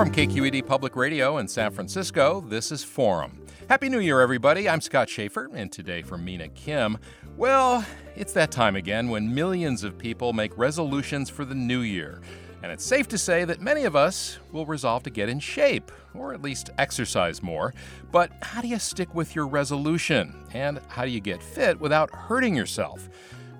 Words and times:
From 0.00 0.10
KQED 0.10 0.66
Public 0.66 0.96
Radio 0.96 1.36
in 1.36 1.46
San 1.46 1.72
Francisco, 1.72 2.42
this 2.48 2.72
is 2.72 2.82
Forum. 2.82 3.38
Happy 3.68 3.90
New 3.90 3.98
Year, 3.98 4.22
everybody. 4.22 4.66
I'm 4.66 4.80
Scott 4.80 5.10
Shafer, 5.10 5.50
and 5.52 5.70
today 5.70 6.00
from 6.00 6.24
Mina 6.24 6.48
Kim. 6.48 6.96
Well, 7.36 7.84
it's 8.16 8.32
that 8.32 8.50
time 8.50 8.76
again 8.76 9.10
when 9.10 9.34
millions 9.34 9.84
of 9.84 9.98
people 9.98 10.32
make 10.32 10.56
resolutions 10.56 11.28
for 11.28 11.44
the 11.44 11.54
new 11.54 11.80
year. 11.80 12.22
And 12.62 12.72
it's 12.72 12.82
safe 12.82 13.08
to 13.08 13.18
say 13.18 13.44
that 13.44 13.60
many 13.60 13.84
of 13.84 13.94
us 13.94 14.38
will 14.52 14.64
resolve 14.64 15.02
to 15.02 15.10
get 15.10 15.28
in 15.28 15.38
shape, 15.38 15.92
or 16.14 16.32
at 16.32 16.40
least 16.40 16.70
exercise 16.78 17.42
more. 17.42 17.74
But 18.10 18.32
how 18.40 18.62
do 18.62 18.68
you 18.68 18.78
stick 18.78 19.14
with 19.14 19.34
your 19.34 19.48
resolution? 19.48 20.46
And 20.54 20.80
how 20.88 21.04
do 21.04 21.10
you 21.10 21.20
get 21.20 21.42
fit 21.42 21.78
without 21.78 22.10
hurting 22.10 22.56
yourself? 22.56 23.10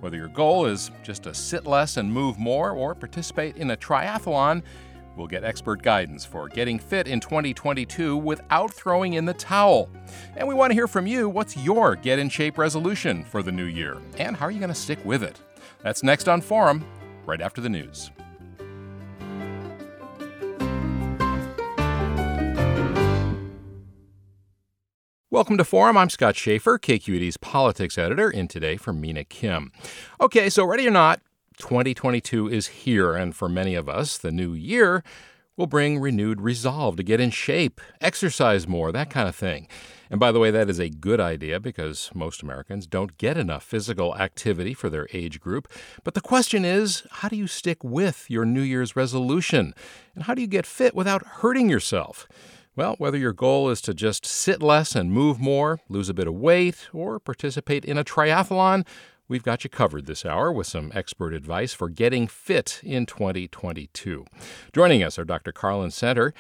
Whether 0.01 0.17
your 0.17 0.29
goal 0.29 0.65
is 0.65 0.91
just 1.03 1.25
to 1.25 1.35
sit 1.35 1.67
less 1.67 1.99
and 1.99 2.11
move 2.11 2.39
more, 2.39 2.71
or 2.71 2.95
participate 2.95 3.59
in 3.59 3.73
a 3.73 3.77
triathlon, 3.77 4.63
We'll 5.17 5.27
get 5.27 5.45
expert 5.45 5.83
guidance 5.83 6.25
for 6.25 6.49
getting 6.49 6.79
fit 6.79 7.09
in 7.09 7.21
2022 7.21 8.17
without 8.17 8.73
throwing 8.73 9.15
in 9.15 9.25
the 9.25 9.35
towel. 9.35 9.91
And 10.37 10.47
we 10.47 10.55
want 10.55 10.71
to 10.71 10.75
hear 10.75 10.89
from 10.89 11.07
you 11.07 11.29
what's 11.29 11.57
your 11.57 11.97
get 11.97 12.19
in 12.19 12.29
shape 12.29 12.59
resolution 12.59 13.25
for 13.25 13.43
the 13.43 13.53
new 13.53 13.65
year? 13.65 13.99
And 14.19 14.37
how 14.37 14.47
are 14.47 14.51
you 14.51 14.61
going 14.61 14.69
to 14.69 14.75
stick 14.75 15.05
with 15.05 15.23
it? 15.23 15.41
That's 15.83 16.03
next 16.03 16.29
on 16.29 16.41
Forum, 16.41 16.85
right 17.27 17.41
after 17.41 17.61
the 17.61 17.69
news. 17.69 18.11
Welcome 25.33 25.59
to 25.59 25.65
Forum. 25.65 25.97
I'm 25.97 26.11
Scott 26.11 26.35
Shafer, 26.35 26.77
KQED's 26.77 27.37
politics 27.37 27.97
editor, 27.97 28.29
in 28.29 28.49
today 28.49 28.77
for 28.77 28.93
Mina 28.93 29.25
Kim. 29.25 29.71
Okay, 30.21 30.51
so 30.51 30.65
ready 30.65 30.87
or 30.89 30.91
not, 30.91 31.21
2022 31.61 32.49
is 32.49 32.67
here, 32.67 33.15
and 33.15 33.37
for 33.37 33.49
many 33.49 33.75
of 33.75 33.89
us, 33.89 34.19
the 34.19 34.33
new 34.33 34.53
year 34.53 35.05
will 35.57 35.67
bring 35.67 36.01
renewed 36.01 36.41
resolve 36.41 36.97
to 36.97 37.03
get 37.03 37.21
in 37.21 37.31
shape, 37.31 37.81
exercise 38.01 38.67
more, 38.67 38.91
that 38.91 39.11
kind 39.11 39.29
of 39.29 39.37
thing. 39.37 39.69
And 40.11 40.19
by 40.19 40.33
the 40.33 40.41
way, 40.41 40.51
that 40.51 40.69
is 40.69 40.81
a 40.81 40.89
good 40.89 41.21
idea 41.21 41.61
because 41.61 42.11
most 42.15 42.43
Americans 42.43 42.87
don't 42.87 43.17
get 43.19 43.37
enough 43.37 43.63
physical 43.63 44.17
activity 44.17 44.75
for 44.75 44.91
their 44.91 45.07
age 45.13 45.39
group. 45.39 45.69
But 46.03 46.15
the 46.15 46.21
question 46.21 46.65
is 46.65 47.05
how 47.11 47.29
do 47.29 47.37
you 47.37 47.47
stick 47.47 47.85
with 47.85 48.29
your 48.29 48.45
New 48.45 48.63
Year's 48.63 48.97
resolution? 48.97 49.75
And 50.15 50.25
how 50.25 50.35
do 50.35 50.41
you 50.41 50.49
get 50.49 50.67
fit 50.67 50.95
without 50.95 51.25
hurting 51.27 51.69
yourself? 51.69 52.27
Well, 52.75 52.95
whether 52.99 53.19
your 53.19 53.33
goal 53.33 53.69
is 53.69 53.81
to 53.83 53.93
just 53.93 54.25
sit 54.25 54.63
less 54.63 54.95
and 54.95 55.13
move 55.13 55.39
more, 55.39 55.81
lose 55.89 56.09
a 56.09 56.15
bit 56.15 56.27
of 56.27 56.35
weight, 56.35 56.89
or 56.93 57.21
participate 57.21 57.85
in 57.85 57.99
a 57.99 58.05
triathlon, 58.05 58.87
We've 59.31 59.45
got 59.45 59.63
you 59.63 59.71
covered 59.71 60.07
this 60.07 60.27
hour 60.27 60.51
with 60.51 60.67
some 60.67 60.91
expert 60.93 61.33
advice 61.35 61.73
for 61.73 61.89
getting 61.89 62.27
fit 62.27 62.81
in 62.83 63.07
2022. 63.07 64.25
Joining 64.75 65.05
us 65.05 65.21
are 65.21 65.25
Dr. 65.25 65.53
Carlin 65.53 65.91
Senter. 65.91 66.33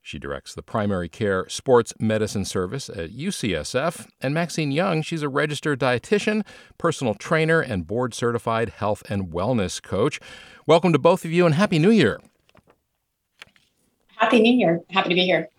She 0.00 0.18
directs 0.18 0.54
the 0.54 0.62
primary 0.62 1.10
care 1.10 1.46
sports 1.50 1.92
medicine 2.00 2.46
service 2.46 2.88
at 2.88 3.10
UCSF. 3.10 4.08
And 4.22 4.32
Maxine 4.32 4.72
Yeung, 4.72 5.04
she's 5.04 5.20
a 5.22 5.28
registered 5.28 5.78
dietitian, 5.78 6.42
personal 6.78 7.12
trainer, 7.12 7.60
and 7.60 7.86
board 7.86 8.14
certified 8.14 8.70
health 8.70 9.02
and 9.10 9.30
wellness 9.30 9.82
coach. 9.82 10.18
Welcome 10.66 10.94
to 10.94 10.98
both 10.98 11.26
of 11.26 11.30
you 11.30 11.44
and 11.44 11.54
Happy 11.54 11.78
New 11.78 11.90
Year. 11.90 12.18
Happy 14.16 14.40
New 14.40 14.54
Year. 14.54 14.80
Happy 14.88 15.10
to 15.10 15.14
be 15.14 15.26
here. 15.26 15.50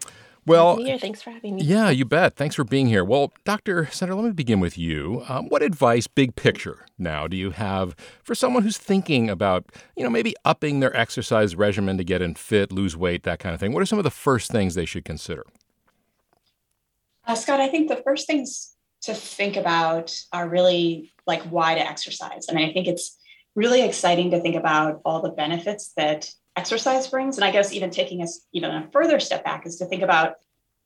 Well, 0.49 0.97
thanks 0.97 1.21
for 1.21 1.29
having 1.29 1.55
me. 1.55 1.63
Yeah, 1.63 1.91
you 1.91 2.05
bet. 2.05 2.35
Thanks 2.35 2.55
for 2.55 2.63
being 2.63 2.87
here. 2.87 3.03
Well, 3.05 3.31
Dr. 3.45 3.85
Senter, 3.85 4.15
let 4.15 4.25
me 4.25 4.31
begin 4.31 4.59
with 4.59 4.79
you. 4.79 5.23
Um, 5.29 5.47
what 5.49 5.61
advice, 5.61 6.07
big 6.07 6.35
picture, 6.35 6.87
now 6.97 7.27
do 7.27 7.37
you 7.37 7.51
have 7.51 7.95
for 8.23 8.33
someone 8.33 8.63
who's 8.63 8.79
thinking 8.79 9.29
about, 9.29 9.65
you 9.95 10.03
know, 10.03 10.09
maybe 10.09 10.33
upping 10.45 10.79
their 10.79 10.95
exercise 10.97 11.55
regimen 11.55 11.97
to 11.99 12.03
get 12.03 12.23
in 12.23 12.33
fit, 12.33 12.71
lose 12.71 12.97
weight, 12.97 13.21
that 13.23 13.37
kind 13.37 13.53
of 13.53 13.59
thing? 13.59 13.73
What 13.73 13.83
are 13.83 13.85
some 13.85 13.99
of 13.99 14.03
the 14.03 14.09
first 14.09 14.51
things 14.51 14.73
they 14.73 14.85
should 14.85 15.05
consider? 15.05 15.45
Uh, 17.27 17.35
Scott, 17.35 17.59
I 17.59 17.67
think 17.67 17.87
the 17.87 18.01
first 18.03 18.25
things 18.25 18.75
to 19.01 19.13
think 19.13 19.55
about 19.55 20.19
are 20.33 20.49
really 20.49 21.13
like 21.27 21.43
why 21.43 21.75
to 21.75 21.81
exercise. 21.81 22.47
I 22.49 22.53
mean, 22.53 22.67
I 22.67 22.73
think 22.73 22.87
it's 22.87 23.19
really 23.55 23.83
exciting 23.83 24.31
to 24.31 24.39
think 24.39 24.55
about 24.55 25.01
all 25.05 25.21
the 25.21 25.29
benefits 25.29 25.93
that 25.95 26.27
exercise 26.55 27.07
brings. 27.07 27.37
And 27.37 27.45
I 27.45 27.51
guess 27.51 27.73
even 27.73 27.89
taking 27.89 28.21
us 28.21 28.45
even 28.51 28.71
a 28.71 28.89
further 28.91 29.19
step 29.19 29.43
back 29.43 29.65
is 29.65 29.77
to 29.77 29.85
think 29.85 30.01
about 30.01 30.35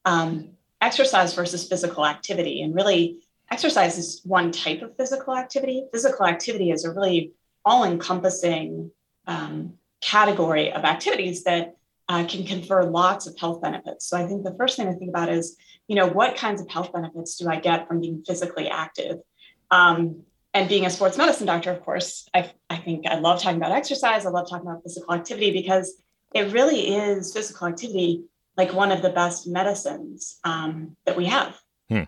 um, 0.06 0.50
exercise 0.82 1.34
versus 1.34 1.68
physical 1.68 2.06
activity. 2.06 2.62
And 2.62 2.76
really, 2.76 3.20
exercise 3.52 3.98
is 3.98 4.22
one 4.24 4.52
type 4.52 4.82
of 4.82 4.96
physical 4.98 5.36
activity. 5.36 5.86
Physical 5.92 6.26
activity 6.26 6.72
is 6.72 6.86
a 6.86 6.92
really 6.92 7.32
all 7.66 7.84
encompassing 7.84 8.92
um, 9.28 9.74
category 10.02 10.72
of 10.72 10.84
activities 10.84 11.44
that 11.46 11.76
uh, 12.10 12.26
can 12.26 12.46
confer 12.46 12.84
lots 12.84 13.28
of 13.28 13.38
health 13.38 13.62
benefits. 13.62 14.06
So 14.06 14.18
I 14.18 14.28
think 14.28 14.44
the 14.44 14.56
first 14.58 14.76
thing 14.76 14.88
to 14.92 14.94
think 14.94 15.10
about 15.10 15.30
is, 15.30 15.56
you 15.88 15.96
know, 15.96 16.08
what 16.08 16.36
kinds 16.36 16.62
of 16.62 16.70
health 16.70 16.92
benefits 16.92 17.38
do 17.38 17.48
I 17.50 17.60
get 17.60 17.88
from 17.88 18.02
being 18.02 18.24
physically 18.28 18.68
active? 18.68 19.20
Um, 19.72 20.24
and 20.54 20.70
being 20.70 20.86
a 20.86 20.90
sports 20.90 21.18
medicine 21.18 21.48
doctor, 21.48 21.72
of 21.72 21.82
course, 21.84 22.28
I, 22.34 22.52
I 22.70 22.78
think 22.78 23.08
I 23.08 23.16
love 23.16 23.42
talking 23.42 23.58
about 23.58 23.72
exercise. 23.72 24.26
I 24.26 24.30
love 24.30 24.48
talking 24.50 24.68
about 24.68 24.84
physical 24.84 25.14
activity 25.14 25.52
because 25.52 26.02
it 26.34 26.52
really 26.54 26.96
is 26.96 27.34
physical 27.34 27.68
activity 27.68 28.24
like 28.56 28.74
one 28.74 28.92
of 28.92 29.02
the 29.02 29.10
best 29.10 29.48
medicines 29.48 30.40
um, 30.44 30.96
that 31.06 31.18
we 31.18 31.26
have. 31.26 31.60
Hmm. 31.90 32.04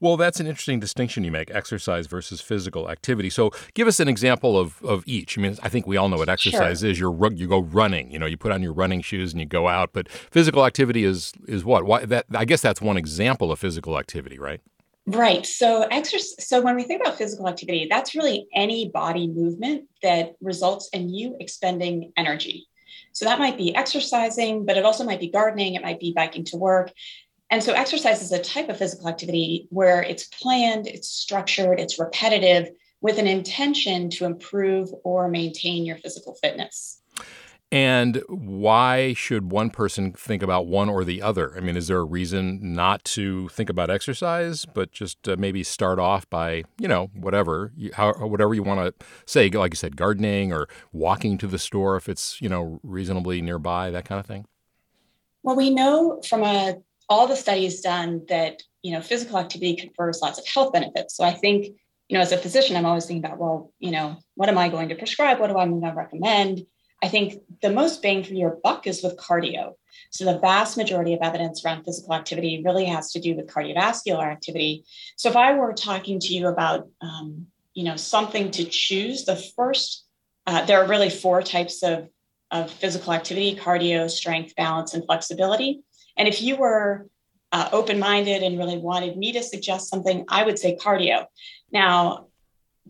Well, 0.00 0.16
that's 0.16 0.40
an 0.40 0.46
interesting 0.46 0.80
distinction 0.80 1.22
you 1.22 1.30
make 1.30 1.50
exercise 1.50 2.06
versus 2.06 2.40
physical 2.40 2.90
activity. 2.90 3.30
So, 3.30 3.50
give 3.74 3.86
us 3.86 4.00
an 4.00 4.08
example 4.08 4.58
of, 4.58 4.82
of 4.82 5.04
each. 5.06 5.38
I 5.38 5.40
mean, 5.40 5.56
I 5.62 5.68
think 5.68 5.86
we 5.86 5.96
all 5.96 6.08
know 6.08 6.16
what 6.16 6.28
exercise 6.28 6.80
sure. 6.80 6.90
is. 6.90 6.98
You're, 6.98 7.32
you 7.32 7.46
go 7.46 7.60
running, 7.60 8.10
you 8.10 8.18
know, 8.18 8.26
you 8.26 8.36
put 8.36 8.52
on 8.52 8.62
your 8.62 8.72
running 8.72 9.00
shoes 9.00 9.32
and 9.32 9.40
you 9.40 9.46
go 9.46 9.68
out. 9.68 9.92
But 9.92 10.08
physical 10.08 10.66
activity 10.66 11.04
is 11.04 11.32
is 11.46 11.64
what? 11.64 11.84
Why, 11.84 12.04
that, 12.04 12.26
I 12.34 12.44
guess 12.44 12.62
that's 12.62 12.80
one 12.80 12.96
example 12.96 13.52
of 13.52 13.60
physical 13.60 13.96
activity, 13.96 14.38
right? 14.38 14.60
Right. 15.06 15.44
So 15.44 15.82
exercise 15.82 16.46
so 16.46 16.60
when 16.60 16.76
we 16.76 16.84
think 16.84 17.02
about 17.02 17.18
physical 17.18 17.48
activity, 17.48 17.88
that's 17.90 18.14
really 18.14 18.46
any 18.54 18.88
body 18.88 19.26
movement 19.26 19.88
that 20.02 20.34
results 20.40 20.88
in 20.92 21.08
you 21.08 21.36
expending 21.40 22.12
energy. 22.16 22.68
So 23.12 23.24
that 23.24 23.40
might 23.40 23.58
be 23.58 23.74
exercising, 23.74 24.64
but 24.64 24.76
it 24.76 24.84
also 24.84 25.04
might 25.04 25.20
be 25.20 25.28
gardening, 25.28 25.74
it 25.74 25.82
might 25.82 25.98
be 25.98 26.12
biking 26.14 26.44
to 26.46 26.56
work. 26.56 26.92
And 27.50 27.62
so 27.62 27.72
exercise 27.72 28.22
is 28.22 28.32
a 28.32 28.38
type 28.38 28.68
of 28.68 28.78
physical 28.78 29.08
activity 29.08 29.66
where 29.70 30.02
it's 30.02 30.24
planned, 30.28 30.86
it's 30.86 31.08
structured, 31.08 31.80
it's 31.80 31.98
repetitive 31.98 32.70
with 33.00 33.18
an 33.18 33.26
intention 33.26 34.08
to 34.08 34.24
improve 34.24 34.88
or 35.04 35.28
maintain 35.28 35.84
your 35.84 35.98
physical 35.98 36.34
fitness. 36.36 37.01
And 37.72 38.22
why 38.28 39.14
should 39.14 39.50
one 39.50 39.70
person 39.70 40.12
think 40.12 40.42
about 40.42 40.66
one 40.66 40.90
or 40.90 41.04
the 41.04 41.22
other? 41.22 41.56
I 41.56 41.60
mean, 41.60 41.74
is 41.74 41.88
there 41.88 42.00
a 42.00 42.04
reason 42.04 42.74
not 42.74 43.02
to 43.06 43.48
think 43.48 43.70
about 43.70 43.88
exercise, 43.88 44.66
but 44.66 44.92
just 44.92 45.26
uh, 45.26 45.36
maybe 45.38 45.62
start 45.62 45.98
off 45.98 46.28
by, 46.28 46.64
you 46.78 46.86
know, 46.86 47.08
whatever, 47.14 47.72
you, 47.74 47.90
how, 47.94 48.12
whatever 48.12 48.52
you 48.52 48.62
want 48.62 48.98
to 48.98 49.06
say, 49.24 49.48
like 49.48 49.72
you 49.72 49.76
said, 49.76 49.96
gardening 49.96 50.52
or 50.52 50.68
walking 50.92 51.38
to 51.38 51.46
the 51.46 51.58
store 51.58 51.96
if 51.96 52.10
it's, 52.10 52.42
you 52.42 52.48
know, 52.50 52.78
reasonably 52.82 53.40
nearby, 53.40 53.90
that 53.90 54.04
kind 54.04 54.20
of 54.20 54.26
thing? 54.26 54.44
Well, 55.42 55.56
we 55.56 55.70
know 55.70 56.20
from 56.28 56.42
a, 56.42 56.44
uh, 56.44 56.72
all 57.08 57.26
the 57.26 57.36
studies 57.36 57.80
done 57.80 58.22
that, 58.28 58.62
you 58.82 58.92
know, 58.92 59.00
physical 59.00 59.38
activity 59.38 59.76
confers 59.76 60.20
lots 60.20 60.38
of 60.38 60.46
health 60.46 60.74
benefits. 60.74 61.16
So 61.16 61.24
I 61.24 61.32
think, 61.32 61.68
you 62.08 62.18
know, 62.18 62.20
as 62.20 62.32
a 62.32 62.36
physician, 62.36 62.76
I'm 62.76 62.84
always 62.84 63.06
thinking 63.06 63.24
about, 63.24 63.38
well, 63.38 63.72
you 63.78 63.92
know, 63.92 64.18
what 64.34 64.50
am 64.50 64.58
I 64.58 64.68
going 64.68 64.90
to 64.90 64.94
prescribe? 64.94 65.40
What 65.40 65.48
do 65.48 65.56
I 65.56 65.66
going 65.66 65.80
to 65.80 65.94
recommend? 65.94 66.66
I 67.02 67.08
think 67.08 67.42
the 67.60 67.70
most 67.70 68.00
bang 68.02 68.22
for 68.22 68.32
your 68.32 68.58
buck 68.62 68.86
is 68.86 69.02
with 69.02 69.16
cardio. 69.16 69.72
So 70.10 70.24
the 70.24 70.38
vast 70.38 70.76
majority 70.76 71.14
of 71.14 71.20
evidence 71.22 71.64
around 71.64 71.84
physical 71.84 72.14
activity 72.14 72.62
really 72.64 72.84
has 72.84 73.12
to 73.12 73.20
do 73.20 73.34
with 73.34 73.46
cardiovascular 73.46 74.30
activity. 74.30 74.84
So 75.16 75.28
if 75.28 75.36
I 75.36 75.54
were 75.54 75.72
talking 75.72 76.20
to 76.20 76.34
you 76.34 76.48
about, 76.48 76.88
um, 77.00 77.46
you 77.74 77.84
know, 77.84 77.96
something 77.96 78.50
to 78.52 78.64
choose, 78.64 79.24
the 79.24 79.36
first, 79.56 80.04
uh, 80.46 80.64
there 80.66 80.82
are 80.82 80.88
really 80.88 81.10
four 81.10 81.42
types 81.42 81.82
of, 81.82 82.08
of 82.50 82.70
physical 82.70 83.12
activity: 83.12 83.56
cardio, 83.56 84.10
strength, 84.10 84.54
balance, 84.54 84.94
and 84.94 85.04
flexibility. 85.04 85.80
And 86.16 86.28
if 86.28 86.42
you 86.42 86.56
were 86.56 87.08
uh, 87.50 87.68
open-minded 87.72 88.42
and 88.42 88.58
really 88.58 88.78
wanted 88.78 89.16
me 89.16 89.32
to 89.32 89.42
suggest 89.42 89.88
something, 89.88 90.24
I 90.28 90.44
would 90.44 90.58
say 90.58 90.76
cardio. 90.76 91.26
Now, 91.72 92.26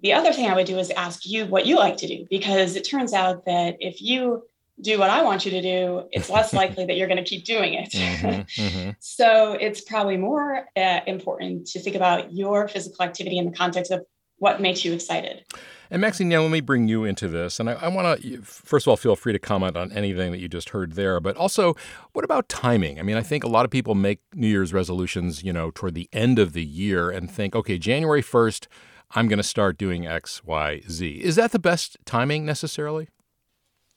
the 0.01 0.13
other 0.13 0.33
thing 0.33 0.49
I 0.49 0.55
would 0.55 0.67
do 0.67 0.79
is 0.79 0.91
ask 0.91 1.27
you 1.27 1.47
what 1.47 1.67
you 1.67 1.77
like 1.77 1.97
to 1.99 2.09
do, 2.09 2.27
because 2.31 2.77
it 2.77 2.83
turns 2.83 3.13
out 3.13 3.45
that 3.45 3.77
if 3.81 4.01
you 4.01 4.45
do 4.81 4.99
what 4.99 5.11
I 5.11 5.23
want 5.23 5.45
you 5.45 5.51
to 5.53 5.63
do, 5.63 6.09
it's 6.13 6.31
less 6.31 6.53
likely 6.63 6.87
that 6.87 6.97
you're 6.97 7.09
going 7.09 7.23
to 7.23 7.29
keep 7.29 7.45
doing 7.45 7.75
it. 7.75 7.91
Mm-hmm, 7.93 8.63
mm-hmm. 8.63 8.91
so 9.01 9.53
it's 9.53 9.81
probably 9.83 10.17
more 10.17 10.67
uh, 10.77 11.01
important 11.07 11.67
to 11.69 11.81
think 11.81 11.97
about 11.97 12.33
your 12.33 12.69
physical 12.69 13.05
activity 13.05 13.39
in 13.39 13.47
the 13.47 13.57
context 13.57 13.93
of 13.93 14.05
what 14.39 14.61
makes 14.61 14.85
you 14.85 14.93
excited. 14.93 15.45
And 15.89 16.01
Maxine, 16.01 16.29
now 16.29 16.41
let 16.41 16.51
me 16.51 16.61
bring 16.61 16.89
you 16.89 17.05
into 17.05 17.29
this. 17.29 17.61
And 17.61 17.69
I, 17.69 17.75
I 17.75 17.89
want 17.89 18.23
to, 18.23 18.43
first 18.43 18.87
of 18.87 18.91
all, 18.91 18.97
feel 18.97 19.15
free 19.15 19.33
to 19.35 19.39
comment 19.39 19.77
on 19.77 19.93
anything 19.93 20.33
that 20.33 20.39
you 20.39 20.49
just 20.49 20.71
heard 20.71 20.93
there. 20.93 21.21
But 21.21 21.37
also, 21.37 21.77
what 22.13 22.25
about 22.25 22.49
timing? 22.49 22.99
I 22.99 23.03
mean, 23.03 23.17
I 23.17 23.23
think 23.23 23.45
a 23.45 23.49
lot 23.49 23.65
of 23.67 23.71
people 23.71 23.95
make 23.95 24.21
New 24.35 24.49
Year's 24.49 24.73
resolutions, 24.73 25.45
you 25.45 25.53
know, 25.53 25.71
toward 25.71 25.95
the 25.95 26.09
end 26.13 26.39
of 26.39 26.55
the 26.55 26.65
year 26.65 27.11
and 27.11 27.31
think, 27.31 27.55
okay, 27.55 27.79
January 27.79 28.23
1st, 28.23 28.67
I'm 29.15 29.29
going 29.29 29.39
to 29.39 29.43
start 29.43 29.77
doing 29.77 30.07
X, 30.07 30.43
Y, 30.45 30.83
Z. 30.89 31.21
Is 31.23 31.37
that 31.37 31.53
the 31.53 31.59
best 31.59 31.99
timing 32.05 32.47
necessarily? 32.47 33.09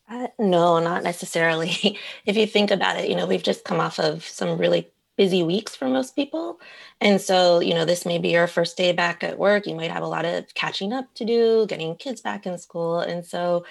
Uh, 0.10 0.28
no, 0.38 0.80
not 0.80 1.04
necessarily. 1.04 1.98
if 2.26 2.36
you 2.36 2.46
think 2.46 2.70
about 2.70 2.98
it, 2.98 3.10
you 3.10 3.16
know, 3.16 3.26
we've 3.26 3.44
just 3.44 3.64
come 3.64 3.80
off 3.80 4.00
of 4.00 4.24
some 4.24 4.58
really 4.58 4.92
busy 5.18 5.44
weeks 5.44 5.76
for 5.76 5.88
most 5.88 6.16
people. 6.16 6.60
And 7.00 7.22
so, 7.22 7.60
you 7.60 7.74
know, 7.74 7.86
this 7.86 8.06
may 8.06 8.18
be 8.18 8.30
your 8.30 8.48
first 8.48 8.76
day 8.76 8.92
back 8.92 9.24
at 9.24 9.40
work. 9.40 9.66
You 9.66 9.76
might 9.76 9.92
have 9.92 10.04
a 10.04 10.08
lot 10.08 10.26
of 10.26 10.54
catching 10.54 10.92
up 10.92 11.14
to 11.16 11.26
do, 11.26 11.66
getting 11.68 11.96
kids 11.96 12.22
back 12.22 12.46
in 12.46 12.58
school. 12.58 13.00
And 13.00 13.26
so, 13.26 13.66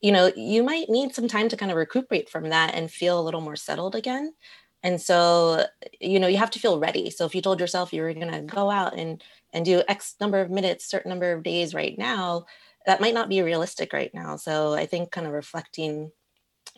you 0.00 0.10
know, 0.10 0.32
you 0.36 0.64
might 0.64 0.88
need 0.88 1.14
some 1.14 1.28
time 1.28 1.48
to 1.48 1.56
kind 1.56 1.70
of 1.70 1.76
recuperate 1.76 2.28
from 2.28 2.48
that 2.48 2.74
and 2.74 2.90
feel 2.90 3.20
a 3.20 3.22
little 3.22 3.40
more 3.40 3.56
settled 3.56 3.94
again. 3.94 4.34
And 4.82 5.00
so, 5.00 5.64
you 6.00 6.20
know, 6.20 6.28
you 6.28 6.36
have 6.36 6.50
to 6.52 6.58
feel 6.58 6.78
ready. 6.78 7.10
So 7.10 7.24
if 7.24 7.34
you 7.34 7.42
told 7.42 7.60
yourself 7.60 7.92
you 7.92 8.02
were 8.02 8.14
going 8.14 8.32
to 8.32 8.42
go 8.42 8.70
out 8.70 8.96
and 8.96 9.22
and 9.52 9.64
do 9.64 9.82
X 9.88 10.14
number 10.20 10.40
of 10.40 10.50
minutes, 10.50 10.88
certain 10.88 11.08
number 11.08 11.32
of 11.32 11.42
days 11.42 11.74
right 11.74 11.96
now, 11.98 12.44
that 12.86 13.00
might 13.00 13.14
not 13.14 13.28
be 13.28 13.42
realistic 13.42 13.92
right 13.92 14.10
now. 14.14 14.36
So 14.36 14.74
I 14.74 14.86
think 14.86 15.10
kind 15.10 15.26
of 15.26 15.32
reflecting 15.32 16.10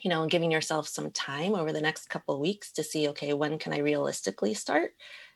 you 0.03 0.11
know, 0.11 0.27
giving 0.27 0.51
yourself 0.51 0.89
some 0.89 1.11
time 1.11 1.55
over 1.55 1.73
the 1.73 1.81
next 1.81 2.09
couple 2.09 2.41
weeks 2.41 2.73
to 2.73 2.83
see, 2.83 3.09
okay, 3.09 3.33
when 3.33 3.59
can 3.59 3.73
I 3.73 3.79
realistically 3.79 4.55
start 4.55 4.93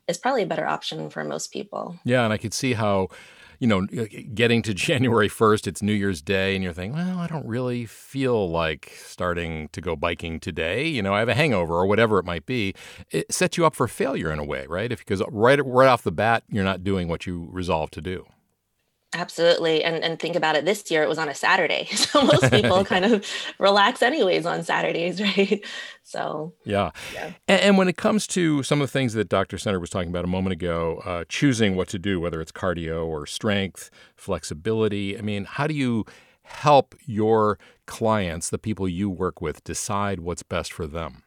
is 0.08 0.18
probably 0.18 0.42
a 0.42 0.46
better 0.46 0.66
option 0.66 1.10
for 1.10 1.24
most 1.24 1.50
people. 1.50 1.98
Yeah. 2.04 2.24
And 2.24 2.32
I 2.32 2.36
could 2.36 2.54
see 2.54 2.74
how, 2.74 3.08
you 3.64 3.68
know, 3.68 3.86
uh, 3.98 4.04
getting 4.34 4.60
to 4.60 4.74
January 4.88 5.30
1st, 5.30 5.66
it's 5.66 5.80
New 5.80 5.94
Year's 5.94 6.20
Day, 6.20 6.54
and 6.54 6.62
you're 6.62 6.74
thinking, 6.74 6.98
well, 6.98 7.18
I 7.18 7.26
don't 7.26 7.46
really 7.46 7.86
feel 7.86 8.50
like 8.50 8.92
starting 9.06 9.68
to 9.68 9.80
go 9.80 9.96
biking 9.96 10.38
today. 10.38 10.86
You 10.86 11.00
know, 11.00 11.14
I 11.14 11.20
have 11.20 11.30
a 11.30 11.34
hangover 11.34 11.72
or 11.72 11.86
whatever 11.86 12.18
it 12.18 12.26
might 12.26 12.44
be. 12.44 12.74
It 13.10 13.32
sets 13.32 13.56
you 13.56 13.64
up 13.64 13.74
for 13.74 13.88
failure 13.88 14.30
in 14.30 14.38
a 14.38 14.44
way, 14.44 14.66
right? 14.66 14.92
If, 14.92 14.98
because 14.98 15.22
right, 15.30 15.58
right 15.64 15.88
off 15.88 16.02
the 16.02 16.12
bat, 16.12 16.44
you're 16.50 16.62
not 16.62 16.84
doing 16.84 17.08
what 17.08 17.26
you 17.26 17.48
resolved 17.50 17.94
to 17.94 18.02
do. 18.02 18.26
Absolutely. 19.14 19.84
And 19.84 20.02
and 20.02 20.18
think 20.18 20.34
about 20.36 20.56
it 20.56 20.64
this 20.64 20.90
year 20.90 21.02
it 21.02 21.08
was 21.08 21.18
on 21.18 21.28
a 21.28 21.34
Saturday. 21.34 21.88
So 22.04 22.22
most 22.24 22.50
people 22.50 22.84
kind 22.84 23.04
of 23.04 23.24
relax 23.58 24.02
anyways 24.02 24.46
on 24.46 24.62
Saturdays, 24.62 25.20
right? 25.36 25.64
So 26.02 26.52
Yeah. 26.64 26.90
yeah. 27.12 27.32
And, 27.48 27.60
and, 27.60 27.78
when 27.78 27.88
it 27.88 27.96
comes 27.96 28.26
to 28.28 28.62
some 28.62 28.80
of 28.80 28.88
the 28.88 28.92
things 28.92 29.14
that 29.14 29.28
Dr. 29.28 29.56
Senter 29.56 29.80
was 29.80 29.90
talking 29.90 30.10
about 30.10 30.24
a 30.24 30.28
moment 30.28 30.52
ago, 30.52 31.00
uh, 31.04 31.24
choosing 31.28 31.76
what 31.76 31.88
to 31.88 31.98
do, 31.98 32.20
whether 32.20 32.40
it's 32.40 32.52
cardio 32.52 33.06
or 33.06 33.26
strength, 33.26 33.90
flexibility, 34.16 35.18
I 35.18 35.22
mean, 35.22 35.44
how 35.44 35.66
do 35.66 35.74
you 35.74 36.04
help 36.42 36.94
your 37.06 37.58
clients, 37.86 38.50
the 38.50 38.58
people 38.58 38.88
you 38.88 39.10
work 39.10 39.40
with, 39.40 39.64
decide 39.64 40.20
what's 40.20 40.42
best 40.42 40.72
for 40.72 40.86
them? 40.86 41.23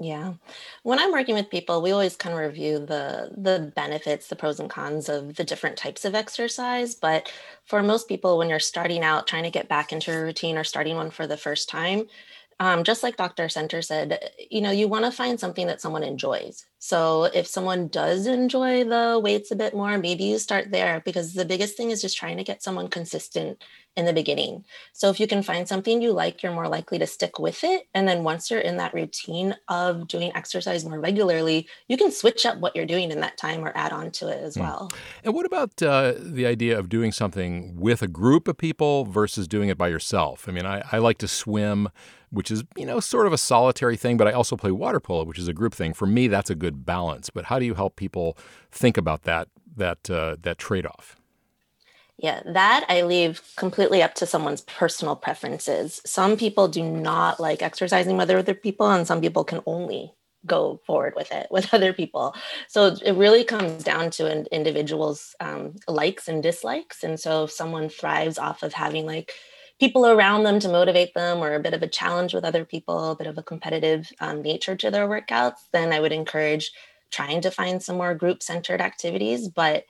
Yeah. 0.00 0.34
When 0.82 0.98
I'm 0.98 1.12
working 1.12 1.36
with 1.36 1.50
people, 1.50 1.80
we 1.80 1.92
always 1.92 2.16
kind 2.16 2.34
of 2.34 2.40
review 2.40 2.80
the 2.80 3.30
the 3.36 3.72
benefits, 3.76 4.26
the 4.26 4.34
pros 4.36 4.58
and 4.58 4.68
cons 4.68 5.08
of 5.08 5.36
the 5.36 5.44
different 5.44 5.76
types 5.76 6.04
of 6.04 6.14
exercise, 6.16 6.96
but 6.96 7.32
for 7.64 7.80
most 7.82 8.08
people 8.08 8.36
when 8.36 8.48
you're 8.48 8.58
starting 8.58 9.04
out 9.04 9.28
trying 9.28 9.44
to 9.44 9.50
get 9.50 9.68
back 9.68 9.92
into 9.92 10.12
a 10.12 10.20
routine 10.20 10.58
or 10.58 10.64
starting 10.64 10.96
one 10.96 11.10
for 11.10 11.26
the 11.28 11.36
first 11.36 11.68
time, 11.68 12.06
um, 12.60 12.84
just 12.84 13.02
like 13.02 13.16
Dr. 13.16 13.46
Senter 13.46 13.84
said, 13.84 14.30
you 14.50 14.60
know, 14.60 14.70
you 14.70 14.88
want 14.88 15.04
to 15.04 15.10
find 15.10 15.38
something 15.38 15.66
that 15.66 15.80
someone 15.80 16.02
enjoys. 16.02 16.66
So 16.78 17.24
if 17.24 17.46
someone 17.46 17.88
does 17.88 18.26
enjoy 18.26 18.84
the 18.84 19.18
weights 19.22 19.50
a 19.50 19.56
bit 19.56 19.74
more, 19.74 19.96
maybe 19.96 20.24
you 20.24 20.38
start 20.38 20.70
there 20.70 21.00
because 21.04 21.32
the 21.32 21.46
biggest 21.46 21.76
thing 21.76 21.90
is 21.90 22.02
just 22.02 22.16
trying 22.16 22.36
to 22.36 22.44
get 22.44 22.62
someone 22.62 22.88
consistent 22.88 23.62
in 23.96 24.04
the 24.04 24.12
beginning. 24.12 24.64
So 24.92 25.08
if 25.08 25.18
you 25.18 25.26
can 25.26 25.42
find 25.42 25.66
something 25.66 26.02
you 26.02 26.12
like, 26.12 26.42
you're 26.42 26.52
more 26.52 26.68
likely 26.68 26.98
to 26.98 27.06
stick 27.06 27.38
with 27.38 27.64
it. 27.64 27.88
And 27.94 28.06
then 28.06 28.24
once 28.24 28.50
you're 28.50 28.60
in 28.60 28.76
that 28.78 28.92
routine 28.92 29.54
of 29.68 30.08
doing 30.08 30.32
exercise 30.34 30.84
more 30.84 31.00
regularly, 31.00 31.68
you 31.88 31.96
can 31.96 32.10
switch 32.10 32.44
up 32.44 32.58
what 32.58 32.74
you're 32.76 32.86
doing 32.86 33.10
in 33.10 33.20
that 33.20 33.38
time 33.38 33.64
or 33.64 33.72
add 33.74 33.92
on 33.92 34.10
to 34.12 34.28
it 34.28 34.42
as 34.42 34.56
mm. 34.56 34.62
well. 34.62 34.90
And 35.22 35.32
what 35.32 35.46
about 35.46 35.80
uh, 35.82 36.14
the 36.18 36.44
idea 36.44 36.78
of 36.78 36.88
doing 36.88 37.12
something 37.12 37.76
with 37.76 38.02
a 38.02 38.08
group 38.08 38.46
of 38.48 38.58
people 38.58 39.04
versus 39.04 39.48
doing 39.48 39.68
it 39.68 39.78
by 39.78 39.88
yourself? 39.88 40.48
I 40.48 40.52
mean, 40.52 40.66
I, 40.66 40.82
I 40.92 40.98
like 40.98 41.18
to 41.18 41.28
swim 41.28 41.88
which 42.34 42.50
is, 42.50 42.64
you 42.76 42.84
know, 42.84 43.00
sort 43.00 43.26
of 43.26 43.32
a 43.32 43.38
solitary 43.38 43.96
thing, 43.96 44.16
but 44.16 44.26
I 44.26 44.32
also 44.32 44.56
play 44.56 44.70
water 44.70 45.00
polo, 45.00 45.24
which 45.24 45.38
is 45.38 45.48
a 45.48 45.52
group 45.52 45.72
thing. 45.72 45.94
For 45.94 46.06
me, 46.06 46.28
that's 46.28 46.50
a 46.50 46.54
good 46.54 46.84
balance. 46.84 47.30
But 47.30 47.46
how 47.46 47.58
do 47.58 47.64
you 47.64 47.74
help 47.74 47.96
people 47.96 48.36
think 48.70 48.96
about 48.96 49.22
that 49.22 49.48
that 49.76 50.10
uh, 50.10 50.36
that 50.42 50.58
trade 50.58 50.86
off? 50.86 51.16
Yeah, 52.16 52.42
that 52.46 52.86
I 52.88 53.02
leave 53.02 53.42
completely 53.56 54.02
up 54.02 54.14
to 54.16 54.26
someone's 54.26 54.60
personal 54.62 55.16
preferences. 55.16 56.00
Some 56.06 56.36
people 56.36 56.68
do 56.68 56.82
not 56.82 57.40
like 57.40 57.60
exercising 57.62 58.16
with 58.16 58.30
other 58.30 58.54
people, 58.54 58.90
and 58.90 59.06
some 59.06 59.20
people 59.20 59.44
can 59.44 59.60
only 59.66 60.12
go 60.46 60.80
forward 60.86 61.14
with 61.16 61.32
it 61.32 61.48
with 61.50 61.72
other 61.72 61.92
people. 61.92 62.34
So 62.68 62.96
it 63.04 63.12
really 63.12 63.44
comes 63.44 63.82
down 63.82 64.10
to 64.10 64.30
an 64.30 64.46
individual's 64.52 65.34
um, 65.40 65.74
likes 65.88 66.28
and 66.28 66.42
dislikes. 66.42 67.02
And 67.02 67.18
so 67.18 67.44
if 67.44 67.50
someone 67.50 67.88
thrives 67.88 68.38
off 68.38 68.62
of 68.62 68.72
having 68.72 69.06
like 69.06 69.32
people 69.80 70.06
around 70.06 70.44
them 70.44 70.60
to 70.60 70.68
motivate 70.68 71.14
them 71.14 71.38
or 71.38 71.54
a 71.54 71.60
bit 71.60 71.74
of 71.74 71.82
a 71.82 71.88
challenge 71.88 72.34
with 72.34 72.44
other 72.44 72.64
people, 72.64 73.10
a 73.10 73.16
bit 73.16 73.26
of 73.26 73.38
a 73.38 73.42
competitive 73.42 74.10
um, 74.20 74.42
nature 74.42 74.76
to 74.76 74.90
their 74.90 75.08
workouts, 75.08 75.58
then 75.72 75.92
I 75.92 76.00
would 76.00 76.12
encourage 76.12 76.70
trying 77.10 77.40
to 77.42 77.50
find 77.50 77.82
some 77.82 77.96
more 77.96 78.14
group 78.14 78.42
centered 78.42 78.80
activities. 78.80 79.48
But 79.48 79.84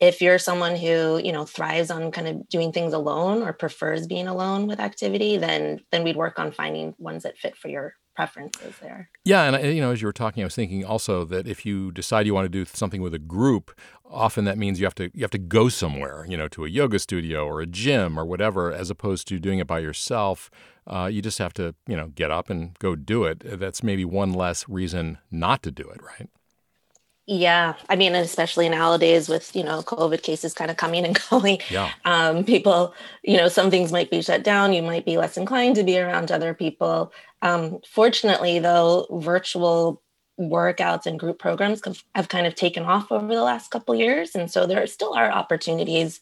if 0.00 0.22
you're 0.22 0.38
someone 0.38 0.76
who 0.76 1.18
you 1.18 1.32
know 1.32 1.44
thrives 1.44 1.90
on 1.90 2.10
kind 2.10 2.28
of 2.28 2.48
doing 2.48 2.72
things 2.72 2.92
alone 2.92 3.42
or 3.42 3.52
prefers 3.52 4.06
being 4.06 4.28
alone 4.28 4.66
with 4.66 4.80
activity 4.80 5.36
then 5.36 5.80
then 5.90 6.04
we'd 6.04 6.16
work 6.16 6.38
on 6.38 6.52
finding 6.52 6.94
ones 6.98 7.24
that 7.24 7.38
fit 7.38 7.56
for 7.56 7.68
your 7.68 7.94
preferences 8.18 8.74
there. 8.82 9.08
Yeah 9.24 9.44
and 9.44 9.76
you 9.76 9.80
know 9.80 9.92
as 9.92 10.02
you 10.02 10.08
were 10.08 10.12
talking 10.12 10.42
i 10.42 10.46
was 10.46 10.56
thinking 10.56 10.84
also 10.84 11.24
that 11.26 11.46
if 11.46 11.64
you 11.64 11.92
decide 11.92 12.26
you 12.26 12.34
want 12.34 12.46
to 12.46 12.48
do 12.48 12.64
something 12.64 13.00
with 13.00 13.14
a 13.14 13.18
group 13.20 13.70
often 14.10 14.44
that 14.44 14.58
means 14.58 14.80
you 14.80 14.86
have 14.86 14.94
to 14.96 15.04
you 15.14 15.22
have 15.22 15.30
to 15.30 15.38
go 15.38 15.68
somewhere 15.68 16.26
you 16.28 16.36
know 16.36 16.48
to 16.48 16.64
a 16.64 16.68
yoga 16.68 16.98
studio 16.98 17.46
or 17.46 17.60
a 17.60 17.66
gym 17.66 18.18
or 18.18 18.24
whatever 18.24 18.72
as 18.72 18.90
opposed 18.90 19.28
to 19.28 19.38
doing 19.38 19.60
it 19.60 19.66
by 19.66 19.78
yourself. 19.78 20.50
Uh, 20.86 21.06
you 21.06 21.20
just 21.20 21.38
have 21.38 21.52
to 21.52 21.74
you 21.86 21.96
know 21.96 22.08
get 22.08 22.30
up 22.30 22.50
and 22.50 22.78
go 22.78 22.96
do 22.96 23.24
it. 23.24 23.42
That's 23.44 23.82
maybe 23.82 24.04
one 24.04 24.32
less 24.32 24.68
reason 24.68 25.18
not 25.30 25.62
to 25.62 25.70
do 25.70 25.84
it 25.88 26.00
right 26.02 26.30
yeah, 27.30 27.74
I 27.90 27.96
mean, 27.96 28.14
especially 28.14 28.70
nowadays 28.70 29.28
with 29.28 29.54
you 29.54 29.62
know 29.62 29.82
COVID 29.82 30.22
cases 30.22 30.54
kind 30.54 30.70
of 30.70 30.78
coming 30.78 31.04
and 31.04 31.18
going. 31.30 31.58
Yeah. 31.68 31.92
Um, 32.06 32.42
people, 32.42 32.94
you 33.22 33.36
know, 33.36 33.48
some 33.48 33.70
things 33.70 33.92
might 33.92 34.10
be 34.10 34.22
shut 34.22 34.42
down. 34.42 34.72
You 34.72 34.80
might 34.80 35.04
be 35.04 35.18
less 35.18 35.36
inclined 35.36 35.76
to 35.76 35.84
be 35.84 35.98
around 35.98 36.32
other 36.32 36.54
people. 36.54 37.12
Um, 37.42 37.80
fortunately, 37.86 38.60
though, 38.60 39.06
virtual 39.10 40.02
workouts 40.40 41.04
and 41.04 41.20
group 41.20 41.38
programs 41.38 41.82
have 42.14 42.30
kind 42.30 42.46
of 42.46 42.54
taken 42.54 42.84
off 42.84 43.12
over 43.12 43.26
the 43.26 43.42
last 43.42 43.70
couple 43.70 43.94
years, 43.94 44.34
and 44.34 44.50
so 44.50 44.66
there 44.66 44.86
still 44.86 45.12
are 45.12 45.30
opportunities 45.30 46.20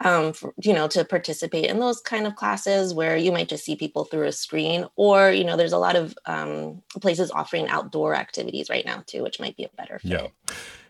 um, 0.00 0.32
for, 0.32 0.52
you 0.62 0.72
know, 0.72 0.88
to 0.88 1.04
participate 1.04 1.66
in 1.66 1.78
those 1.78 2.00
kind 2.00 2.26
of 2.26 2.36
classes 2.36 2.92
where 2.92 3.16
you 3.16 3.32
might 3.32 3.48
just 3.48 3.64
see 3.64 3.76
people 3.76 4.04
through 4.04 4.26
a 4.26 4.32
screen, 4.32 4.86
or 4.96 5.30
you 5.30 5.44
know, 5.44 5.56
there's 5.56 5.72
a 5.72 5.78
lot 5.78 5.96
of 5.96 6.16
um, 6.26 6.82
places 7.00 7.30
offering 7.30 7.68
outdoor 7.68 8.14
activities 8.14 8.68
right 8.68 8.84
now 8.84 9.02
too, 9.06 9.22
which 9.22 9.40
might 9.40 9.56
be 9.56 9.64
a 9.64 9.70
better 9.76 9.98
fit. 9.98 10.10
Yeah. 10.10 10.26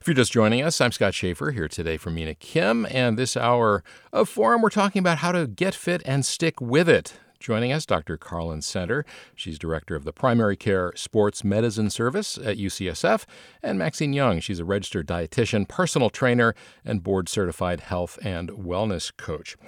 If 0.01 0.09
you're 0.09 0.15
just 0.15 0.33
joining 0.33 0.63
us, 0.63 0.81
I'm 0.81 0.93
Scott 0.93 1.15
Shafer 1.15 1.51
here 1.53 1.69
today 1.69 1.97
for 1.97 2.11
Mina 2.11 2.35
Kim, 2.35 2.87
and 2.91 3.19
this 3.19 3.37
hour 3.37 3.83
of 4.13 4.29
Forum, 4.29 4.61
we're 4.61 4.69
talking 4.71 5.01
about 5.01 5.19
how 5.19 5.33
to 5.33 5.47
get 5.47 5.75
fit 5.75 6.03
and 6.05 6.25
stick 6.27 6.61
with 6.61 6.89
it. 6.89 7.15
Joining 7.45 7.73
us, 7.73 7.85
Dr. 7.85 8.17
Carlin 8.17 8.61
Senter. 8.61 9.05
She's 9.35 9.59
director 9.59 9.95
of 9.95 10.05
the 10.05 10.15
Primary 10.15 10.57
Care 10.57 10.95
Sports 10.97 11.45
Medicine 11.45 11.91
Service 11.91 12.39
at 12.39 12.57
UCSF. 12.57 13.27
And 13.63 13.79
Maxine 13.79 14.15
Yeung. 14.15 14.43
She's 14.43 14.61
a 14.61 14.65
registered 14.65 15.07
dietitian, 15.07 15.69
personal 15.69 16.09
trainer, 16.09 16.55
and 16.87 17.03
board 17.03 17.29
certified 17.29 17.81
health 17.81 18.19
and 18.23 18.49
wellness 18.49 19.15
coach. 19.15 19.59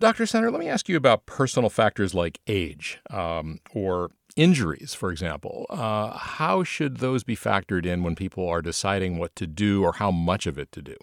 Dr. 0.00 0.24
Senter, 0.24 0.50
let 0.50 0.58
me 0.58 0.68
ask 0.68 0.88
you 0.88 0.96
about 0.96 1.26
personal 1.26 1.70
factors 1.70 2.12
like 2.12 2.40
age 2.48 2.98
um, 3.08 3.60
or 3.72 4.10
injuries, 4.34 4.92
for 4.92 5.12
example. 5.12 5.66
Uh, 5.70 6.18
how 6.18 6.64
should 6.64 6.96
those 6.96 7.22
be 7.22 7.36
factored 7.36 7.86
in 7.86 8.02
when 8.02 8.16
people 8.16 8.48
are 8.48 8.60
deciding 8.60 9.16
what 9.16 9.36
to 9.36 9.46
do 9.46 9.84
or 9.84 9.92
how 9.92 10.10
much 10.10 10.48
of 10.48 10.58
it 10.58 10.72
to 10.72 10.82
do? 10.82 10.96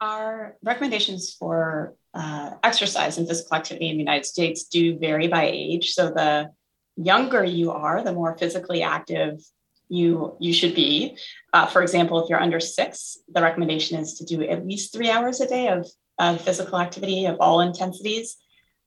Our 0.00 0.56
recommendations 0.62 1.34
for 1.34 1.94
uh, 2.14 2.52
exercise 2.62 3.18
and 3.18 3.26
physical 3.26 3.56
activity 3.56 3.88
in 3.88 3.96
the 3.96 4.00
United 4.00 4.26
States 4.26 4.64
do 4.64 4.98
vary 4.98 5.28
by 5.28 5.50
age. 5.52 5.90
So 5.90 6.10
the 6.10 6.50
younger 6.96 7.44
you 7.44 7.72
are, 7.72 8.02
the 8.02 8.12
more 8.12 8.36
physically 8.38 8.82
active 8.82 9.40
you 9.88 10.36
you 10.38 10.52
should 10.52 10.74
be. 10.74 11.16
Uh, 11.52 11.66
for 11.66 11.82
example, 11.82 12.22
if 12.22 12.28
you're 12.28 12.40
under 12.40 12.60
six, 12.60 13.18
the 13.28 13.42
recommendation 13.42 13.98
is 13.98 14.14
to 14.14 14.24
do 14.24 14.42
at 14.42 14.66
least 14.66 14.92
three 14.92 15.10
hours 15.10 15.40
a 15.40 15.48
day 15.48 15.68
of, 15.68 15.86
of 16.18 16.40
physical 16.40 16.78
activity 16.78 17.26
of 17.26 17.36
all 17.40 17.60
intensities. 17.60 18.36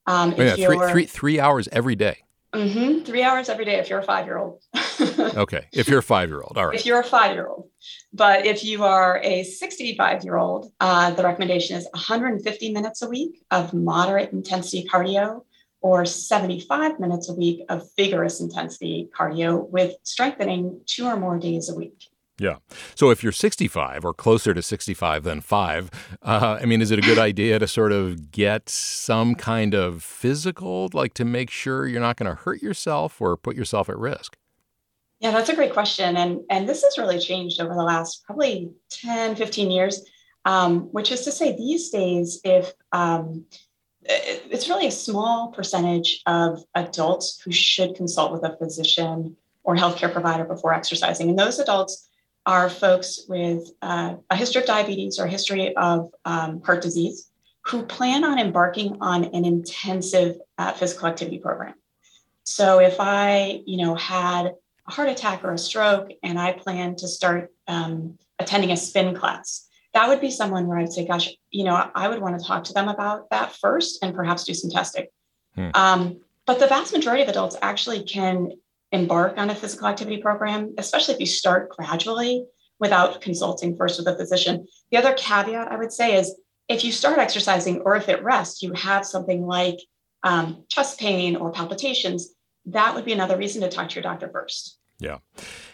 Um, 0.06 0.34
oh, 0.36 0.42
yeah, 0.42 0.54
three, 0.54 0.90
three, 0.90 1.06
three 1.06 1.40
hours 1.40 1.68
every 1.72 1.96
day. 1.96 2.24
Mm-hmm, 2.54 3.04
three 3.04 3.22
hours 3.22 3.48
every 3.48 3.64
day 3.64 3.76
if 3.76 3.88
you're 3.88 4.00
a 4.00 4.04
five 4.04 4.26
year 4.26 4.36
old. 4.36 4.62
okay, 5.00 5.66
if 5.72 5.88
you're 5.88 6.00
a 6.00 6.02
five 6.02 6.28
year 6.28 6.42
old, 6.42 6.58
all 6.58 6.66
right. 6.66 6.78
If 6.78 6.84
you're 6.84 7.00
a 7.00 7.04
five 7.04 7.34
year 7.34 7.48
old. 7.48 7.70
But 8.12 8.44
if 8.44 8.62
you 8.62 8.84
are 8.84 9.20
a 9.22 9.42
65 9.42 10.24
year 10.24 10.36
old, 10.36 10.70
uh, 10.78 11.12
the 11.12 11.22
recommendation 11.22 11.76
is 11.76 11.88
150 11.92 12.72
minutes 12.72 13.00
a 13.02 13.08
week 13.08 13.42
of 13.50 13.72
moderate 13.72 14.32
intensity 14.32 14.86
cardio 14.86 15.44
or 15.80 16.04
75 16.04 17.00
minutes 17.00 17.28
a 17.28 17.34
week 17.34 17.64
of 17.68 17.88
vigorous 17.96 18.40
intensity 18.40 19.08
cardio 19.18 19.68
with 19.70 19.96
strengthening 20.02 20.80
two 20.86 21.06
or 21.06 21.16
more 21.16 21.38
days 21.38 21.68
a 21.68 21.74
week. 21.74 22.04
Yeah. 22.42 22.56
So 22.96 23.10
if 23.10 23.22
you're 23.22 23.30
65 23.30 24.04
or 24.04 24.12
closer 24.12 24.52
to 24.52 24.62
65 24.62 25.22
than 25.22 25.40
five, 25.40 25.92
uh, 26.22 26.58
I 26.60 26.64
mean, 26.64 26.82
is 26.82 26.90
it 26.90 26.98
a 26.98 27.02
good 27.02 27.18
idea 27.30 27.60
to 27.60 27.68
sort 27.68 27.92
of 27.92 28.32
get 28.32 28.68
some 28.68 29.36
kind 29.36 29.74
of 29.74 30.02
physical, 30.02 30.90
like 30.92 31.14
to 31.14 31.24
make 31.24 31.50
sure 31.50 31.86
you're 31.86 32.00
not 32.00 32.16
going 32.16 32.28
to 32.28 32.42
hurt 32.42 32.60
yourself 32.60 33.20
or 33.20 33.36
put 33.36 33.54
yourself 33.54 33.88
at 33.88 33.96
risk? 33.96 34.36
Yeah, 35.20 35.30
that's 35.30 35.50
a 35.50 35.54
great 35.54 35.72
question. 35.72 36.16
And, 36.16 36.40
and 36.50 36.68
this 36.68 36.82
has 36.82 36.98
really 36.98 37.20
changed 37.20 37.60
over 37.60 37.74
the 37.74 37.84
last 37.84 38.24
probably 38.24 38.72
10, 38.90 39.36
15 39.36 39.70
years, 39.70 40.04
um, 40.44 40.88
which 40.90 41.12
is 41.12 41.20
to 41.20 41.30
say, 41.30 41.56
these 41.56 41.90
days, 41.90 42.40
if 42.42 42.72
um, 42.90 43.44
it's 44.02 44.68
really 44.68 44.88
a 44.88 44.90
small 44.90 45.52
percentage 45.52 46.22
of 46.26 46.64
adults 46.74 47.40
who 47.44 47.52
should 47.52 47.94
consult 47.94 48.32
with 48.32 48.42
a 48.42 48.56
physician 48.56 49.36
or 49.62 49.76
healthcare 49.76 50.12
provider 50.12 50.42
before 50.42 50.74
exercising. 50.74 51.30
And 51.30 51.38
those 51.38 51.60
adults 51.60 52.08
are 52.46 52.68
folks 52.68 53.24
with 53.28 53.70
uh, 53.82 54.16
a 54.30 54.36
history 54.36 54.60
of 54.60 54.66
diabetes 54.66 55.18
or 55.18 55.26
a 55.26 55.30
history 55.30 55.76
of 55.76 56.10
um, 56.24 56.62
heart 56.62 56.82
disease 56.82 57.30
who 57.66 57.84
plan 57.84 58.24
on 58.24 58.38
embarking 58.38 58.96
on 59.00 59.24
an 59.24 59.44
intensive 59.44 60.36
uh, 60.58 60.72
physical 60.72 61.06
activity 61.06 61.38
program. 61.38 61.74
So 62.44 62.80
if 62.80 62.96
I, 62.98 63.62
you 63.66 63.76
know, 63.84 63.94
had 63.94 64.54
a 64.88 64.90
heart 64.90 65.08
attack 65.08 65.44
or 65.44 65.52
a 65.52 65.58
stroke 65.58 66.10
and 66.22 66.38
I 66.38 66.52
plan 66.52 66.96
to 66.96 67.06
start 67.06 67.52
um, 67.68 68.18
attending 68.40 68.72
a 68.72 68.76
spin 68.76 69.14
class, 69.14 69.68
that 69.94 70.08
would 70.08 70.20
be 70.20 70.30
someone 70.30 70.66
where 70.66 70.78
I'd 70.78 70.92
say, 70.92 71.06
gosh, 71.06 71.30
you 71.50 71.64
know, 71.64 71.90
I 71.94 72.08
would 72.08 72.20
want 72.20 72.40
to 72.40 72.44
talk 72.44 72.64
to 72.64 72.72
them 72.72 72.88
about 72.88 73.30
that 73.30 73.54
first 73.56 74.02
and 74.02 74.14
perhaps 74.14 74.44
do 74.44 74.54
some 74.54 74.70
testing. 74.70 75.06
Hmm. 75.54 75.68
Um, 75.74 76.20
but 76.46 76.58
the 76.58 76.66
vast 76.66 76.92
majority 76.92 77.22
of 77.22 77.28
adults 77.28 77.56
actually 77.62 78.02
can 78.02 78.52
embark 78.92 79.38
on 79.38 79.50
a 79.50 79.54
physical 79.54 79.88
activity 79.88 80.18
program, 80.18 80.74
especially 80.78 81.14
if 81.14 81.20
you 81.20 81.26
start 81.26 81.70
gradually 81.70 82.44
without 82.78 83.20
consulting 83.20 83.76
first 83.76 83.98
with 83.98 84.08
a 84.08 84.16
physician. 84.16 84.66
The 84.90 84.98
other 84.98 85.14
caveat 85.14 85.70
I 85.70 85.76
would 85.76 85.92
say 85.92 86.16
is 86.16 86.34
if 86.68 86.84
you 86.84 86.92
start 86.92 87.18
exercising 87.18 87.80
or 87.80 87.96
if 87.96 88.08
at 88.08 88.22
rest 88.22 88.62
you 88.62 88.72
have 88.74 89.06
something 89.06 89.46
like 89.46 89.78
um, 90.22 90.64
chest 90.68 91.00
pain 91.00 91.36
or 91.36 91.50
palpitations, 91.52 92.34
that 92.66 92.94
would 92.94 93.04
be 93.04 93.12
another 93.12 93.36
reason 93.36 93.62
to 93.62 93.68
talk 93.68 93.88
to 93.88 93.94
your 93.96 94.02
doctor 94.02 94.30
first. 94.32 94.78
Yeah. 94.98 95.18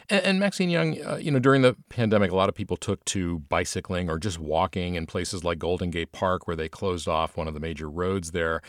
And, 0.08 0.25
and 0.25 0.40
Maxine 0.40 0.70
Yeung, 0.70 1.06
uh, 1.06 1.16
you 1.16 1.30
know, 1.30 1.38
during 1.38 1.62
the 1.62 1.76
pandemic, 1.90 2.30
a 2.30 2.37
lot 2.37 2.48
of 2.48 2.54
people 2.54 2.76
took 2.76 3.04
to 3.06 3.40
bicycling 3.40 4.08
or 4.08 4.18
just 4.18 4.38
walking 4.38 4.94
in 4.94 5.06
places 5.06 5.44
like 5.44 5.58
Golden 5.58 5.90
Gate 5.90 6.12
Park, 6.12 6.46
where 6.46 6.56
they 6.56 6.68
closed 6.68 7.08
off 7.08 7.37
one 7.37 7.46
of 7.46 7.54
the 7.54 7.60
major 7.60 7.90
roads 7.90 8.30
there. 8.30 8.62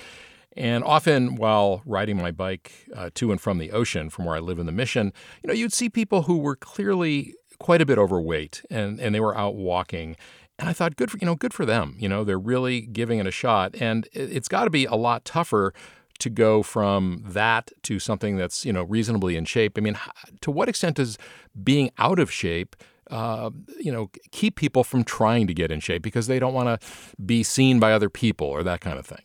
And 0.58 0.84
often, 0.84 1.36
while 1.36 1.82
riding 1.86 2.18
my 2.18 2.32
bike 2.32 2.72
uh, 2.96 3.10
to 3.16 3.32
and 3.32 3.40
from 3.40 3.60
the 3.60 3.72
ocean, 3.72 4.10
from 4.10 4.26
where 4.26 4.36
I 4.36 4.40
live 4.40 4.60
in 4.60 4.66
the 4.66 4.72
Mission, 4.72 5.14
you 5.44 5.48
know, 5.48 5.54
you'd 5.54 5.74
see 5.74 5.90
people 5.90 6.24
who 6.24 6.38
were 6.38 6.56
clearly 6.56 7.36
quite 7.60 7.82
a 7.82 7.86
bit 7.86 7.98
overweight, 7.98 8.64
and 8.70 9.00
and 9.00 9.14
they 9.14 9.20
were 9.20 9.38
out 9.38 9.56
walking. 9.56 10.16
And 10.58 10.68
I 10.68 10.74
thought, 10.74 10.96
good 10.96 11.12
for 11.12 11.18
you 11.18 11.26
know, 11.26 11.36
good 11.36 11.54
for 11.54 11.66
them. 11.66 11.96
You 12.00 12.10
know, 12.10 12.24
they're 12.24 12.40
really 12.40 12.82
giving 12.82 13.20
it 13.20 13.28
a 13.28 13.32
shot, 13.32 13.76
and 13.80 14.08
it's 14.12 14.48
got 14.48 14.66
to 14.66 14.70
be 14.70 14.86
a 14.86 14.96
lot 14.96 15.24
tougher 15.24 15.74
to 16.20 16.30
go 16.30 16.62
from 16.64 17.24
that 17.26 17.72
to 17.84 17.98
something 17.98 18.36
that's 18.36 18.66
you 18.66 18.74
know 18.74 18.84
reasonably 18.84 19.38
in 19.38 19.46
shape. 19.46 19.78
I 19.78 19.82
mean, 19.82 19.98
to 20.42 20.52
what 20.52 20.68
extent 20.68 20.98
does 20.98 21.18
being 21.64 21.92
out 21.98 22.20
of 22.20 22.32
shape 22.32 22.76
uh, 23.10 23.50
you 23.80 23.92
know, 23.92 24.10
keep 24.32 24.56
people 24.56 24.84
from 24.84 25.04
trying 25.04 25.48
to 25.48 25.54
get 25.54 25.72
in 25.72 25.80
shape 25.80 26.04
because 26.04 26.28
they 26.28 26.40
don't 26.40 26.54
want 26.54 26.68
to 26.82 26.88
be 27.26 27.44
seen 27.44 27.80
by 27.80 27.92
other 27.92 28.10
people 28.10 28.48
or 28.48 28.64
that 28.64 28.82
kind 28.82 29.00
of 29.00 29.06
thing. 29.06 29.24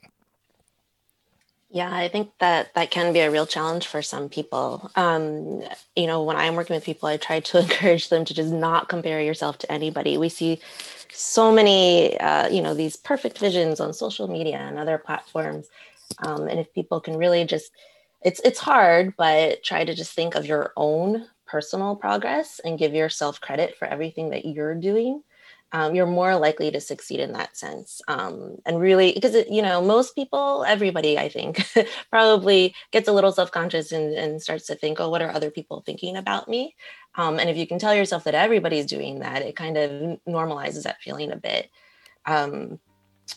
Yeah, 1.75 1.93
I 1.93 2.09
think 2.09 2.31
that 2.39 2.73
that 2.75 2.93
can 2.93 3.13
be 3.13 3.21
a 3.21 3.31
real 3.33 3.47
challenge 3.47 3.89
for 3.89 4.03
some 4.03 4.29
people. 4.29 4.93
Um, 4.95 5.63
you 5.97 6.07
know, 6.07 6.23
when 6.23 6.37
I'm 6.37 6.55
working 6.55 6.75
with 6.77 6.85
people, 6.85 7.09
I 7.09 7.19
try 7.19 7.41
to 7.41 7.61
encourage 7.63 8.11
them 8.11 8.25
to 8.27 8.35
just 8.35 8.53
not 8.53 8.89
compare 8.89 9.21
yourself 9.21 9.59
to 9.61 9.73
anybody. 9.73 10.17
We 10.17 10.29
see 10.31 10.61
so 11.13 11.53
many, 11.53 12.19
uh, 12.21 12.49
you 12.49 12.63
know, 12.63 12.75
these 12.75 12.97
perfect 12.97 13.39
visions 13.39 13.81
on 13.81 13.93
social 13.93 14.29
media 14.29 14.59
and 14.59 14.79
other 14.79 14.99
platforms. 14.99 15.69
Um, 16.21 16.49
and 16.49 16.61
if 16.61 16.75
people 16.75 17.01
can 17.01 17.17
really 17.17 17.45
just, 17.47 17.73
it's 18.23 18.41
it's 18.45 18.61
hard, 18.61 19.15
but 19.19 19.65
try 19.65 19.85
to 19.85 19.95
just 19.95 20.13
think 20.15 20.37
of 20.37 20.47
your 20.47 20.73
own 20.77 21.27
personal 21.47 21.97
progress 21.97 22.61
and 22.65 22.79
give 22.81 22.95
yourself 22.95 23.41
credit 23.41 23.77
for 23.79 23.87
everything 23.87 24.31
that 24.31 24.47
you're 24.47 24.75
doing 24.77 25.23
um, 25.75 25.97
you're 25.97 26.07
more 26.07 26.37
likely 26.37 26.71
to 26.71 26.81
succeed 26.81 27.19
in 27.19 27.33
that 27.33 27.57
sense. 27.57 28.01
Um, 28.07 28.59
and 28.65 28.79
really, 28.79 29.13
because, 29.13 29.35
you 29.51 29.61
know, 29.61 29.83
most 29.83 30.15
people, 30.15 30.65
everybody, 30.65 31.19
I 31.19 31.29
think, 31.29 31.67
probably 32.11 32.77
gets 32.93 33.09
a 33.09 33.13
little 33.13 33.33
self 33.33 33.51
conscious 33.51 33.91
and, 33.91 34.15
and, 34.15 34.41
starts 34.41 34.69
to 34.69 34.77
think, 34.77 35.01
oh, 35.01 35.11
what 35.11 35.21
are 35.21 35.33
other 35.33 35.51
people 35.51 35.83
thinking 35.85 36.17
about 36.17 36.49
me? 36.49 36.77
Um, 37.17 37.41
and 37.41 37.51
if 37.51 37.57
you 37.57 37.67
can 37.67 37.81
tell 37.81 37.93
yourself 37.93 38.23
that 38.23 38.37
everybody's 38.37 38.87
doing 38.87 39.19
that, 39.19 39.43
it 39.43 39.57
kind 39.57 39.77
of 39.77 39.91
normalizes 40.29 40.85
that 40.85 41.03
feeling 41.03 41.33
a 41.33 41.37
bit. 41.37 41.69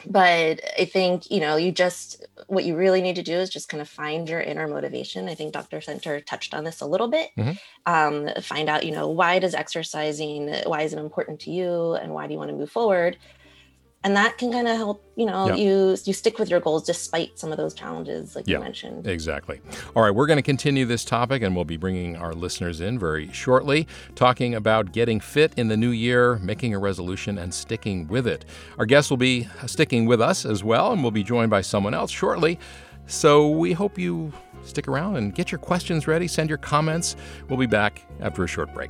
But 0.06 0.62
I 0.78 0.86
think, 0.86 1.32
you 1.32 1.40
know, 1.40 1.56
you 1.56 1.72
just, 1.72 2.26
what 2.48 2.66
you 2.66 2.76
really 2.76 3.02
need 3.02 3.16
to 3.16 3.24
do 3.24 3.34
is 3.34 3.50
just 3.50 3.70
kind 3.70 3.82
of 3.82 3.90
find 3.90 4.28
your 4.30 4.42
inner 4.42 4.68
motivation. 4.68 5.28
I 5.28 5.36
think 5.36 5.54
Dr. 5.54 5.80
Senter 5.80 6.24
touched 6.26 6.54
on 6.54 6.64
this 6.64 6.82
a 6.82 6.86
little 6.86 7.08
bit. 7.08 7.32
Mm-hmm. 7.38 7.52
Um, 7.86 8.30
find 8.42 8.70
out, 8.70 8.86
you 8.86 8.92
know, 8.92 9.08
why 9.10 9.40
does 9.40 9.56
exercising, 9.56 10.54
why 10.66 10.82
is 10.82 10.94
it 10.94 11.00
important 11.00 11.40
to 11.42 11.52
you 11.52 11.94
and 11.94 12.14
why 12.14 12.28
do 12.28 12.34
you 12.34 12.40
want 12.40 12.52
to 12.52 12.56
move 12.56 12.72
forward? 12.72 13.18
And 14.08 14.16
that 14.16 14.38
can 14.38 14.54
kind 14.54 14.70
of 14.70 14.78
help 14.78 15.04
you 15.18 15.26
know 15.26 15.54
you 15.54 15.98
you 16.06 16.14
stick 16.14 16.40
with 16.40 16.50
your 16.50 16.62
goals 16.62 16.84
despite 16.84 17.38
some 17.38 17.52
of 17.52 17.58
those 17.58 17.74
challenges 17.74 18.38
like 18.38 18.48
you 18.48 18.58
mentioned. 18.58 19.06
exactly. 19.06 19.60
All 19.96 20.04
right 20.04 20.12
we're 20.12 20.28
going 20.28 20.38
to 20.38 20.44
continue 20.44 20.86
this 20.86 21.04
topic 21.04 21.42
and 21.42 21.54
we'll 21.54 21.66
be 21.66 21.76
bringing 21.76 22.16
our 22.16 22.34
listeners 22.34 22.80
in 22.80 22.98
very 22.98 23.30
shortly 23.34 23.86
talking 24.16 24.56
about 24.56 24.94
getting 24.94 25.20
fit 25.20 25.52
in 25.58 25.68
the 25.68 25.76
new 25.76 25.90
year 25.90 26.38
making 26.38 26.74
a 26.74 26.80
resolution 26.80 27.38
and 27.38 27.54
sticking 27.54 28.08
with 28.08 28.28
it. 28.28 28.46
Our 28.80 28.86
guests 28.86 29.10
will 29.10 29.18
be 29.18 29.50
sticking 29.66 30.06
with 30.06 30.22
us 30.22 30.46
as 30.46 30.64
well 30.64 30.94
and 30.94 31.02
we'll 31.02 31.12
be 31.12 31.24
joined 31.24 31.50
by 31.50 31.62
someone 31.62 31.94
else 31.94 32.10
shortly. 32.10 32.58
So 33.08 33.50
we 33.50 33.74
hope 33.74 34.00
you 34.00 34.32
stick 34.64 34.88
around 34.88 35.18
and 35.18 35.36
get 35.36 35.52
your 35.52 35.60
questions 35.60 36.08
ready 36.08 36.30
send 36.30 36.48
your 36.48 36.60
comments. 36.60 37.18
We'll 37.50 37.60
be 37.60 37.66
back 37.66 38.04
after 38.22 38.46
a 38.46 38.48
short 38.48 38.74
break 38.74 38.90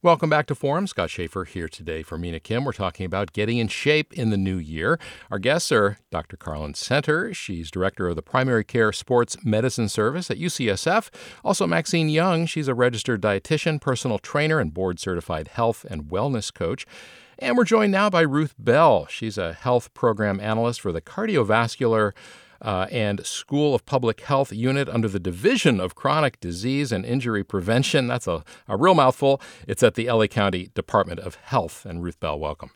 Welcome 0.00 0.30
back 0.30 0.46
to 0.46 0.54
Forum. 0.54 0.86
Scott 0.86 1.10
Shafer 1.10 1.44
here 1.44 1.66
today 1.66 2.04
for 2.04 2.16
Mina 2.16 2.38
Kim. 2.38 2.64
We're 2.64 2.70
talking 2.70 3.04
about 3.04 3.32
getting 3.32 3.58
in 3.58 3.66
shape 3.66 4.12
in 4.12 4.30
the 4.30 4.36
new 4.36 4.56
year. 4.56 4.96
Our 5.28 5.40
guests 5.40 5.72
are 5.72 5.98
Dr. 6.12 6.36
Carlin 6.36 6.74
Senter. 6.74 7.34
She's 7.34 7.68
director 7.68 8.06
of 8.06 8.14
the 8.14 8.22
Primary 8.22 8.62
Care 8.62 8.92
Sports 8.92 9.36
Medicine 9.44 9.88
Service 9.88 10.30
at 10.30 10.38
UCSF. 10.38 11.10
Also, 11.44 11.66
Maxine 11.66 12.08
Yeung. 12.08 12.48
She's 12.48 12.68
a 12.68 12.76
registered 12.76 13.20
dietitian, 13.20 13.80
personal 13.80 14.20
trainer, 14.20 14.60
and 14.60 14.72
board 14.72 15.00
certified 15.00 15.48
health 15.48 15.84
and 15.90 16.04
wellness 16.04 16.54
coach. 16.54 16.86
And 17.40 17.56
we're 17.56 17.64
joined 17.64 17.90
now 17.90 18.08
by 18.08 18.20
Ruth 18.20 18.54
Bell. 18.56 19.06
She's 19.06 19.36
a 19.36 19.52
health 19.52 19.92
program 19.94 20.38
analyst 20.38 20.80
for 20.80 20.92
the 20.92 21.00
cardiovascular 21.00 22.12
uh, 22.62 22.86
and 22.90 23.24
School 23.24 23.74
of 23.74 23.84
Public 23.84 24.20
Health 24.20 24.52
unit 24.52 24.88
under 24.88 25.08
the 25.08 25.20
Division 25.20 25.80
of 25.80 25.94
Chronic 25.94 26.40
Disease 26.40 26.92
and 26.92 27.04
Injury 27.04 27.44
Prevention. 27.44 28.06
That's 28.06 28.26
a, 28.26 28.44
a 28.66 28.76
real 28.76 28.94
mouthful. 28.94 29.40
It's 29.66 29.82
at 29.82 29.94
the 29.94 30.10
LA 30.10 30.26
County 30.26 30.70
Department 30.74 31.20
of 31.20 31.36
Health. 31.36 31.84
And 31.84 32.02
Ruth 32.02 32.20
Bell, 32.20 32.38
welcome. 32.38 32.70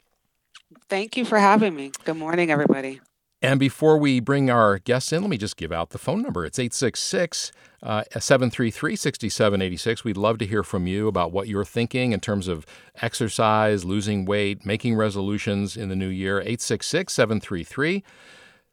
Thank 0.89 1.17
you 1.17 1.25
for 1.25 1.39
having 1.39 1.75
me. 1.75 1.93
Good 2.05 2.17
morning, 2.17 2.51
everybody. 2.51 3.01
And 3.45 3.59
before 3.59 3.99
we 3.99 4.21
bring 4.21 4.51
our 4.51 4.79
guests 4.79 5.13
in, 5.13 5.21
let 5.23 5.29
me 5.29 5.37
just 5.37 5.57
give 5.57 5.73
out 5.73 5.91
the 5.91 5.99
phone 5.99 6.23
number. 6.23 6.45
It's 6.45 6.61
866 6.61 7.51
uh, 7.83 8.05
733 8.13 8.95
6786. 8.95 10.05
We'd 10.05 10.17
love 10.17 10.39
to 10.39 10.47
hear 10.47 10.63
from 10.63 10.87
you 10.87 11.09
about 11.09 11.33
what 11.33 11.49
you're 11.49 11.65
thinking 11.65 12.13
in 12.13 12.21
terms 12.21 12.47
of 12.47 12.65
exercise, 13.01 13.85
losing 13.85 14.25
weight, 14.25 14.65
making 14.65 14.95
resolutions 14.95 15.77
in 15.77 15.89
the 15.89 15.97
new 15.97 16.07
year. 16.07 16.39
866 16.39 17.13
733 17.13 18.05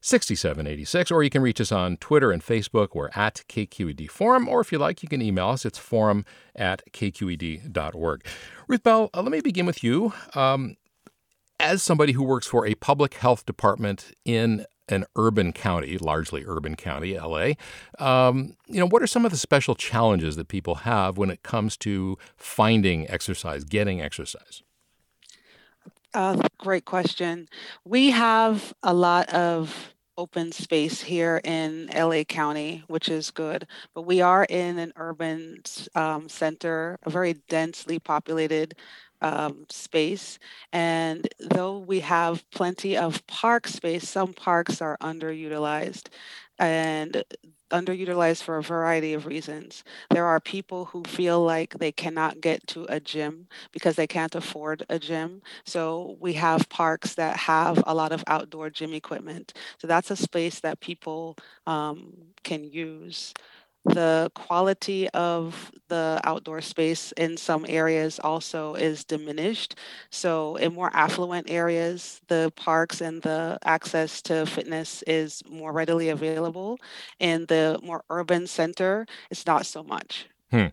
6786, 0.02 1.12
or 1.12 1.24
you 1.24 1.30
can 1.30 1.42
reach 1.42 1.60
us 1.60 1.72
on 1.72 1.98
Twitter 1.98 2.32
and 2.32 2.44
Facebook. 2.44 2.90
We're 2.94 3.10
at 3.16 3.44
KQED 3.50 4.10
Forum, 4.10 4.48
or 4.48 4.62
if 4.62 4.72
you 4.72 4.78
like, 4.78 5.04
you 5.04 5.10
can 5.10 5.22
email 5.22 5.50
us. 5.50 5.66
It's 5.66 5.78
forum 5.78 6.26
at 6.56 6.82
kqed.org. 6.92 8.26
Ruth 8.68 8.84
Bell, 8.84 9.10
uh, 9.14 9.22
let 9.22 9.32
me 9.32 9.42
begin 9.42 9.66
with 9.66 9.84
you. 9.84 10.14
Um, 10.36 10.78
as 11.60 11.84
somebody 11.84 12.14
who 12.14 12.24
works 12.24 12.48
for 12.48 12.66
a 12.66 12.76
public 12.76 13.16
health 13.16 13.46
department 13.46 14.14
in 14.24 14.66
an 14.88 15.06
urban 15.16 15.54
county, 15.54 15.98
largely 15.98 16.44
urban 16.48 16.76
county, 16.76 17.18
LA, 17.20 17.52
um, 18.00 18.56
you 18.68 18.80
know, 18.80 18.88
what 18.88 19.04
are 19.04 19.08
some 19.08 19.26
of 19.26 19.32
the 19.32 19.38
special 19.38 19.76
challenges 19.76 20.36
that 20.36 20.48
people 20.48 20.76
have 20.76 21.18
when 21.18 21.30
it 21.30 21.44
comes 21.44 21.78
to 21.78 22.18
finding 22.38 23.10
exercise, 23.10 23.64
getting 23.64 24.02
exercise? 24.02 24.64
Uh, 26.14 26.42
great 26.58 26.86
question. 26.86 27.48
We 27.86 28.10
have 28.12 28.74
a 28.84 28.94
lot 28.94 29.30
of 29.34 29.94
open 30.18 30.52
space 30.52 31.02
here 31.02 31.40
in 31.44 31.90
LA 31.96 32.24
County, 32.24 32.84
which 32.88 33.08
is 33.10 33.32
good, 33.32 33.68
but 33.94 34.02
we 34.02 34.20
are 34.22 34.44
in 34.50 34.78
an 34.80 34.92
urban 34.98 35.62
um, 35.96 36.28
center, 36.28 36.98
a 37.04 37.10
very 37.10 37.34
densely 37.48 38.00
populated 38.00 38.74
um, 39.22 39.66
space. 39.70 40.40
And 40.74 41.28
though 41.40 41.78
we 41.78 42.00
have 42.02 42.44
plenty 42.52 42.98
of 42.98 43.26
park 43.28 43.68
space, 43.68 44.10
some 44.10 44.34
parks 44.34 44.82
are 44.82 44.98
underutilized. 45.02 46.08
And 46.58 47.24
underutilized 47.70 48.44
for 48.44 48.58
a 48.58 48.64
variety 48.64 49.14
of 49.14 49.26
reasons. 49.26 49.84
There 50.10 50.26
are 50.26 50.40
people 50.40 50.86
who 50.86 51.04
feel 51.04 51.44
like 51.44 51.76
they 51.80 51.92
cannot 51.92 52.42
get 52.42 52.66
to 52.68 52.86
a 52.90 53.00
gym 53.00 53.48
because 53.72 53.96
they 53.96 54.08
can't 54.08 54.36
afford 54.36 54.84
a 54.90 55.00
gym. 55.00 55.42
So 55.66 56.18
we 56.20 56.34
have 56.34 56.70
parks 56.70 57.16
that 57.16 57.38
have 57.38 57.84
a 57.86 57.94
lot 57.94 58.12
of 58.12 58.24
outdoor 58.28 58.70
gym 58.70 58.94
equipment. 58.94 59.54
So 59.78 59.88
that's 59.88 60.12
a 60.12 60.16
space 60.16 60.60
that 60.62 60.80
people 60.80 61.38
um, 61.68 62.14
can 62.44 62.64
use 62.64 63.34
the 63.86 64.32
quality 64.36 65.10
of 65.10 65.72
the 65.88 66.20
outdoor 66.24 66.62
space 66.62 67.12
in 67.14 67.38
some 67.38 67.66
areas 67.68 68.20
also 68.20 68.76
is 68.76 69.04
diminished. 69.04 69.76
So, 70.12 70.56
in 70.58 70.74
more 70.74 70.92
affluent 70.94 71.50
areas, 71.50 72.22
the 72.28 72.52
parks 72.56 73.02
and 73.02 73.22
the 73.22 73.58
access 73.64 74.22
to 74.24 74.46
fitness 74.46 75.04
is 75.08 75.44
more 75.50 75.72
readily 75.74 76.10
available. 76.10 76.78
In 77.20 77.46
the 77.48 77.80
more 77.84 78.04
urban 78.10 78.48
center, 78.48 79.06
it's 79.32 79.46
not 79.46 79.66
so 79.66 79.84
much. 79.84 80.28
Hmm. 80.52 80.68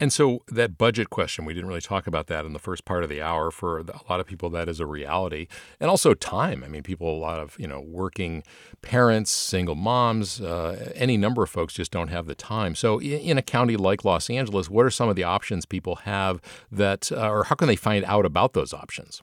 And 0.00 0.10
so 0.10 0.42
that 0.48 0.78
budget 0.78 1.10
question, 1.10 1.44
we 1.44 1.52
didn't 1.52 1.68
really 1.68 1.82
talk 1.82 2.06
about 2.06 2.28
that 2.28 2.46
in 2.46 2.54
the 2.54 2.58
first 2.58 2.86
part 2.86 3.02
of 3.02 3.10
the 3.10 3.20
hour. 3.20 3.50
For 3.50 3.80
a 3.80 3.84
lot 4.08 4.20
of 4.20 4.26
people, 4.26 4.48
that 4.50 4.70
is 4.70 4.80
a 4.80 4.86
reality, 4.86 5.48
and 5.78 5.90
also 5.90 6.14
time. 6.14 6.64
I 6.64 6.68
mean, 6.68 6.82
people, 6.82 7.14
a 7.14 7.20
lot 7.20 7.38
of 7.38 7.54
you 7.58 7.66
know, 7.66 7.80
working 7.80 8.42
parents, 8.80 9.30
single 9.30 9.74
moms, 9.74 10.40
uh, 10.40 10.92
any 10.94 11.18
number 11.18 11.42
of 11.42 11.50
folks 11.50 11.74
just 11.74 11.90
don't 11.90 12.08
have 12.08 12.26
the 12.26 12.34
time. 12.34 12.74
So, 12.74 13.02
in 13.02 13.36
a 13.36 13.42
county 13.42 13.76
like 13.76 14.02
Los 14.02 14.30
Angeles, 14.30 14.70
what 14.70 14.86
are 14.86 14.90
some 14.90 15.10
of 15.10 15.16
the 15.16 15.24
options 15.24 15.66
people 15.66 15.96
have 15.96 16.40
that, 16.72 17.12
uh, 17.12 17.28
or 17.28 17.44
how 17.44 17.54
can 17.54 17.68
they 17.68 17.76
find 17.76 18.04
out 18.06 18.24
about 18.24 18.54
those 18.54 18.72
options? 18.72 19.22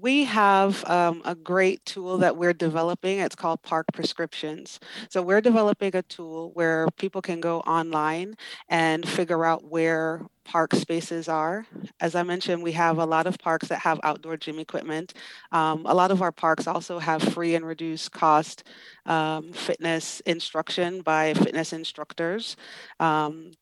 We 0.00 0.24
have 0.24 0.84
um, 0.88 1.22
a 1.24 1.34
great 1.34 1.84
tool 1.84 2.18
that 2.18 2.36
we're 2.36 2.52
developing. 2.52 3.18
It's 3.18 3.34
called 3.34 3.62
Park 3.62 3.86
Prescriptions. 3.92 4.78
So 5.10 5.22
we're 5.22 5.40
developing 5.40 5.94
a 5.96 6.02
tool 6.02 6.52
where 6.54 6.88
people 6.96 7.20
can 7.20 7.40
go 7.40 7.60
online 7.60 8.36
and 8.68 9.08
figure 9.08 9.44
out 9.44 9.64
where 9.64 10.22
park 10.44 10.74
spaces 10.74 11.28
are. 11.28 11.66
As 12.00 12.14
I 12.14 12.22
mentioned, 12.22 12.62
we 12.62 12.72
have 12.72 12.98
a 12.98 13.04
lot 13.04 13.26
of 13.26 13.38
parks 13.38 13.68
that 13.68 13.80
have 13.80 14.00
outdoor 14.02 14.36
gym 14.36 14.58
equipment. 14.58 15.14
Um, 15.52 15.84
a 15.84 15.94
lot 15.94 16.10
of 16.10 16.22
our 16.22 16.32
parks 16.32 16.66
also 16.66 16.98
have 16.98 17.22
free 17.22 17.54
and 17.54 17.66
reduced 17.66 18.12
cost 18.12 18.64
um, 19.04 19.52
fitness 19.52 20.20
instruction 20.20 21.02
by 21.02 21.34
fitness 21.34 21.72
instructors. 21.72 22.56
Um, 23.00 23.52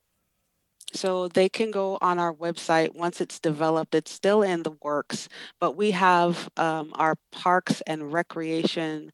so 0.93 1.29
they 1.29 1.49
can 1.49 1.71
go 1.71 1.99
on 2.01 2.19
our 2.19 2.33
website 2.33 2.95
once 2.95 3.21
it's 3.21 3.39
developed. 3.39 3.95
It's 3.95 4.11
still 4.11 4.43
in 4.43 4.63
the 4.63 4.77
works, 4.83 5.29
but 5.61 5.77
we 5.77 5.91
have 5.93 6.49
um, 6.57 6.93
our 6.95 7.17
parks 7.33 7.83
and 7.87 8.13
recreation, 8.13 9.13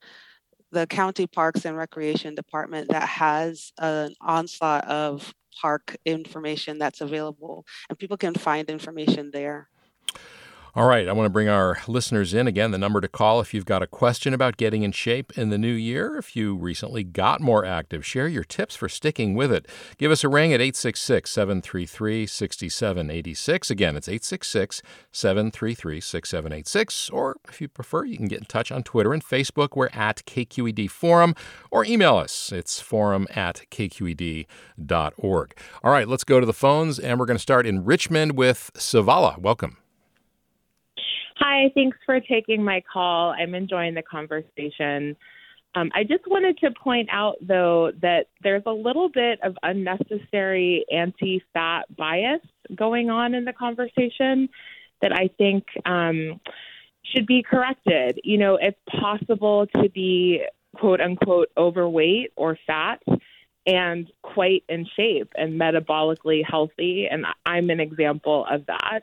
the 0.70 0.86
county 0.86 1.26
parks 1.26 1.64
and 1.64 1.76
recreation 1.76 2.34
department 2.34 2.90
that 2.90 3.08
has 3.08 3.72
an 3.78 4.14
onslaught 4.20 4.86
of 4.86 5.32
park 5.60 5.96
information 6.04 6.78
that's 6.78 7.00
available, 7.00 7.64
and 7.88 7.98
people 7.98 8.16
can 8.16 8.34
find 8.34 8.70
information 8.70 9.30
there. 9.32 9.68
All 10.74 10.86
right, 10.86 11.06
I 11.06 11.12
want 11.12 11.26
to 11.26 11.30
bring 11.30 11.50
our 11.50 11.82
listeners 11.86 12.32
in 12.32 12.46
again. 12.46 12.70
The 12.70 12.78
number 12.78 13.02
to 13.02 13.08
call 13.08 13.40
if 13.40 13.52
you've 13.52 13.66
got 13.66 13.82
a 13.82 13.86
question 13.86 14.32
about 14.32 14.56
getting 14.56 14.84
in 14.84 14.92
shape 14.92 15.30
in 15.36 15.50
the 15.50 15.58
new 15.58 15.74
year, 15.74 16.16
if 16.16 16.34
you 16.34 16.56
recently 16.56 17.04
got 17.04 17.42
more 17.42 17.66
active, 17.66 18.06
share 18.06 18.26
your 18.26 18.42
tips 18.42 18.74
for 18.74 18.88
sticking 18.88 19.34
with 19.34 19.52
it. 19.52 19.68
Give 19.98 20.10
us 20.10 20.24
a 20.24 20.30
ring 20.30 20.54
at 20.54 20.62
866 20.62 21.30
733 21.30 22.26
6786. 22.26 23.70
Again, 23.70 23.96
it's 23.96 24.08
866 24.08 24.80
733 25.12 26.00
6786. 26.00 27.10
Or 27.10 27.36
if 27.50 27.60
you 27.60 27.68
prefer, 27.68 28.06
you 28.06 28.16
can 28.16 28.28
get 28.28 28.38
in 28.38 28.46
touch 28.46 28.72
on 28.72 28.82
Twitter 28.82 29.12
and 29.12 29.22
Facebook. 29.22 29.76
We're 29.76 29.90
at 29.92 30.24
KQED 30.24 30.90
Forum 30.90 31.34
or 31.70 31.84
email 31.84 32.16
us. 32.16 32.50
It's 32.50 32.80
forum 32.80 33.26
at 33.36 33.66
kqed.org. 33.70 34.46
All 35.84 35.92
right, 35.92 36.08
let's 36.08 36.24
go 36.24 36.40
to 36.40 36.46
the 36.46 36.54
phones, 36.54 36.98
and 36.98 37.20
we're 37.20 37.26
going 37.26 37.36
to 37.36 37.42
start 37.42 37.66
in 37.66 37.84
Richmond 37.84 38.38
with 38.38 38.70
Savala. 38.74 39.36
Welcome. 39.36 39.76
Hi, 41.36 41.70
thanks 41.74 41.96
for 42.04 42.20
taking 42.20 42.62
my 42.62 42.82
call. 42.92 43.30
I'm 43.30 43.54
enjoying 43.54 43.94
the 43.94 44.02
conversation. 44.02 45.16
Um, 45.74 45.90
I 45.94 46.04
just 46.04 46.26
wanted 46.26 46.58
to 46.58 46.70
point 46.72 47.08
out, 47.10 47.36
though, 47.40 47.92
that 48.02 48.26
there's 48.42 48.62
a 48.66 48.72
little 48.72 49.08
bit 49.08 49.40
of 49.42 49.56
unnecessary 49.62 50.84
anti 50.92 51.42
fat 51.54 51.84
bias 51.96 52.42
going 52.74 53.08
on 53.08 53.34
in 53.34 53.44
the 53.44 53.52
conversation 53.54 54.48
that 55.00 55.12
I 55.12 55.30
think 55.38 55.64
um, 55.86 56.40
should 57.02 57.26
be 57.26 57.42
corrected. 57.42 58.20
You 58.22 58.36
know, 58.36 58.58
it's 58.60 58.78
possible 59.00 59.66
to 59.76 59.88
be 59.88 60.42
quote 60.76 61.00
unquote 61.00 61.48
overweight 61.56 62.32
or 62.36 62.58
fat 62.66 63.02
and 63.66 64.10
quite 64.22 64.64
in 64.68 64.86
shape 64.96 65.32
and 65.36 65.58
metabolically 65.58 66.42
healthy. 66.46 67.06
And 67.10 67.24
I'm 67.46 67.70
an 67.70 67.80
example 67.80 68.44
of 68.50 68.66
that 68.66 69.02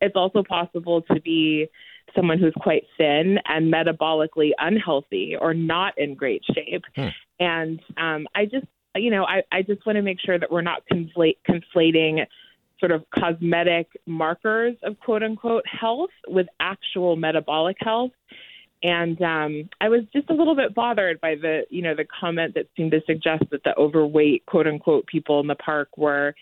it's 0.00 0.16
also 0.16 0.42
possible 0.42 1.02
to 1.02 1.20
be 1.20 1.68
someone 2.14 2.38
who's 2.38 2.54
quite 2.60 2.84
thin 2.96 3.38
and 3.46 3.72
metabolically 3.72 4.50
unhealthy 4.58 5.36
or 5.38 5.54
not 5.54 5.96
in 5.98 6.14
great 6.14 6.42
shape. 6.54 6.84
Hmm. 6.94 7.08
And 7.38 7.80
um, 7.96 8.26
I 8.34 8.44
just, 8.46 8.66
you 8.96 9.10
know, 9.10 9.24
I, 9.24 9.42
I 9.52 9.62
just 9.62 9.84
want 9.86 9.96
to 9.96 10.02
make 10.02 10.18
sure 10.20 10.38
that 10.38 10.50
we're 10.50 10.62
not 10.62 10.82
conflate, 10.90 11.36
conflating 11.48 12.24
sort 12.80 12.92
of 12.92 13.04
cosmetic 13.10 13.88
markers 14.06 14.76
of 14.82 14.98
quote 15.00 15.22
unquote 15.22 15.64
health 15.66 16.10
with 16.26 16.46
actual 16.60 17.16
metabolic 17.16 17.76
health. 17.80 18.12
And 18.82 19.20
um, 19.22 19.68
I 19.80 19.88
was 19.88 20.02
just 20.14 20.30
a 20.30 20.34
little 20.34 20.54
bit 20.54 20.74
bothered 20.74 21.20
by 21.20 21.34
the, 21.34 21.62
you 21.68 21.82
know, 21.82 21.96
the 21.96 22.06
comment 22.20 22.54
that 22.54 22.68
seemed 22.76 22.92
to 22.92 23.00
suggest 23.06 23.42
that 23.50 23.64
the 23.64 23.76
overweight 23.76 24.46
quote 24.46 24.68
unquote 24.68 25.06
people 25.06 25.40
in 25.40 25.48
the 25.48 25.56
park 25.56 25.88
were 25.96 26.34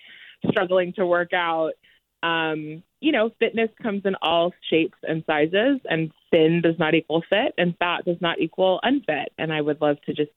struggling 0.51 0.93
to 0.95 1.07
work 1.07 1.33
out 1.33 1.73
um, 2.23 2.83
you 3.01 3.13
know, 3.13 3.31
fitness 3.39 3.69
comes 3.83 4.03
in 4.05 4.15
all 4.23 4.53
shapes 4.71 4.99
and 5.03 5.23
sizes, 5.27 5.79
and 5.89 6.11
thin 6.31 6.61
does 6.63 6.79
not 6.79 6.95
equal 6.95 7.23
fit, 7.29 7.55
and 7.59 7.77
fat 7.79 8.05
does 8.05 8.17
not 8.21 8.41
equal 8.41 8.81
unfit. 8.83 9.33
And 9.39 9.53
I 9.53 9.61
would 9.61 9.81
love 9.81 10.01
to 10.07 10.15
just 10.15 10.33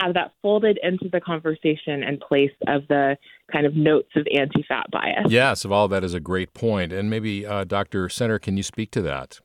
have 0.00 0.14
that 0.14 0.32
folded 0.42 0.78
into 0.82 1.08
the 1.10 1.20
conversation 1.20 2.02
in 2.02 2.18
place 2.18 2.52
of 2.66 2.86
the 2.88 3.16
kind 3.50 3.66
of 3.66 3.74
notes 3.74 4.10
of 4.14 4.26
anti 4.34 4.62
fat 4.62 4.86
bias. 4.90 5.26
Yes, 5.28 5.64
of 5.64 5.72
all 5.72 5.88
that 5.88 6.04
is 6.04 6.14
a 6.14 6.20
great 6.20 6.54
point. 6.54 6.92
And 6.92 7.08
maybe, 7.08 7.46
uh, 7.46 7.64
Dr. 7.64 8.08
Senter, 8.08 8.40
can 8.40 8.56
you 8.56 8.62
speak 8.62 8.90
to 8.92 9.02
that? 9.02 9.40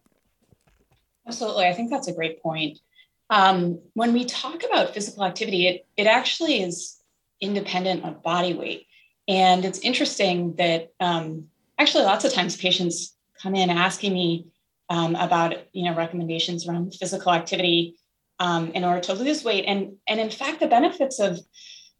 Absolutely. 1.28 1.66
I 1.66 1.74
think 1.74 1.90
that's 1.90 2.08
a 2.08 2.14
great 2.14 2.42
point. 2.42 2.80
Um, 3.30 3.80
when 3.94 4.14
we 4.14 4.26
talk 4.26 4.64
about 4.64 4.94
physical 4.94 5.26
activity, 5.26 5.68
it, 5.68 5.86
it 5.98 6.08
actually 6.08 6.62
is 6.62 6.98
independent 7.42 8.06
of 8.06 8.24
body 8.24 8.54
weight. 8.54 8.88
And 9.28 9.66
it's 9.66 9.80
interesting 9.80 10.56
that 10.56 10.94
um, 11.02 11.48
actually 11.78 12.04
lots 12.04 12.26
of 12.26 12.34
times 12.34 12.58
patients 12.58 13.16
come 13.42 13.56
in 13.56 13.70
asking 13.70 14.14
me 14.14 14.48
um, 14.90 15.16
about 15.16 15.56
you 15.74 15.86
know 15.86 15.96
recommendations 15.96 16.68
around 16.68 16.94
physical 16.94 17.34
activity 17.34 17.96
um, 18.40 18.72
in 18.72 18.84
order 18.84 19.02
to 19.02 19.14
lose 19.14 19.44
weight. 19.44 19.66
And 19.66 19.94
and 20.08 20.20
in 20.20 20.30
fact 20.30 20.60
the 20.60 20.68
benefits 20.68 21.20
of 21.20 21.40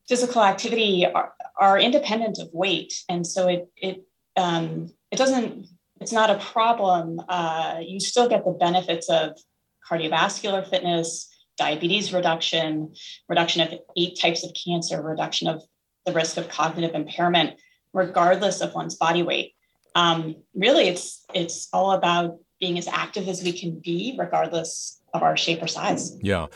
physical 0.08 0.42
activity 0.42 1.06
are, 1.06 1.34
are 1.60 1.78
independent 1.78 2.40
of 2.40 2.50
weight. 2.54 2.94
And 3.10 3.26
so 3.26 3.48
it 3.48 3.68
it 3.76 4.04
um, 4.36 4.92
it 5.12 5.18
doesn't 5.18 5.68
it's 6.00 6.12
not 6.12 6.30
a 6.30 6.38
problem. 6.38 7.22
Uh, 7.28 7.80
you 7.82 8.00
still 8.00 8.30
get 8.30 8.46
the 8.46 8.52
benefits 8.52 9.10
of 9.10 9.38
cardiovascular 9.90 10.68
fitness 10.68 11.34
diabetes 11.58 12.14
reduction 12.14 12.94
reduction 13.28 13.62
of 13.62 13.74
eight 13.98 14.20
types 14.20 14.44
of 14.44 14.52
cancer 14.54 15.02
reduction 15.02 15.48
of 15.48 15.64
the 16.06 16.14
risk 16.14 16.38
of 16.38 16.48
cognitive 16.50 16.96
impairment 16.96 17.60
regardless 17.94 18.62
of 18.62 18.74
one's 18.76 18.96
body 18.96 19.24
weight 19.24 19.56
um, 19.98 20.36
really 20.54 20.88
it's 20.88 21.26
it's 21.34 21.68
all 21.74 21.92
about 21.92 22.38
being 22.60 22.78
as 22.78 22.88
active 22.88 23.28
as 23.28 23.44
we 23.44 23.52
can 23.52 23.80
be 23.84 24.16
regardless 24.18 25.02
of 25.14 25.24
our 25.24 25.36
shape 25.36 25.62
or 25.62 25.68
size. 25.68 26.16
Yeah. 26.22 26.48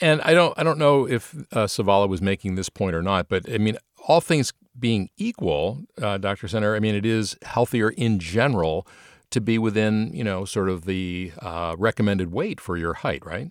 And 0.00 0.20
i 0.22 0.34
don't 0.34 0.52
i 0.58 0.62
don't 0.62 0.78
know 0.78 1.08
if 1.08 1.34
uh, 1.52 1.64
savala 1.64 2.08
was 2.08 2.20
making 2.20 2.54
this 2.54 2.68
point 2.68 2.94
or 2.94 3.02
not 3.02 3.28
but 3.28 3.50
i 3.50 3.58
mean 3.58 3.78
all 4.06 4.20
things 4.20 4.52
being 4.78 5.08
equal 5.16 5.82
uh, 6.00 6.18
dr 6.18 6.46
senter 6.46 6.76
i 6.76 6.80
mean 6.80 6.94
it 6.94 7.06
is 7.06 7.36
healthier 7.42 7.90
in 7.90 8.18
general 8.18 8.86
to 9.30 9.40
be 9.40 9.58
within 9.58 10.10
you 10.12 10.24
know 10.24 10.44
sort 10.44 10.68
of 10.68 10.84
the 10.84 11.32
uh, 11.40 11.74
recommended 11.78 12.32
weight 12.32 12.60
for 12.60 12.76
your 12.76 12.94
height 12.94 13.24
right? 13.24 13.50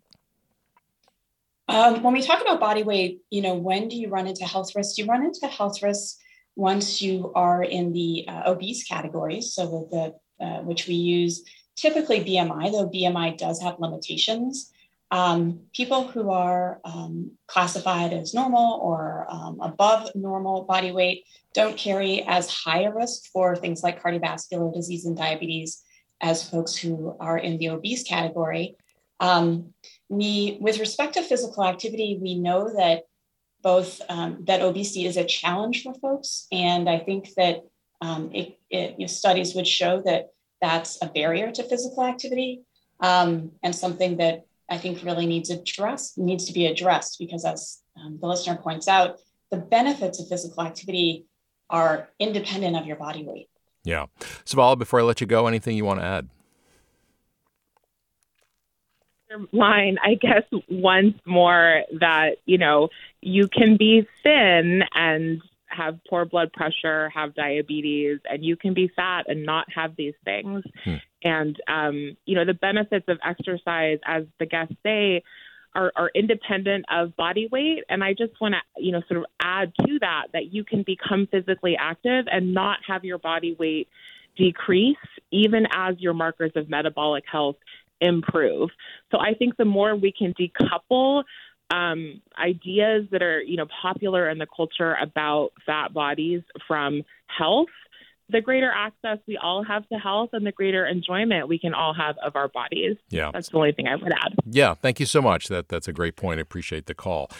Um, 1.67 2.01
when 2.01 2.13
we 2.13 2.21
talk 2.21 2.41
about 2.41 2.59
body 2.59 2.83
weight 2.83 3.21
you 3.31 3.41
know 3.41 3.55
when 3.55 3.87
do 3.87 3.95
you 3.95 4.09
run 4.09 4.27
into 4.27 4.45
health 4.45 4.75
risks? 4.75 4.97
You 4.99 5.05
run 5.05 5.23
into 5.23 5.47
health 5.47 5.81
risks 5.81 6.19
once 6.55 7.01
you 7.01 7.31
are 7.35 7.63
in 7.63 7.93
the 7.93 8.25
uh, 8.27 8.43
obese 8.47 8.83
categories, 8.83 9.53
so 9.53 9.87
the 9.91 10.15
uh, 10.43 10.61
which 10.61 10.87
we 10.87 10.95
use 10.95 11.43
typically 11.75 12.23
BMI, 12.23 12.71
though 12.71 12.89
BMI 12.89 13.37
does 13.37 13.61
have 13.61 13.79
limitations. 13.79 14.71
Um, 15.11 15.61
people 15.73 16.07
who 16.07 16.29
are 16.29 16.79
um, 16.85 17.31
classified 17.47 18.13
as 18.13 18.33
normal 18.33 18.79
or 18.81 19.25
um, 19.29 19.59
above 19.61 20.11
normal 20.13 20.63
body 20.63 20.91
weight 20.91 21.25
don't 21.53 21.75
carry 21.75 22.23
as 22.27 22.49
high 22.49 22.83
a 22.83 22.93
risk 22.93 23.31
for 23.33 23.55
things 23.55 23.81
like 23.81 24.03
cardiovascular 24.03 24.71
disease 24.73 25.05
and 25.05 25.17
diabetes 25.17 25.83
as 26.21 26.47
folks 26.47 26.75
who 26.75 27.15
are 27.19 27.37
in 27.37 27.57
the 27.57 27.69
obese 27.69 28.03
category. 28.03 28.75
Um, 29.19 29.73
we, 30.09 30.57
with 30.61 30.79
respect 30.79 31.15
to 31.15 31.23
physical 31.23 31.63
activity, 31.65 32.19
we 32.21 32.35
know 32.35 32.71
that 32.75 33.03
both 33.61 34.01
um, 34.09 34.43
that 34.45 34.61
obesity 34.61 35.05
is 35.05 35.17
a 35.17 35.25
challenge 35.25 35.83
for 35.83 35.93
folks, 35.95 36.47
and 36.51 36.89
I 36.89 36.99
think 36.99 37.33
that 37.35 37.63
um, 38.01 38.31
it, 38.33 38.57
it, 38.69 38.91
you 38.97 39.05
know, 39.05 39.07
studies 39.07 39.55
would 39.55 39.67
show 39.67 40.01
that 40.05 40.29
that's 40.61 40.97
a 41.01 41.07
barrier 41.07 41.51
to 41.51 41.63
physical 41.63 42.03
activity 42.03 42.61
um, 43.01 43.51
and 43.63 43.75
something 43.75 44.17
that 44.17 44.45
I 44.69 44.77
think 44.77 45.03
really 45.03 45.25
needs 45.25 45.49
address 45.49 46.13
needs 46.17 46.45
to 46.45 46.53
be 46.53 46.67
addressed 46.67 47.17
because, 47.19 47.43
as 47.45 47.81
um, 47.97 48.19
the 48.21 48.27
listener 48.27 48.55
points 48.55 48.87
out, 48.87 49.19
the 49.51 49.57
benefits 49.57 50.19
of 50.19 50.27
physical 50.27 50.63
activity 50.63 51.25
are 51.69 52.09
independent 52.19 52.75
of 52.75 52.85
your 52.85 52.95
body 52.95 53.23
weight. 53.23 53.49
Yeah, 53.83 54.07
Savala. 54.45 54.77
Before 54.77 54.99
I 54.99 55.03
let 55.03 55.21
you 55.21 55.27
go, 55.27 55.47
anything 55.47 55.75
you 55.75 55.85
want 55.85 55.99
to 55.99 56.05
add? 56.05 56.29
Line, 59.51 59.97
I 60.03 60.15
guess, 60.15 60.43
once 60.69 61.15
more 61.25 61.83
that, 61.99 62.37
you 62.45 62.57
know, 62.57 62.89
you 63.21 63.47
can 63.47 63.77
be 63.77 64.07
thin 64.23 64.83
and 64.93 65.41
have 65.67 65.99
poor 66.09 66.25
blood 66.25 66.51
pressure, 66.51 67.09
have 67.09 67.35
diabetes, 67.35 68.19
and 68.29 68.43
you 68.43 68.55
can 68.55 68.73
be 68.73 68.87
fat 68.95 69.25
and 69.27 69.45
not 69.45 69.67
have 69.73 69.95
these 69.95 70.15
things. 70.25 70.63
Hmm. 70.83 70.95
And, 71.23 71.61
um, 71.67 72.17
you 72.25 72.35
know, 72.35 72.45
the 72.45 72.53
benefits 72.53 73.05
of 73.07 73.19
exercise, 73.23 73.99
as 74.05 74.23
the 74.39 74.45
guests 74.45 74.75
say, 74.83 75.23
are, 75.75 75.91
are 75.95 76.09
independent 76.15 76.85
of 76.89 77.15
body 77.15 77.47
weight. 77.51 77.83
And 77.89 78.03
I 78.03 78.13
just 78.13 78.39
want 78.41 78.55
to, 78.55 78.83
you 78.83 78.91
know, 78.91 79.01
sort 79.07 79.19
of 79.19 79.25
add 79.39 79.71
to 79.85 79.99
that 79.99 80.27
that 80.33 80.51
you 80.51 80.63
can 80.63 80.83
become 80.83 81.27
physically 81.27 81.77
active 81.79 82.25
and 82.31 82.53
not 82.53 82.79
have 82.87 83.05
your 83.05 83.19
body 83.19 83.55
weight 83.59 83.87
decrease, 84.35 84.97
even 85.31 85.67
as 85.71 85.99
your 85.99 86.13
markers 86.13 86.51
of 86.55 86.69
metabolic 86.69 87.25
health 87.31 87.57
improve. 88.01 88.69
So 89.11 89.19
I 89.19 89.33
think 89.33 89.57
the 89.57 89.65
more 89.65 89.95
we 89.95 90.11
can 90.11 90.33
decouple 90.33 91.23
um, 91.71 92.21
ideas 92.37 93.05
that 93.11 93.21
are 93.21 93.41
you 93.41 93.57
know 93.57 93.67
popular 93.81 94.29
in 94.29 94.37
the 94.37 94.47
culture 94.55 94.95
about 94.95 95.51
fat 95.65 95.93
bodies 95.93 96.41
from 96.67 97.03
health 97.27 97.67
the 98.29 98.41
greater 98.41 98.71
access 98.71 99.17
we 99.27 99.37
all 99.37 99.63
have 99.63 99.87
to 99.89 99.95
health 99.95 100.29
and 100.33 100.45
the 100.45 100.51
greater 100.51 100.85
enjoyment 100.85 101.47
we 101.47 101.57
can 101.57 101.73
all 101.73 101.93
have 101.93 102.15
of 102.23 102.35
our 102.35 102.47
bodies. 102.47 102.97
Yeah. 103.09 103.31
That's 103.33 103.49
the 103.49 103.57
only 103.57 103.71
thing 103.71 103.87
I 103.87 103.95
would 103.95 104.11
add. 104.11 104.35
Yeah. 104.45 104.73
Thank 104.75 104.99
you 104.99 105.05
so 105.05 105.21
much. 105.21 105.47
That 105.47 105.69
That's 105.69 105.87
a 105.87 105.93
great 105.93 106.15
point. 106.15 106.39
I 106.39 106.41
appreciate 106.41 106.85
the 106.85 106.93
call. 106.93 107.31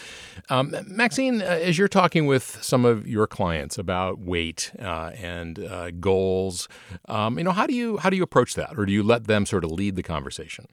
Um, 0.50 0.76
Maxine, 0.88 1.42
uh, 1.42 1.46
as 1.46 1.78
you're 1.78 1.88
talking 1.88 2.26
with 2.26 2.64
some 2.64 2.86
of 2.86 3.08
your 3.08 3.28
clients 3.28 3.78
about 3.78 4.20
weight 4.20 4.72
uh, 4.80 5.12
and 5.16 5.60
uh, 5.60 5.92
goals, 5.92 6.68
um, 7.08 7.38
you 7.38 7.44
know, 7.44 7.52
how 7.52 7.68
do 7.68 7.74
you 7.74 7.98
how 7.98 8.10
do 8.10 8.18
you 8.18 8.24
approach 8.24 8.56
that? 8.56 8.78
Or 8.78 8.86
do 8.86 8.92
you 8.92 9.04
let 9.04 9.28
them 9.28 9.46
sort 9.46 9.64
of 9.64 9.72
lead 9.72 9.96
the 9.96 10.04
conversation? 10.04 10.66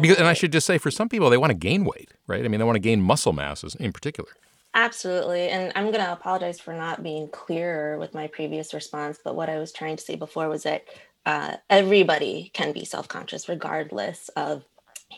Because, 0.00 0.18
and 0.18 0.26
I 0.26 0.32
should 0.32 0.50
just 0.50 0.66
say, 0.66 0.78
for 0.78 0.90
some 0.90 1.08
people, 1.08 1.30
they 1.30 1.36
want 1.36 1.50
to 1.50 1.56
gain 1.56 1.84
weight, 1.84 2.12
right? 2.26 2.44
I 2.44 2.48
mean, 2.48 2.58
they 2.58 2.64
want 2.64 2.74
to 2.74 2.80
gain 2.80 3.00
muscle 3.00 3.32
masses 3.32 3.76
in 3.76 3.92
particular. 3.92 4.30
Absolutely. 4.76 5.48
And 5.48 5.72
I'm 5.74 5.90
going 5.90 6.04
to 6.04 6.12
apologize 6.12 6.60
for 6.60 6.74
not 6.74 7.02
being 7.02 7.28
clearer 7.28 7.98
with 7.98 8.12
my 8.12 8.26
previous 8.26 8.74
response. 8.74 9.18
But 9.24 9.34
what 9.34 9.48
I 9.48 9.58
was 9.58 9.72
trying 9.72 9.96
to 9.96 10.04
say 10.04 10.16
before 10.16 10.50
was 10.50 10.64
that 10.64 10.84
uh, 11.24 11.56
everybody 11.70 12.50
can 12.52 12.72
be 12.72 12.84
self 12.84 13.08
conscious, 13.08 13.48
regardless 13.48 14.28
of 14.36 14.64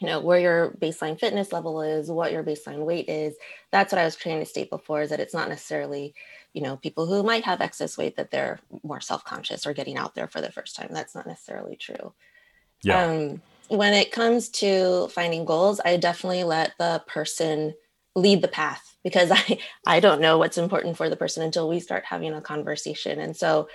you 0.00 0.06
know 0.06 0.20
where 0.20 0.38
your 0.38 0.70
baseline 0.80 1.18
fitness 1.18 1.52
level 1.52 1.82
is 1.82 2.10
what 2.10 2.30
your 2.30 2.44
baseline 2.44 2.84
weight 2.84 3.08
is 3.08 3.36
that's 3.72 3.90
what 3.90 3.98
i 3.98 4.04
was 4.04 4.16
trying 4.16 4.38
to 4.38 4.44
state 4.44 4.68
before 4.68 5.00
is 5.00 5.08
that 5.08 5.18
it's 5.18 5.32
not 5.32 5.48
necessarily 5.48 6.14
you 6.52 6.60
know 6.60 6.76
people 6.76 7.06
who 7.06 7.22
might 7.22 7.42
have 7.42 7.62
excess 7.62 7.96
weight 7.96 8.14
that 8.14 8.30
they're 8.30 8.60
more 8.82 9.00
self-conscious 9.00 9.66
or 9.66 9.72
getting 9.72 9.96
out 9.96 10.14
there 10.14 10.28
for 10.28 10.42
the 10.42 10.52
first 10.52 10.76
time 10.76 10.88
that's 10.90 11.14
not 11.14 11.26
necessarily 11.26 11.74
true 11.74 12.12
yeah. 12.82 13.02
Um, 13.02 13.40
when 13.68 13.94
it 13.94 14.12
comes 14.12 14.50
to 14.50 15.08
finding 15.08 15.46
goals 15.46 15.80
i 15.86 15.96
definitely 15.96 16.44
let 16.44 16.74
the 16.78 17.02
person 17.06 17.72
lead 18.14 18.42
the 18.42 18.48
path 18.48 18.97
because 19.08 19.30
I 19.34 19.58
I 19.86 20.00
don't 20.00 20.20
know 20.20 20.38
what's 20.38 20.58
important 20.58 20.96
for 20.96 21.08
the 21.08 21.16
person 21.16 21.42
until 21.42 21.68
we 21.68 21.80
start 21.80 22.04
having 22.04 22.34
a 22.34 22.40
conversation. 22.40 23.18
And 23.18 23.36
so, 23.36 23.68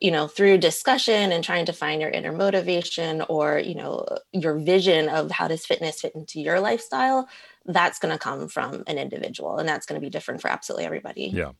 you 0.00 0.10
know, 0.10 0.28
through 0.28 0.58
discussion 0.58 1.32
and 1.32 1.42
trying 1.42 1.66
to 1.66 1.72
find 1.72 2.00
your 2.00 2.10
inner 2.10 2.32
motivation 2.32 3.22
or, 3.28 3.58
you 3.58 3.74
know, 3.74 4.06
your 4.32 4.58
vision 4.58 5.08
of 5.08 5.30
how 5.30 5.48
does 5.48 5.66
fitness 5.66 6.00
fit 6.02 6.14
into 6.14 6.40
your 6.40 6.60
lifestyle, 6.60 7.28
that's 7.68 7.98
going 7.98 8.12
to 8.12 8.18
come 8.18 8.48
from 8.48 8.84
an 8.86 8.98
individual 8.98 9.58
and 9.58 9.68
that's 9.68 9.86
going 9.86 10.00
to 10.00 10.04
be 10.04 10.10
different 10.10 10.40
for 10.40 10.48
absolutely 10.48 10.84
everybody. 10.84 11.30
Yeah. 11.32 11.52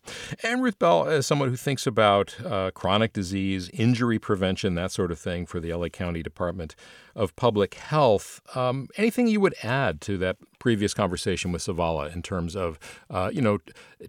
And 0.42 0.62
Ruth 0.62 0.78
Bell, 0.78 1.08
as 1.08 1.26
someone 1.26 1.48
who 1.48 1.56
thinks 1.56 1.86
about 1.86 2.36
uh, 2.44 2.70
chronic 2.72 3.12
disease, 3.12 3.68
injury 3.70 4.18
prevention, 4.18 4.74
that 4.76 4.92
sort 4.92 5.10
of 5.10 5.18
thing 5.18 5.46
for 5.46 5.58
the 5.58 5.72
LA 5.72 5.88
County 5.88 6.22
Department 6.22 6.76
of 7.14 7.34
Public 7.36 7.74
Health, 7.74 8.40
um, 8.54 8.88
anything 8.96 9.26
you 9.26 9.40
would 9.40 9.54
add 9.62 10.00
to 10.02 10.16
that 10.18 10.36
previous 10.58 10.94
conversation 10.94 11.52
with 11.52 11.62
Savala 11.62 12.12
in 12.12 12.22
terms 12.22 12.54
of, 12.54 12.78
uh, 13.10 13.15
you 13.32 13.42
know, 13.42 13.58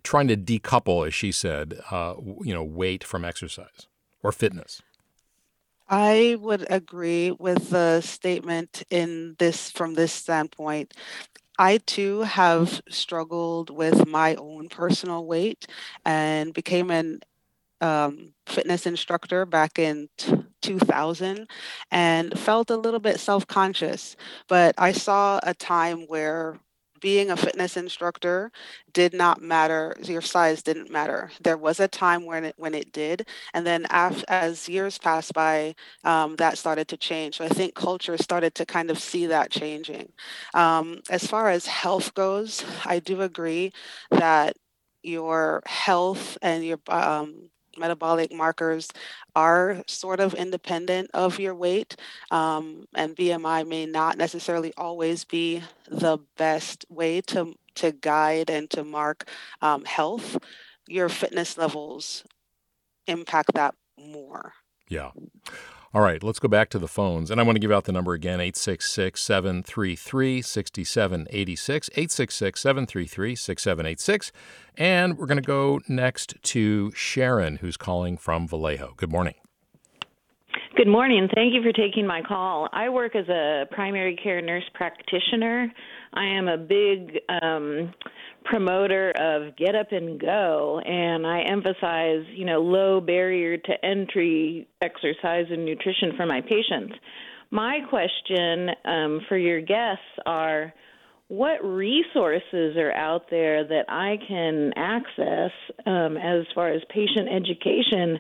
trying 0.04 0.28
to 0.28 0.38
decouple, 0.38 1.08
as 1.08 1.14
she 1.14 1.32
said, 1.32 1.80
uh, 1.92 2.16
you 2.42 2.54
know, 2.54 2.64
weight 2.64 3.04
from 3.04 3.24
exercise 3.26 3.88
or 4.24 4.32
fitness? 4.32 4.82
I 5.90 6.36
would 6.40 6.66
agree 6.70 7.32
with 7.32 7.70
the 7.70 8.02
statement 8.02 8.84
in 8.90 9.36
this 9.40 9.72
from 9.72 9.94
this 9.94 10.12
standpoint 10.12 10.94
I 11.60 11.80
too 11.80 12.22
have 12.22 12.82
struggled 12.90 13.70
with 13.70 14.08
my 14.08 14.36
own 14.36 14.70
personal 14.70 15.26
weight 15.26 15.66
and 16.06 16.54
became 16.54 16.92
an 16.92 17.22
um, 17.82 18.34
fitness 18.46 18.86
instructor 18.86 19.46
back 19.46 19.80
in 19.80 20.10
t- 20.18 20.36
2000 20.62 21.48
and 21.92 22.38
felt 22.40 22.70
a 22.70 22.78
little 22.78 23.00
bit 23.00 23.20
self 23.20 23.48
conscious. 23.48 24.16
But 24.48 24.76
I 24.78 24.92
saw 24.92 25.40
a 25.44 25.54
time 25.54 26.06
where 26.08 26.60
being 27.00 27.30
a 27.32 27.38
fitness 27.38 27.78
instructor 27.78 28.52
did 28.94 29.14
not 29.14 29.42
matter 29.42 29.96
your 30.04 30.22
size 30.22 30.62
didn't 30.64 30.92
matter. 30.92 31.32
There 31.42 31.58
was 31.58 31.80
a 31.80 31.88
time 31.88 32.26
when 32.26 32.44
it 32.46 32.56
when 32.58 32.74
it 32.74 32.92
did 32.92 33.28
and 33.54 33.66
then 33.66 33.86
as, 33.90 34.24
as 34.24 34.68
years 34.70 34.98
passed 34.98 35.34
by 35.34 35.76
um, 36.04 36.36
that 36.38 36.58
started 36.58 36.88
to 36.90 36.98
change. 36.98 37.38
So 37.38 37.46
i 37.46 37.50
think 37.50 37.76
culture 37.76 38.18
started 38.18 38.56
to 38.56 38.66
kind 38.66 38.90
of 38.92 39.00
see 39.00 39.26
that 39.28 39.52
changing. 39.52 40.12
Um, 40.54 41.02
as 41.10 41.26
far 41.28 41.50
as 41.50 41.66
health 41.68 42.14
goes 42.14 42.64
i 42.86 43.00
do 43.00 43.22
agree 43.22 43.72
that 44.12 44.56
your 45.04 45.62
health 45.66 46.38
and 46.42 46.66
your 46.66 46.80
um, 46.90 47.50
metabolic 47.78 48.34
markers 48.34 48.90
are 49.36 49.84
sort 49.88 50.20
of 50.20 50.34
independent 50.34 51.10
of 51.14 51.40
your 51.40 51.56
weight, 51.56 51.96
um, 52.32 52.86
and 52.96 53.16
BMI 53.16 53.68
may 53.68 53.86
not 53.86 54.18
necessarily 54.18 54.74
always 54.78 55.24
be 55.24 55.64
the 55.90 56.18
best 56.38 56.86
way 56.90 57.22
to, 57.22 57.54
to 57.76 57.92
guide 57.92 58.50
and 58.50 58.70
to 58.72 58.84
mark 58.84 59.30
um, 59.62 59.86
health. 59.86 60.38
Your 60.88 61.10
fitness 61.10 61.58
levels 61.58 62.24
impact 63.08 63.54
that 63.54 63.76
more. 63.98 64.54
Yeah. 64.90 65.12
All 65.98 66.04
right, 66.04 66.22
let's 66.22 66.38
go 66.38 66.48
back 66.48 66.70
to 66.70 66.78
the 66.78 66.88
phones. 66.88 67.32
And 67.32 67.42
I 67.42 67.44
want 67.44 67.56
to 67.56 67.60
give 67.60 67.72
out 67.72 67.86
the 67.86 67.92
number 67.92 68.14
again 68.14 68.40
866 68.40 69.20
733 69.20 70.44
6786. 70.44 71.90
866 71.92 72.62
733 72.62 73.36
6786. 73.36 74.32
And 74.78 75.18
we're 75.18 75.26
going 75.26 75.42
to 75.42 75.42
go 75.42 75.82
next 75.88 76.36
to 76.44 76.92
Sharon, 76.94 77.56
who's 77.56 77.78
calling 77.78 78.16
from 78.16 78.48
Vallejo. 78.48 78.94
Good 78.96 79.10
morning. 79.10 79.34
Good 80.76 80.88
morning. 80.88 81.30
Thank 81.34 81.56
you 81.56 81.64
for 81.64 81.72
taking 81.72 82.06
my 82.06 82.22
call. 82.22 82.70
I 82.74 82.90
work 82.90 83.16
as 83.16 83.28
a 83.28 83.66
primary 83.72 84.16
care 84.16 84.40
nurse 84.40 84.70
practitioner. 84.76 85.74
I 86.18 86.26
am 86.26 86.48
a 86.48 86.58
big 86.58 87.20
um, 87.30 87.94
promoter 88.44 89.12
of 89.20 89.56
get 89.56 89.76
up 89.76 89.92
and 89.92 90.20
go 90.20 90.82
and 90.84 91.28
I 91.28 91.42
emphasize, 91.42 92.26
you 92.34 92.46
know, 92.46 92.60
low 92.60 93.00
barrier 93.00 93.58
to 93.58 93.86
entry 93.86 94.68
exercise 94.82 95.46
and 95.52 95.64
nutrition 95.64 96.14
for 96.18 96.26
my 96.26 96.42
patients. 96.42 96.96
My 97.52 97.80
question 97.88 98.70
um, 98.84 99.22
for 99.30 99.38
your 99.38 99.62
guests 99.62 100.02
are 100.26 100.74
what 101.28 101.64
resources 101.64 102.78
are 102.78 102.94
out 102.94 103.30
there 103.30 103.68
that 103.68 103.86
I 103.88 104.16
can 104.28 104.74
access 104.76 105.52
um, 105.86 106.18
as 106.18 106.46
far 106.56 106.70
as 106.70 106.82
patient 106.90 107.30
education 107.32 108.20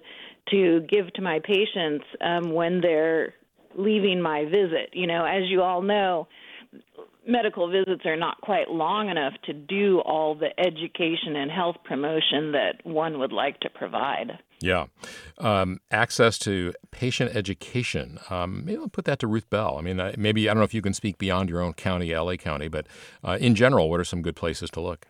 to 0.51 0.81
give 0.81 1.11
to 1.13 1.21
my 1.23 1.39
patients 1.39 2.05
um, 2.21 2.53
when 2.53 2.79
they're 2.79 3.33
leaving 3.75 4.21
my 4.21 4.45
visit? 4.45 4.91
You 4.93 5.07
know, 5.07 5.25
as 5.25 5.49
you 5.49 5.63
all 5.63 5.81
know, 5.81 6.27
medical 7.27 7.69
visits 7.69 8.05
are 8.05 8.15
not 8.15 8.41
quite 8.41 8.69
long 8.69 9.09
enough 9.09 9.33
to 9.45 9.53
do 9.53 9.99
all 9.99 10.35
the 10.35 10.57
education 10.59 11.35
and 11.35 11.51
health 11.51 11.77
promotion 11.83 12.51
that 12.53 12.83
one 12.83 13.19
would 13.19 13.31
like 13.31 13.59
to 13.61 13.69
provide. 13.69 14.39
Yeah. 14.59 14.85
Um, 15.37 15.79
access 15.91 16.39
to 16.39 16.73
patient 16.91 17.35
education. 17.35 18.19
Um, 18.29 18.65
maybe 18.65 18.79
I'll 18.79 18.87
put 18.87 19.05
that 19.05 19.19
to 19.19 19.27
Ruth 19.27 19.49
Bell. 19.49 19.77
I 19.77 19.81
mean, 19.81 20.01
maybe, 20.17 20.49
I 20.49 20.53
don't 20.53 20.61
know 20.61 20.65
if 20.65 20.73
you 20.73 20.81
can 20.81 20.93
speak 20.93 21.17
beyond 21.17 21.49
your 21.49 21.61
own 21.61 21.73
county, 21.73 22.15
LA 22.15 22.35
County, 22.37 22.67
but 22.67 22.87
uh, 23.23 23.37
in 23.39 23.55
general, 23.55 23.89
what 23.89 23.99
are 23.99 24.05
some 24.05 24.21
good 24.21 24.35
places 24.35 24.69
to 24.71 24.81
look? 24.81 25.07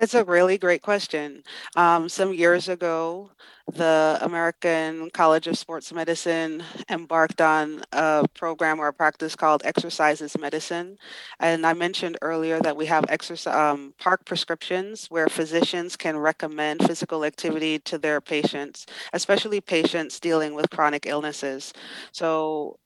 It's 0.00 0.14
a 0.14 0.24
really 0.24 0.58
great 0.58 0.82
question. 0.82 1.44
Um, 1.76 2.08
some 2.08 2.34
years 2.34 2.68
ago, 2.68 3.30
the 3.72 4.18
American 4.20 5.08
College 5.10 5.46
of 5.46 5.56
Sports 5.56 5.92
Medicine 5.92 6.64
embarked 6.90 7.40
on 7.40 7.82
a 7.92 8.26
program 8.34 8.80
or 8.80 8.88
a 8.88 8.92
practice 8.92 9.36
called 9.36 9.62
Exercise 9.64 10.20
is 10.20 10.36
Medicine. 10.36 10.98
And 11.38 11.64
I 11.64 11.74
mentioned 11.74 12.18
earlier 12.22 12.60
that 12.60 12.76
we 12.76 12.86
have 12.86 13.04
exercise, 13.08 13.54
um, 13.54 13.94
park 13.98 14.24
prescriptions 14.26 15.06
where 15.10 15.28
physicians 15.28 15.96
can 15.96 16.18
recommend 16.18 16.84
physical 16.86 17.24
activity 17.24 17.78
to 17.80 17.96
their 17.96 18.20
patients, 18.20 18.86
especially 19.12 19.60
patients 19.60 20.18
dealing 20.18 20.54
with 20.54 20.70
chronic 20.70 21.06
illnesses. 21.06 21.72
So 22.12 22.78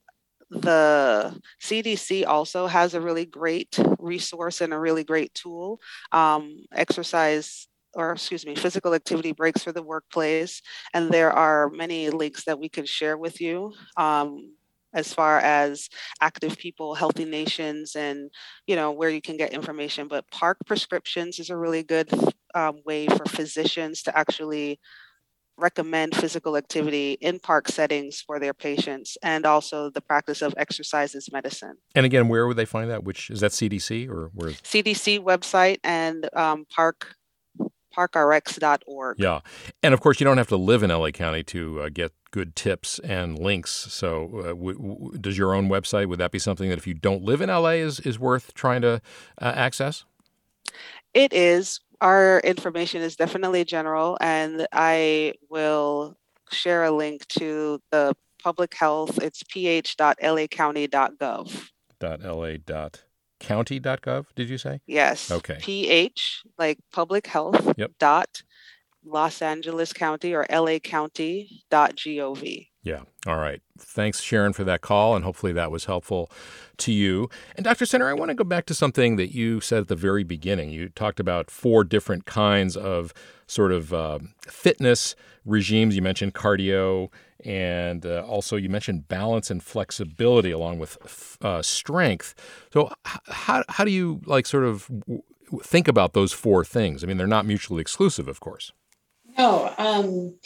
the 0.50 1.38
CDC 1.62 2.26
also 2.26 2.66
has 2.66 2.94
a 2.94 3.00
really 3.00 3.26
great 3.26 3.78
resource 3.98 4.61
and 4.61 4.72
a 4.72 4.78
really 4.78 5.04
great 5.04 5.34
tool. 5.34 5.80
Um, 6.12 6.64
exercise 6.72 7.68
or 7.94 8.12
excuse 8.12 8.46
me, 8.46 8.54
physical 8.54 8.94
activity 8.94 9.32
breaks 9.32 9.64
for 9.64 9.72
the 9.72 9.82
workplace. 9.82 10.62
And 10.94 11.11
there 11.11 11.32
are 11.32 11.70
many 11.70 12.11
links 12.11 12.44
that 12.44 12.58
we 12.58 12.68
can 12.68 12.87
share 12.87 13.16
with 13.16 13.40
you. 13.40 13.72
Um, 13.96 14.52
as 14.94 15.12
far 15.12 15.38
as 15.38 15.88
active 16.22 16.56
people 16.56 16.94
healthy 16.94 17.26
nations 17.26 17.94
and 17.94 18.30
you 18.66 18.74
know 18.74 18.90
where 18.90 19.11
you 19.11 19.20
can 19.20 19.37
get 19.37 19.52
information 19.52 20.08
but 20.08 20.28
park 20.30 20.56
prescriptions 20.64 21.38
is 21.38 21.50
a 21.50 21.56
really 21.56 21.82
good 21.82 22.11
um, 22.54 22.80
way 22.87 23.06
for 23.06 23.26
physicians 23.26 24.02
to 24.02 24.16
actually 24.16 24.80
recommend 25.59 26.14
physical 26.14 26.57
activity 26.57 27.18
in 27.21 27.38
park 27.38 27.68
settings 27.68 28.21
for 28.21 28.38
their 28.38 28.55
patients 28.55 29.18
and 29.23 29.44
also 29.44 29.90
the 29.90 30.01
practice 30.01 30.40
of 30.42 30.55
exercise 30.57 31.14
as 31.14 31.31
medicine. 31.33 31.77
And 31.94 32.07
again, 32.07 32.29
where 32.29 32.47
would 32.47 32.57
they 32.57 32.64
find 32.64 32.90
that? 32.90 33.05
Which 33.05 33.31
is 33.31 33.40
that 33.40 33.51
CDC 33.51 34.09
or 34.09 34.31
where? 34.35 34.51
CDC 34.51 35.21
website 35.21 35.79
and 35.83 36.29
um, 36.35 36.66
park 36.71 37.14
parkrx.org. 37.97 39.16
Yeah. 39.18 39.40
And 39.83 39.92
of 39.92 40.01
course, 40.01 40.21
you 40.21 40.25
don't 40.25 40.38
have 40.38 40.49
to 40.49 40.57
live 40.57 40.83
in 40.83 40.90
LA 40.90 41.11
County 41.11 41.42
to 41.44 41.83
uh, 41.83 41.88
get 41.92 42.12
good 42.31 42.55
tips 42.55 42.99
and 43.01 43.38
links. 43.38 43.71
So, 43.71 44.31
uh, 44.38 44.42
w- 44.49 44.79
w- 44.79 45.18
does 45.18 45.37
your 45.37 45.55
own 45.55 45.68
website, 45.68 46.09
would 46.09 46.21
that 46.21 46.31
be 46.31 46.38
something 46.38 46.68
that 46.68 46.79
if 46.79 46.87
you 46.87 46.94
don't 46.94 47.23
live 47.23 47.40
in 47.40 47.49
LA 47.49 47.71
is, 47.71 47.99
is 48.01 48.18
worth 48.18 48.55
trying 48.55 48.83
to 48.83 49.01
uh, 49.40 49.53
access? 49.55 50.05
It 51.14 51.33
is 51.33 51.81
our 52.00 52.40
information 52.40 53.02
is 53.02 53.14
definitely 53.16 53.64
general, 53.64 54.16
and 54.20 54.66
I 54.72 55.34
will 55.50 56.16
share 56.50 56.84
a 56.84 56.90
link 56.90 57.26
to 57.28 57.80
the 57.90 58.14
public 58.42 58.74
health. 58.74 59.18
It's 59.22 59.42
ph.lacounty.gov. 59.42 61.68
.la.county.gov, 63.40 64.26
did 64.37 64.48
you 64.48 64.58
say? 64.58 64.80
Yes. 64.87 65.32
Okay. 65.32 65.58
ph, 65.61 66.44
like 66.56 66.78
public 66.92 67.26
health, 67.26 67.74
yep. 67.76 67.90
dot 67.98 68.42
Los 69.04 69.42
Angeles 69.42 69.92
County 69.92 70.32
or 70.34 70.46
lacounty.gov. 70.48 72.67
Yeah. 72.82 73.02
All 73.26 73.36
right. 73.36 73.60
Thanks, 73.78 74.20
Sharon, 74.20 74.52
for 74.52 74.64
that 74.64 74.80
call, 74.80 75.16
and 75.16 75.24
hopefully 75.24 75.52
that 75.52 75.70
was 75.70 75.86
helpful 75.86 76.30
to 76.78 76.92
you. 76.92 77.28
And 77.56 77.64
Dr. 77.64 77.84
Senter, 77.84 78.06
I 78.06 78.14
want 78.14 78.30
to 78.30 78.34
go 78.34 78.44
back 78.44 78.66
to 78.66 78.74
something 78.74 79.16
that 79.16 79.34
you 79.34 79.60
said 79.60 79.80
at 79.80 79.88
the 79.88 79.96
very 79.96 80.22
beginning. 80.24 80.70
You 80.70 80.88
talked 80.88 81.18
about 81.20 81.50
four 81.50 81.82
different 81.84 82.24
kinds 82.24 82.76
of 82.76 83.12
sort 83.46 83.72
of 83.72 83.92
uh, 83.92 84.20
fitness 84.46 85.16
regimes. 85.44 85.96
You 85.96 86.02
mentioned 86.02 86.34
cardio, 86.34 87.08
and 87.44 88.06
uh, 88.06 88.24
also 88.26 88.56
you 88.56 88.68
mentioned 88.68 89.08
balance 89.08 89.50
and 89.50 89.62
flexibility 89.62 90.52
along 90.52 90.78
with 90.78 91.36
uh, 91.42 91.62
strength. 91.62 92.34
So, 92.72 92.92
how 93.04 93.64
how 93.68 93.84
do 93.84 93.90
you 93.90 94.20
like 94.24 94.46
sort 94.46 94.64
of 94.64 94.88
think 95.62 95.88
about 95.88 96.12
those 96.12 96.32
four 96.32 96.64
things? 96.64 97.02
I 97.02 97.08
mean, 97.08 97.16
they're 97.16 97.26
not 97.26 97.44
mutually 97.44 97.80
exclusive, 97.80 98.28
of 98.28 98.38
course. 98.40 98.72
No. 99.36 99.72
Um 99.78 100.38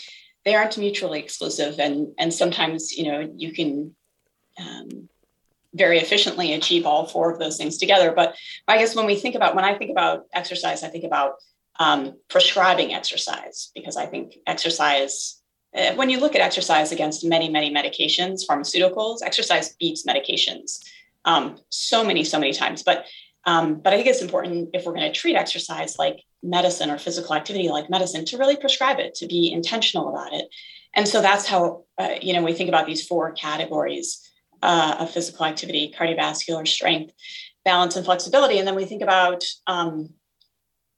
they 0.44 0.55
aren't 0.55 0.78
mutually 0.78 1.20
exclusive 1.20 1.78
and 1.78 2.09
and 2.18 2.33
sometimes 2.33 2.92
you 2.96 3.11
know 3.11 3.33
you 3.37 3.52
can 3.52 3.94
um, 4.61 5.09
very 5.74 5.98
efficiently 5.98 6.52
achieve 6.52 6.85
all 6.85 7.07
four 7.07 7.33
of 7.33 7.38
those 7.38 7.57
things 7.57 7.78
together. 7.78 8.12
But 8.12 8.37
i 8.68 8.78
guess 8.78 8.94
when 8.96 9.07
we 9.07 9.16
think 9.16 9.35
about 9.35 9.55
when 9.55 9.64
i 9.64 9.76
think 9.76 9.90
about 9.90 10.26
exercise 10.33 10.83
i 10.83 10.88
think 10.88 11.05
about 11.05 11.35
um, 11.81 12.14
prescribing 12.28 12.92
exercise 12.92 13.70
because 13.74 13.96
i 13.96 14.07
think 14.07 14.37
exercise 14.46 15.40
uh, 15.74 15.94
when 15.94 16.11
you 16.11 16.20
look 16.20 16.35
at 16.35 16.42
exercise 16.42 16.92
against 16.92 17.24
many 17.24 17.48
many 17.48 17.72
medications 17.72 18.46
pharmaceuticals 18.48 19.18
exercise 19.22 19.74
beats 19.76 20.05
medications 20.05 20.81
um, 21.24 21.59
so 21.68 22.05
many 22.05 22.24
so 22.24 22.38
many 22.38 22.52
times. 22.52 22.83
But 22.83 23.07
um, 23.44 23.76
but 23.76 23.92
I 23.92 23.96
think 23.96 24.09
it's 24.09 24.22
important 24.22 24.70
if 24.72 24.85
we're 24.85 24.94
going 24.94 25.11
to 25.11 25.18
treat 25.18 25.35
exercise 25.35 25.98
like 25.98 26.22
medicine 26.42 26.90
or 26.90 26.98
physical 26.98 27.35
activity 27.35 27.68
like 27.68 27.90
medicine 27.90 28.24
to 28.26 28.38
really 28.38 28.57
prescribe 28.57 28.98
it, 28.98 29.14
to 29.14 29.26
be 29.26 29.52
intentional 29.52 30.09
about 30.09 30.33
it. 30.33 30.46
And 30.94 31.09
so 31.09 31.22
that's 31.22 31.46
how, 31.46 31.85
uh, 31.98 32.16
you 32.20 32.33
know, 32.33 32.42
we 32.42 32.52
think 32.52 32.68
about 32.68 32.87
these 32.87 33.07
four 33.07 33.33
categories 33.33 34.28
uh, 34.62 34.96
of 35.00 35.11
physical 35.11 35.46
activity 35.46 35.94
cardiovascular 35.96 36.66
strength, 36.66 37.12
balance, 37.64 37.96
and 37.96 38.05
flexibility. 38.05 38.59
And 38.59 38.66
then 38.66 38.74
we 38.74 38.85
think 38.85 39.02
about 39.02 39.44
um, 39.66 40.11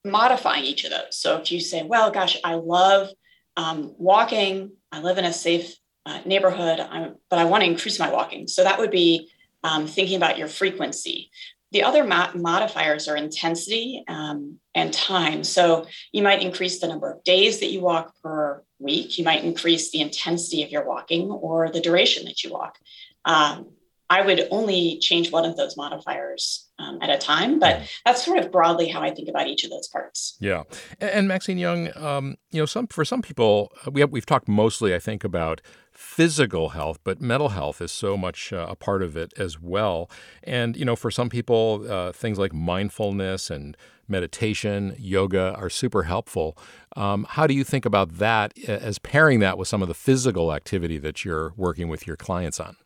modifying 0.05 0.65
each 0.65 0.85
of 0.85 0.91
those. 0.91 1.17
So 1.17 1.37
if 1.39 1.53
you 1.53 1.61
say, 1.61 1.83
well, 1.83 2.11
gosh, 2.11 2.37
I 2.45 2.55
love 2.55 3.09
um, 3.57 3.95
walking, 3.99 4.73
I 4.91 5.01
live 5.01 5.19
in 5.19 5.25
a 5.25 5.33
safe 5.33 5.77
uh, 6.07 6.21
neighborhood, 6.25 6.81
I'm, 6.81 7.17
but 7.31 7.39
I 7.39 7.45
want 7.45 7.63
to 7.63 7.71
increase 7.71 7.99
my 7.99 8.11
walking. 8.11 8.49
So 8.49 8.65
that 8.65 8.79
would 8.79 8.91
be 8.91 9.31
um, 9.63 9.87
thinking 9.87 10.17
about 10.17 10.37
your 10.37 10.49
frequency. 10.49 11.31
The 11.75 11.83
other 11.83 12.05
modifiers 12.05 13.09
are 13.09 13.17
intensity 13.17 14.05
um, 14.07 14.59
and 14.77 14.93
time. 14.93 15.43
So 15.43 15.87
you 16.13 16.23
might 16.23 16.41
increase 16.41 16.81
the 16.81 16.87
number 16.87 17.11
of 17.11 17.25
days 17.25 17.59
that 17.59 17.73
you 17.73 17.81
walk 17.81 18.15
per 18.23 18.63
week. 18.79 19.19
You 19.19 19.25
might 19.25 19.43
increase 19.43 19.91
the 19.91 20.01
intensity 20.01 20.63
of 20.63 20.71
your 20.71 20.87
walking 20.87 21.33
or 21.33 21.69
the 21.69 21.81
duration 21.81 22.27
that 22.27 22.45
you 22.45 22.53
walk. 22.53 22.79
Um, 23.25 23.73
I 24.09 24.25
would 24.25 24.47
only 24.53 25.01
change 25.01 25.33
one 25.33 25.45
of 25.45 25.57
those 25.57 25.77
modifiers 25.77 26.71
um, 26.79 27.01
at 27.03 27.11
a 27.11 27.19
time. 27.19 27.59
But 27.59 27.83
that's 28.07 28.25
sort 28.25 28.39
of 28.39 28.53
broadly 28.53 28.89
how 28.89 29.01
I 29.01 29.11
think 29.11 29.29
about 29.29 29.49
each 29.49 29.65
of 29.65 29.71
those 29.71 29.89
parts. 29.89 30.37
Yeah, 30.41 30.63
and, 31.01 31.11
and 31.11 31.29
Maxine 31.29 31.59
Yeung, 31.59 32.01
um, 32.01 32.37
you 32.53 32.61
know, 32.61 32.67
some 32.67 32.87
for 32.87 33.05
some 33.05 33.21
people, 33.21 33.73
we 33.91 34.01
have, 34.01 34.13
we've 34.13 34.27
talked 34.27 34.47
mostly, 34.47 34.95
I 34.95 35.01
think, 35.01 35.25
about 35.25 35.61
physical 35.95 36.71
health, 36.71 36.99
but 37.05 37.21
mental 37.21 37.51
health 37.51 37.81
is 37.81 37.93
so 37.93 38.17
much 38.17 38.53
uh, 38.53 38.67
a 38.69 38.77
part 38.77 39.03
of 39.03 39.17
it 39.17 39.33
as 39.37 39.61
well. 39.61 40.11
And 40.43 40.77
you 40.77 40.85
know, 40.85 40.97
for 40.97 41.11
some 41.11 41.29
people, 41.29 41.87
uh, 41.89 42.13
things 42.13 42.39
like 42.39 42.53
mindfulness 42.53 43.51
and 43.51 43.77
meditation, 44.09 44.95
yoga 44.99 45.55
are 45.55 45.71
super 45.71 46.03
helpful. 46.03 46.59
Um, 46.97 47.27
how 47.29 47.47
do 47.47 47.55
you 47.55 47.65
think 47.65 47.87
about 47.87 48.19
that 48.19 48.59
as 48.69 48.99
pairing 48.99 49.41
that 49.41 49.57
with 49.57 49.69
some 49.69 49.83
of 49.83 49.89
the 49.89 49.95
physical 49.95 50.53
activity 50.53 50.99
that 50.99 51.25
you're 51.25 51.53
working 51.57 51.89
with 51.89 52.07
your 52.07 52.17
clients 52.17 52.61
on? 52.61 52.77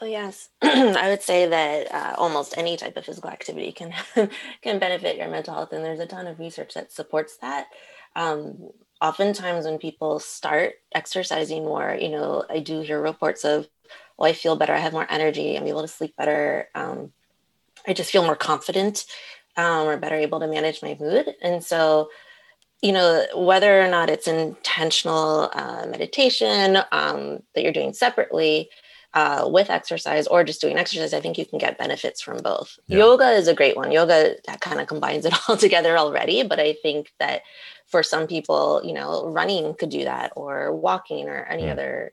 Oh 0.00 0.06
yes, 0.06 0.48
I 0.62 1.08
would 1.08 1.22
say 1.22 1.46
that 1.46 1.92
uh, 1.92 2.14
almost 2.16 2.56
any 2.56 2.76
type 2.76 2.96
of 2.96 3.04
physical 3.04 3.30
activity 3.30 3.72
can 3.72 3.92
can 4.62 4.78
benefit 4.78 5.16
your 5.16 5.28
mental 5.28 5.54
health, 5.54 5.72
and 5.72 5.84
there's 5.84 5.98
a 5.98 6.06
ton 6.06 6.28
of 6.28 6.38
research 6.38 6.74
that 6.74 6.92
supports 6.92 7.36
that. 7.38 7.66
Um, 8.14 8.70
oftentimes, 9.00 9.64
when 9.64 9.78
people 9.78 10.18
start 10.20 10.74
exercising 10.94 11.64
more, 11.64 11.96
you 12.00 12.08
know, 12.08 12.44
I 12.48 12.58
do 12.60 12.80
hear 12.80 13.00
reports 13.00 13.44
of, 13.44 13.68
"Oh, 14.18 14.24
I 14.24 14.32
feel 14.32 14.56
better. 14.56 14.74
I 14.74 14.78
have 14.78 14.92
more 14.92 15.06
energy. 15.10 15.56
I'm 15.56 15.66
able 15.66 15.82
to 15.82 15.88
sleep 15.88 16.16
better. 16.16 16.68
Um, 16.74 17.12
I 17.86 17.92
just 17.92 18.10
feel 18.10 18.24
more 18.24 18.36
confident, 18.36 19.06
um, 19.56 19.88
or 19.88 19.96
better 19.96 20.16
able 20.16 20.40
to 20.40 20.46
manage 20.46 20.82
my 20.82 20.96
mood." 20.98 21.34
And 21.42 21.64
so, 21.64 22.10
you 22.82 22.92
know, 22.92 23.26
whether 23.34 23.80
or 23.80 23.88
not 23.88 24.10
it's 24.10 24.28
intentional 24.28 25.50
uh, 25.52 25.86
meditation 25.86 26.78
um, 26.92 27.42
that 27.54 27.62
you're 27.62 27.72
doing 27.72 27.92
separately 27.92 28.70
uh, 29.14 29.48
with 29.50 29.70
exercise 29.70 30.26
or 30.26 30.44
just 30.44 30.60
doing 30.60 30.76
exercise, 30.76 31.14
I 31.14 31.20
think 31.20 31.38
you 31.38 31.46
can 31.46 31.58
get 31.58 31.78
benefits 31.78 32.20
from 32.20 32.38
both. 32.38 32.78
Yeah. 32.86 32.98
Yoga 32.98 33.30
is 33.30 33.48
a 33.48 33.54
great 33.54 33.76
one. 33.76 33.90
Yoga 33.90 34.36
that 34.46 34.60
kind 34.60 34.80
of 34.80 34.86
combines 34.86 35.24
it 35.24 35.34
all 35.48 35.56
together 35.56 35.96
already, 35.98 36.42
but 36.42 36.60
I 36.60 36.74
think 36.82 37.12
that 37.18 37.42
for 37.88 38.02
some 38.02 38.26
people, 38.26 38.80
you 38.84 38.92
know, 38.92 39.26
running 39.26 39.74
could 39.74 39.90
do 39.90 40.04
that 40.04 40.32
or 40.36 40.74
walking 40.74 41.28
or 41.28 41.44
any 41.46 41.64
yeah. 41.64 41.72
other 41.72 42.12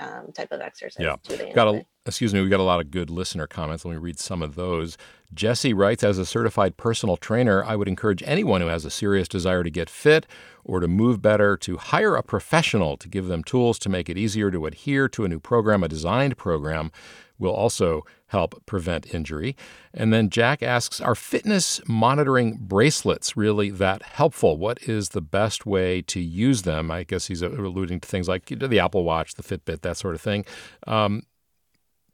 um, 0.00 0.32
type 0.32 0.52
of 0.52 0.60
exercise. 0.60 1.04
Yeah. 1.04 1.52
Got 1.54 1.74
a, 1.74 1.86
excuse 2.04 2.34
me, 2.34 2.40
we 2.40 2.48
got 2.48 2.60
a 2.60 2.64
lot 2.64 2.80
of 2.80 2.90
good 2.90 3.10
listener 3.10 3.46
comments. 3.46 3.84
Let 3.84 3.92
me 3.92 3.98
read 3.98 4.18
some 4.18 4.42
of 4.42 4.54
those. 4.54 4.98
Jesse 5.32 5.72
writes 5.72 6.04
As 6.04 6.18
a 6.18 6.26
certified 6.26 6.76
personal 6.76 7.16
trainer, 7.16 7.64
I 7.64 7.76
would 7.76 7.88
encourage 7.88 8.22
anyone 8.26 8.60
who 8.60 8.66
has 8.66 8.84
a 8.84 8.90
serious 8.90 9.28
desire 9.28 9.62
to 9.62 9.70
get 9.70 9.88
fit 9.88 10.26
or 10.64 10.80
to 10.80 10.88
move 10.88 11.22
better 11.22 11.56
to 11.58 11.76
hire 11.76 12.16
a 12.16 12.22
professional 12.22 12.96
to 12.98 13.08
give 13.08 13.26
them 13.26 13.42
tools 13.42 13.78
to 13.80 13.88
make 13.88 14.08
it 14.08 14.18
easier 14.18 14.50
to 14.50 14.66
adhere 14.66 15.08
to 15.08 15.24
a 15.24 15.28
new 15.28 15.40
program, 15.40 15.82
a 15.82 15.88
designed 15.88 16.36
program 16.36 16.90
will 17.38 17.52
also 17.52 18.04
help 18.26 18.64
prevent 18.66 19.14
injury. 19.14 19.56
And 19.92 20.12
then 20.12 20.30
Jack 20.30 20.62
asks 20.62 21.00
Are 21.00 21.14
fitness 21.14 21.80
monitoring 21.86 22.58
bracelets 22.60 23.36
really 23.36 23.70
that 23.70 24.02
helpful? 24.02 24.56
What 24.56 24.82
is 24.82 25.10
the 25.10 25.20
best 25.20 25.66
way 25.66 26.02
to 26.02 26.20
use 26.20 26.62
them? 26.62 26.90
I 26.90 27.04
guess 27.04 27.26
he's 27.26 27.42
alluding 27.42 28.00
to 28.00 28.08
things 28.08 28.28
like 28.28 28.46
the 28.46 28.78
Apple 28.78 29.04
Watch, 29.04 29.34
the 29.34 29.42
Fitbit, 29.42 29.82
that 29.82 29.96
sort 29.96 30.14
of 30.14 30.20
thing. 30.20 30.44
Um, 30.86 31.22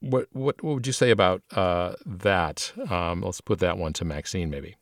what, 0.01 0.29
what, 0.33 0.63
what 0.63 0.75
would 0.75 0.87
you 0.87 0.93
say 0.93 1.11
about 1.11 1.43
uh, 1.53 1.95
that? 2.07 2.73
Um, 2.89 3.23
let's 3.23 3.41
put 3.41 3.59
that 3.61 3.77
one 3.77 3.93
to 3.95 4.05
Maxine, 4.05 4.51
maybe. 4.51 4.77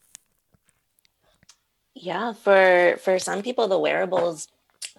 Yeah, 1.95 2.33
for 2.33 2.97
for 3.03 3.19
some 3.19 3.43
people, 3.43 3.67
the 3.67 3.79
wearables 3.79 4.47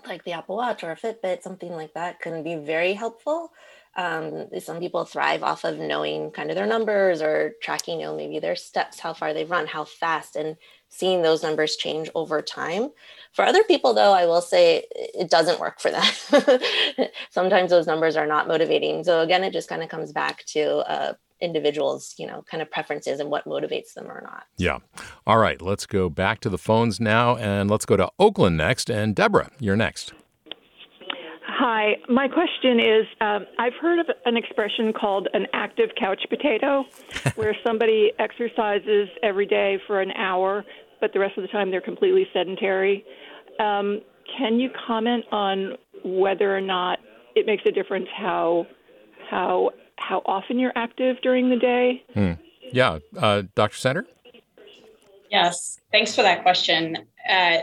like 0.06 0.24
the 0.24 0.34
Apple 0.34 0.58
Watch 0.58 0.84
or 0.84 0.92
a 0.92 0.96
Fitbit, 0.96 1.44
something 1.44 1.72
like 1.72 1.94
that, 1.94 2.20
can 2.20 2.44
be 2.44 2.56
very 2.56 2.94
helpful. 2.94 3.52
Um, 4.00 4.48
some 4.62 4.80
people 4.80 5.04
thrive 5.04 5.44
off 5.44 5.66
of 5.66 5.78
knowing 5.78 6.32
kind 6.32 6.50
of 6.50 6.56
their 6.56 6.66
numbers 6.66 7.22
or 7.22 7.56
tracking, 7.62 8.00
you 8.00 8.06
know, 8.06 8.16
maybe 8.16 8.40
their 8.40 8.56
steps, 8.56 8.98
how 8.98 9.12
far 9.12 9.34
they've 9.34 9.52
run, 9.52 9.68
how 9.68 9.84
fast, 9.84 10.38
and 10.38 10.56
seeing 10.88 11.22
those 11.22 11.44
numbers 11.44 11.76
change 11.76 12.10
over 12.16 12.42
time. 12.42 12.92
For 13.34 13.44
other 13.44 13.62
people, 13.66 13.94
though, 13.94 14.14
I 14.14 14.26
will 14.26 14.40
say 14.40 14.86
it 14.92 15.30
doesn't 15.30 15.60
work 15.60 15.82
for 15.82 15.92
them. 15.92 17.10
Sometimes 17.30 17.72
those 17.72 17.88
numbers 17.88 18.16
are 18.16 18.26
not 18.26 18.48
motivating. 18.48 19.04
So 19.04 19.20
again, 19.20 19.44
it 19.44 19.52
just 19.52 19.68
kind 19.68 19.84
of 19.84 19.90
comes 19.90 20.14
back 20.14 20.46
to 20.46 20.78
uh, 20.90 21.14
individuals, 21.42 22.16
you 22.18 22.26
know, 22.26 22.42
kind 22.50 22.62
of 22.62 22.72
preferences 22.72 23.20
and 23.20 23.30
what 23.30 23.44
motivates 23.44 23.96
them 23.96 24.10
or 24.10 24.22
not. 24.24 24.44
Yeah. 24.58 24.78
All 25.28 25.40
right. 25.40 25.62
Let's 25.62 25.86
go 25.86 26.10
back 26.10 26.40
to 26.42 26.50
the 26.50 26.58
phones 26.58 27.02
now 27.02 27.36
and 27.36 27.70
let's 27.70 27.86
go 27.86 27.98
to 27.98 28.10
Oakland 28.18 28.56
next. 28.56 28.90
And 28.90 29.14
Deborah, 29.14 29.52
you're 29.60 29.76
next. 29.76 30.14
Hi, 31.60 31.98
my 32.08 32.30
question 32.30 32.80
is 32.80 33.06
um, 33.20 33.46
I've 33.58 33.74
heard 33.82 34.00
of 34.00 34.06
an 34.24 34.38
expression 34.38 34.94
called 34.94 35.28
an 35.34 35.46
active 35.52 35.90
couch 36.00 36.22
potato, 36.30 36.86
where 37.36 37.54
somebody 37.66 38.14
exercises 38.18 39.10
every 39.24 39.46
day 39.46 39.78
for 39.86 40.00
an 40.00 40.12
hour, 40.12 40.64
but 41.02 41.12
the 41.12 41.20
rest 41.20 41.38
of 41.38 41.42
the 41.42 41.50
time 41.50 41.70
they're 41.70 41.82
completely 41.82 42.26
sedentary. 42.32 43.04
Um, 43.60 44.00
can 44.38 44.58
you 44.62 44.70
comment 44.88 45.26
on 45.34 45.74
whether 46.06 46.56
or 46.56 46.62
not 46.62 47.00
it 47.36 47.46
makes 47.46 47.64
a 47.66 47.72
difference 47.72 48.08
how 48.16 48.66
how 49.30 49.72
how 49.98 50.22
often 50.26 50.60
you're 50.60 50.72
active 50.78 51.18
during 51.22 51.50
the 51.50 51.58
day? 51.58 52.02
Hmm. 52.14 52.32
Yeah, 52.72 53.00
uh, 53.18 53.44
Dr. 53.56 53.76
Senter. 53.76 54.04
Yes, 55.30 55.78
thanks 55.92 56.16
for 56.16 56.22
that 56.22 56.42
question. 56.42 57.00
Uh, 57.30 57.58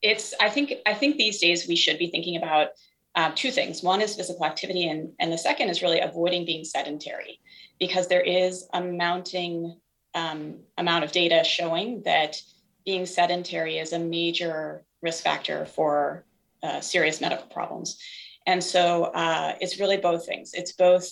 it's 0.00 0.32
I 0.40 0.48
think 0.48 0.72
I 0.86 0.94
think 0.94 1.18
these 1.18 1.40
days 1.40 1.68
we 1.68 1.76
should 1.76 1.98
be 1.98 2.08
thinking 2.08 2.36
about 2.36 2.68
uh, 3.14 3.30
two 3.34 3.50
things. 3.50 3.82
One 3.82 4.00
is 4.00 4.16
physical 4.16 4.44
activity, 4.44 4.88
and, 4.88 5.12
and 5.20 5.32
the 5.32 5.38
second 5.38 5.68
is 5.68 5.82
really 5.82 6.00
avoiding 6.00 6.44
being 6.44 6.64
sedentary, 6.64 7.40
because 7.78 8.08
there 8.08 8.20
is 8.20 8.68
a 8.72 8.80
mounting 8.80 9.78
um, 10.14 10.60
amount 10.78 11.04
of 11.04 11.12
data 11.12 11.42
showing 11.44 12.02
that 12.04 12.36
being 12.84 13.06
sedentary 13.06 13.78
is 13.78 13.92
a 13.92 13.98
major 13.98 14.84
risk 15.02 15.24
factor 15.24 15.66
for 15.66 16.24
uh, 16.62 16.80
serious 16.80 17.20
medical 17.20 17.46
problems. 17.46 17.98
And 18.46 18.62
so 18.62 19.04
uh, 19.04 19.54
it's 19.60 19.80
really 19.80 19.96
both 19.96 20.26
things. 20.26 20.52
It's 20.54 20.72
both 20.72 21.10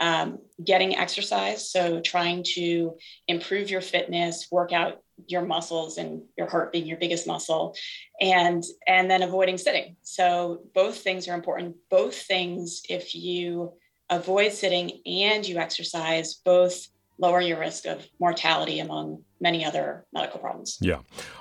um, 0.00 0.38
getting 0.62 0.96
exercise, 0.96 1.70
so 1.70 2.00
trying 2.00 2.44
to 2.54 2.96
improve 3.28 3.70
your 3.70 3.80
fitness, 3.80 4.48
work 4.50 4.72
out 4.72 5.00
your 5.26 5.42
muscles 5.42 5.98
and 5.98 6.22
your 6.36 6.48
heart 6.48 6.72
being 6.72 6.86
your 6.86 6.98
biggest 6.98 7.26
muscle 7.26 7.76
and 8.20 8.64
and 8.86 9.10
then 9.10 9.22
avoiding 9.22 9.58
sitting. 9.58 9.96
So 10.02 10.62
both 10.74 10.98
things 10.98 11.28
are 11.28 11.34
important. 11.34 11.76
Both 11.88 12.16
things 12.22 12.82
if 12.88 13.14
you 13.14 13.74
avoid 14.10 14.52
sitting 14.52 15.00
and 15.06 15.46
you 15.46 15.58
exercise 15.58 16.34
both 16.34 16.88
lower 17.18 17.40
your 17.40 17.58
risk 17.58 17.86
of 17.86 18.06
mortality 18.20 18.80
among 18.80 19.22
many 19.40 19.64
other 19.64 20.04
medical 20.12 20.40
problems 20.40 20.78
yeah 20.80 20.98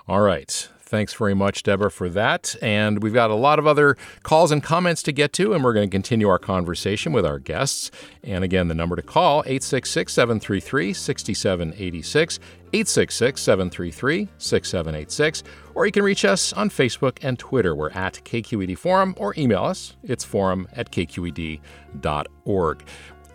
all 0.07 0.21
right 0.21 0.69
Thanks 0.93 1.15
very 1.15 1.33
much, 1.33 1.63
Deborah, 1.63 1.89
for 1.89 2.07
that. 2.09 2.55
And 2.61 3.01
we've 3.01 3.15
got 3.15 3.31
a 3.31 3.33
lot 3.33 3.57
of 3.57 3.65
other 3.65 3.97
calls 4.21 4.51
and 4.51 4.61
comments 4.61 5.01
to 5.01 5.11
get 5.11 5.33
to, 5.33 5.51
and 5.51 5.63
we're 5.63 5.73
going 5.73 5.89
to 5.89 5.91
continue 5.91 6.29
our 6.29 6.37
conversation 6.37 7.13
with 7.13 7.25
our 7.25 7.39
guests. 7.39 7.89
And 8.23 8.43
again, 8.43 8.67
the 8.67 8.75
number 8.75 8.95
to 8.95 9.01
call 9.01 9.39
866 9.39 10.13
733 10.13 10.93
6786, 10.93 12.39
866 12.73 13.41
733 13.41 14.29
6786, 14.37 15.43
or 15.73 15.87
you 15.87 15.91
can 15.91 16.03
reach 16.03 16.25
us 16.25 16.53
on 16.53 16.69
Facebook 16.69 17.17
and 17.23 17.39
Twitter. 17.39 17.73
We're 17.73 17.89
at 17.89 18.23
KQED 18.23 18.77
Forum, 18.77 19.15
or 19.17 19.33
email 19.35 19.63
us. 19.63 19.95
It's 20.03 20.23
forum 20.23 20.67
at 20.73 20.91
kqed.org. 20.91 21.59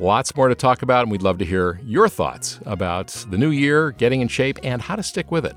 Lots 0.00 0.36
more 0.36 0.48
to 0.48 0.54
talk 0.54 0.82
about, 0.82 1.02
and 1.02 1.10
we'd 1.10 1.22
love 1.22 1.38
to 1.38 1.44
hear 1.44 1.80
your 1.82 2.08
thoughts 2.08 2.60
about 2.66 3.08
the 3.30 3.36
new 3.36 3.50
year, 3.50 3.90
getting 3.90 4.20
in 4.20 4.28
shape, 4.28 4.60
and 4.62 4.80
how 4.80 4.94
to 4.94 5.02
stick 5.02 5.32
with 5.32 5.44
it. 5.44 5.56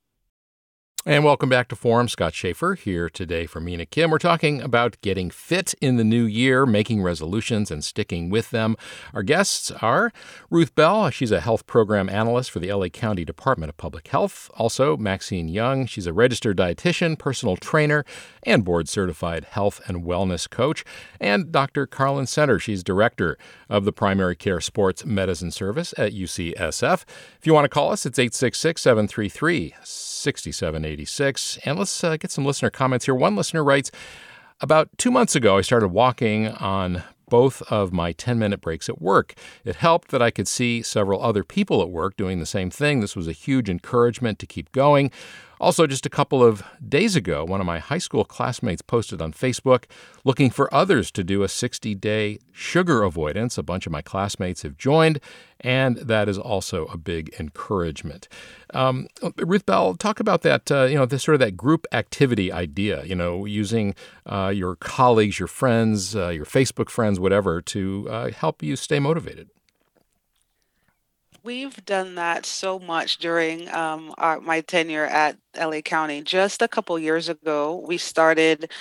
And 1.03 1.23
welcome 1.23 1.49
back 1.49 1.67
to 1.69 1.75
Forum. 1.75 2.07
Scott 2.07 2.35
Shafer 2.35 2.75
here 2.75 3.09
today 3.09 3.47
for 3.47 3.59
Mina 3.59 3.87
Kim. 3.87 4.11
We're 4.11 4.19
talking 4.19 4.61
about 4.61 5.01
getting 5.01 5.31
fit 5.31 5.73
in 5.81 5.97
the 5.97 6.03
new 6.03 6.25
year, 6.25 6.67
making 6.67 7.01
resolutions, 7.01 7.71
and 7.71 7.83
sticking 7.83 8.29
with 8.29 8.51
them. 8.51 8.77
Our 9.11 9.23
guests 9.23 9.71
are 9.81 10.13
Ruth 10.51 10.75
Bell. 10.75 11.09
She's 11.09 11.31
a 11.31 11.39
health 11.39 11.65
program 11.65 12.07
analyst 12.07 12.51
for 12.51 12.59
the 12.59 12.71
LA 12.71 12.89
County 12.89 13.25
Department 13.25 13.71
of 13.71 13.77
Public 13.77 14.09
Health. 14.09 14.51
Also, 14.53 14.95
Maxine 14.95 15.49
Yeung. 15.49 15.89
She's 15.89 16.05
a 16.05 16.13
registered 16.13 16.57
dietitian, 16.57 17.17
personal 17.17 17.57
trainer, 17.57 18.05
and 18.43 18.63
board 18.63 18.87
certified 18.87 19.45
health 19.45 19.81
and 19.87 20.03
wellness 20.03 20.47
coach. 20.47 20.85
And 21.19 21.51
Dr. 21.51 21.87
Carlin 21.87 22.25
Senter. 22.25 22.61
She's 22.61 22.83
director 22.83 23.39
of 23.69 23.85
the 23.85 23.91
Primary 23.91 24.35
Care 24.35 24.61
Sports 24.61 25.03
Medicine 25.03 25.49
Service 25.49 25.95
at 25.97 26.13
UCSF. 26.13 27.05
If 27.39 27.47
you 27.47 27.55
want 27.55 27.65
to 27.65 27.69
call 27.69 27.91
us, 27.91 28.05
it's 28.05 28.19
866 28.19 28.79
733 28.79 29.73
6786. 30.99 31.59
And 31.65 31.79
let's 31.79 32.03
uh, 32.03 32.17
get 32.17 32.31
some 32.31 32.45
listener 32.45 32.69
comments 32.69 33.05
here. 33.05 33.15
One 33.15 33.35
listener 33.35 33.63
writes 33.63 33.91
About 34.59 34.89
two 34.97 35.11
months 35.11 35.35
ago, 35.35 35.57
I 35.57 35.61
started 35.61 35.89
walking 35.89 36.47
on 36.47 37.03
both 37.29 37.61
of 37.71 37.93
my 37.93 38.11
10 38.11 38.37
minute 38.37 38.59
breaks 38.61 38.89
at 38.89 39.01
work. 39.01 39.33
It 39.63 39.77
helped 39.77 40.11
that 40.11 40.21
I 40.21 40.31
could 40.31 40.47
see 40.47 40.81
several 40.81 41.23
other 41.23 41.43
people 41.43 41.81
at 41.81 41.89
work 41.89 42.17
doing 42.17 42.39
the 42.39 42.45
same 42.45 42.69
thing. 42.69 42.99
This 42.99 43.15
was 43.15 43.27
a 43.27 43.31
huge 43.31 43.69
encouragement 43.69 44.37
to 44.39 44.45
keep 44.45 44.71
going. 44.73 45.11
Also, 45.61 45.85
just 45.85 46.07
a 46.07 46.09
couple 46.09 46.43
of 46.43 46.63
days 46.89 47.15
ago, 47.15 47.45
one 47.45 47.59
of 47.59 47.67
my 47.67 47.77
high 47.77 47.99
school 47.99 48.25
classmates 48.25 48.81
posted 48.81 49.21
on 49.21 49.31
Facebook 49.31 49.83
looking 50.23 50.49
for 50.49 50.73
others 50.73 51.11
to 51.11 51.23
do 51.23 51.43
a 51.43 51.47
60 51.47 51.93
day 51.93 52.39
sugar 52.51 53.03
avoidance. 53.03 53.59
A 53.59 53.63
bunch 53.63 53.85
of 53.85 53.91
my 53.91 54.01
classmates 54.01 54.63
have 54.63 54.75
joined, 54.75 55.19
and 55.59 55.97
that 55.97 56.27
is 56.27 56.39
also 56.39 56.87
a 56.87 56.97
big 56.97 57.31
encouragement. 57.39 58.27
Um, 58.73 59.05
Ruth 59.37 59.67
Bell, 59.67 59.93
talk 59.93 60.19
about 60.19 60.41
that, 60.41 60.71
uh, 60.71 60.85
you 60.85 60.95
know, 60.95 61.05
this 61.05 61.21
sort 61.21 61.35
of 61.35 61.41
that 61.41 61.55
group 61.55 61.85
activity 61.91 62.51
idea, 62.51 63.03
you 63.03 63.13
know, 63.13 63.45
using 63.45 63.93
uh, 64.25 64.51
your 64.53 64.75
colleagues, 64.77 65.37
your 65.37 65.47
friends, 65.47 66.15
uh, 66.15 66.29
your 66.29 66.45
Facebook 66.45 66.89
friends, 66.89 67.19
whatever, 67.19 67.61
to 67.61 68.07
uh, 68.09 68.31
help 68.31 68.63
you 68.63 68.75
stay 68.75 68.97
motivated. 68.97 69.47
We've 71.43 71.83
done 71.85 72.15
that 72.15 72.45
so 72.45 72.77
much 72.77 73.17
during 73.17 73.67
um, 73.69 74.13
our, 74.17 74.39
my 74.39 74.61
tenure 74.61 75.05
at 75.05 75.37
LA 75.57 75.81
County. 75.81 76.21
Just 76.21 76.61
a 76.61 76.67
couple 76.67 76.97
years 76.99 77.29
ago, 77.29 77.83
we 77.87 77.97
started 77.97 78.71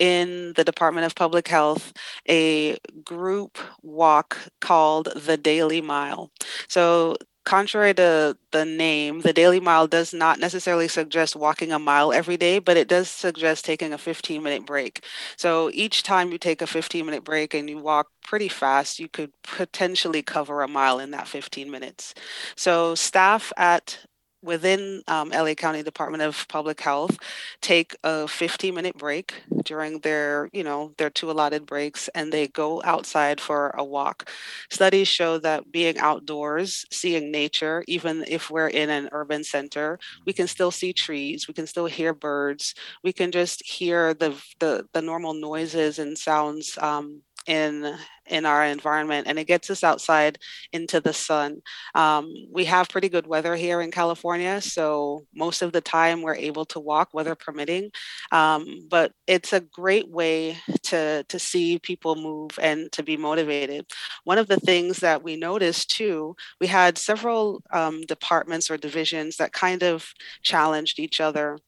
in 0.00 0.52
the 0.56 0.64
Department 0.64 1.06
of 1.06 1.14
Public 1.14 1.46
Health 1.46 1.92
a 2.28 2.76
group 3.04 3.58
walk 3.82 4.36
called 4.60 5.08
the 5.14 5.36
Daily 5.36 5.80
Mile. 5.80 6.32
So 6.68 7.16
contrary 7.48 7.94
to 7.94 8.36
the 8.52 8.64
name, 8.66 9.22
the 9.22 9.32
Daily 9.32 9.58
Mile 9.58 9.86
does 9.86 10.12
not 10.12 10.38
necessarily 10.38 10.86
suggest 10.86 11.34
walking 11.34 11.72
a 11.72 11.78
mile 11.78 12.12
every 12.12 12.36
day, 12.36 12.58
but 12.58 12.76
it 12.76 12.88
does 12.88 13.08
suggest 13.08 13.64
taking 13.64 13.94
a 13.94 13.98
15 13.98 14.42
minute 14.42 14.66
break. 14.66 15.02
So 15.38 15.70
each 15.72 16.02
time 16.02 16.30
you 16.30 16.36
take 16.38 16.60
a 16.60 16.66
15 16.66 17.06
minute 17.06 17.24
break 17.24 17.54
and 17.54 17.68
you 17.70 17.78
walk 17.78 18.08
pretty 18.22 18.48
fast, 18.48 18.98
you 18.98 19.08
could 19.08 19.32
potentially 19.42 20.22
cover 20.22 20.60
a 20.62 20.68
mile 20.68 20.98
in 20.98 21.10
that 21.12 21.26
15 21.26 21.70
minutes. 21.70 22.14
So 22.54 22.94
staff 22.94 23.50
at 23.56 23.98
within 24.42 25.02
um, 25.08 25.30
LA 25.30 25.54
County 25.54 25.82
Department 25.82 26.22
of 26.22 26.46
Public 26.48 26.80
Health 26.80 27.18
take 27.60 27.96
a 28.04 28.28
15 28.28 28.74
minute 28.74 28.96
break 28.96 29.34
during 29.64 30.00
their, 30.00 30.48
you 30.52 30.62
know, 30.64 30.92
their 30.98 31.10
two 31.10 31.30
allotted 31.30 31.66
breaks 31.66 32.08
and 32.14 32.32
they 32.32 32.48
go 32.48 32.80
outside 32.84 33.40
for 33.40 33.70
a 33.76 33.84
walk. 33.84 34.28
Studies 34.70 35.08
show 35.08 35.38
that 35.38 35.70
being 35.72 35.98
outdoors, 35.98 36.84
seeing 36.90 37.30
nature, 37.30 37.84
even 37.88 38.24
if 38.28 38.50
we're 38.50 38.68
in 38.68 38.90
an 38.90 39.08
urban 39.12 39.44
center, 39.44 39.98
we 40.26 40.32
can 40.32 40.46
still 40.46 40.70
see 40.70 40.92
trees, 40.92 41.48
we 41.48 41.54
can 41.54 41.66
still 41.66 41.86
hear 41.86 42.14
birds, 42.14 42.74
we 43.02 43.12
can 43.12 43.30
just 43.30 43.64
hear 43.66 44.14
the 44.14 44.34
the, 44.60 44.86
the 44.92 45.02
normal 45.02 45.34
noises 45.34 45.98
and 45.98 46.16
sounds 46.16 46.78
um, 46.78 47.22
in 47.48 47.96
in 48.26 48.44
our 48.44 48.62
environment 48.62 49.26
and 49.26 49.38
it 49.38 49.46
gets 49.46 49.70
us 49.70 49.82
outside 49.82 50.38
into 50.74 51.00
the 51.00 51.14
sun. 51.14 51.62
Um, 51.94 52.30
we 52.52 52.66
have 52.66 52.90
pretty 52.90 53.08
good 53.08 53.26
weather 53.26 53.56
here 53.56 53.80
in 53.80 53.90
california 53.90 54.60
so 54.60 55.24
most 55.34 55.62
of 55.62 55.72
the 55.72 55.80
time 55.80 56.20
we're 56.20 56.34
able 56.36 56.66
to 56.66 56.78
walk 56.78 57.14
weather 57.14 57.34
permitting. 57.34 57.90
Um, 58.30 58.80
but 58.90 59.12
it's 59.26 59.52
a 59.54 59.60
great 59.60 60.08
way 60.10 60.58
to 60.84 61.24
to 61.28 61.38
see 61.38 61.78
people 61.78 62.16
move 62.16 62.58
and 62.60 62.92
to 62.92 63.02
be 63.02 63.16
motivated. 63.16 63.86
One 64.24 64.38
of 64.38 64.48
the 64.48 64.60
things 64.60 64.98
that 64.98 65.22
we 65.22 65.36
noticed 65.36 65.90
too 65.90 66.36
we 66.60 66.66
had 66.66 66.98
several 66.98 67.62
um, 67.72 68.02
departments 68.02 68.70
or 68.70 68.76
divisions 68.76 69.36
that 69.38 69.52
kind 69.52 69.82
of 69.82 70.12
challenged 70.42 70.98
each 70.98 71.20
other 71.20 71.58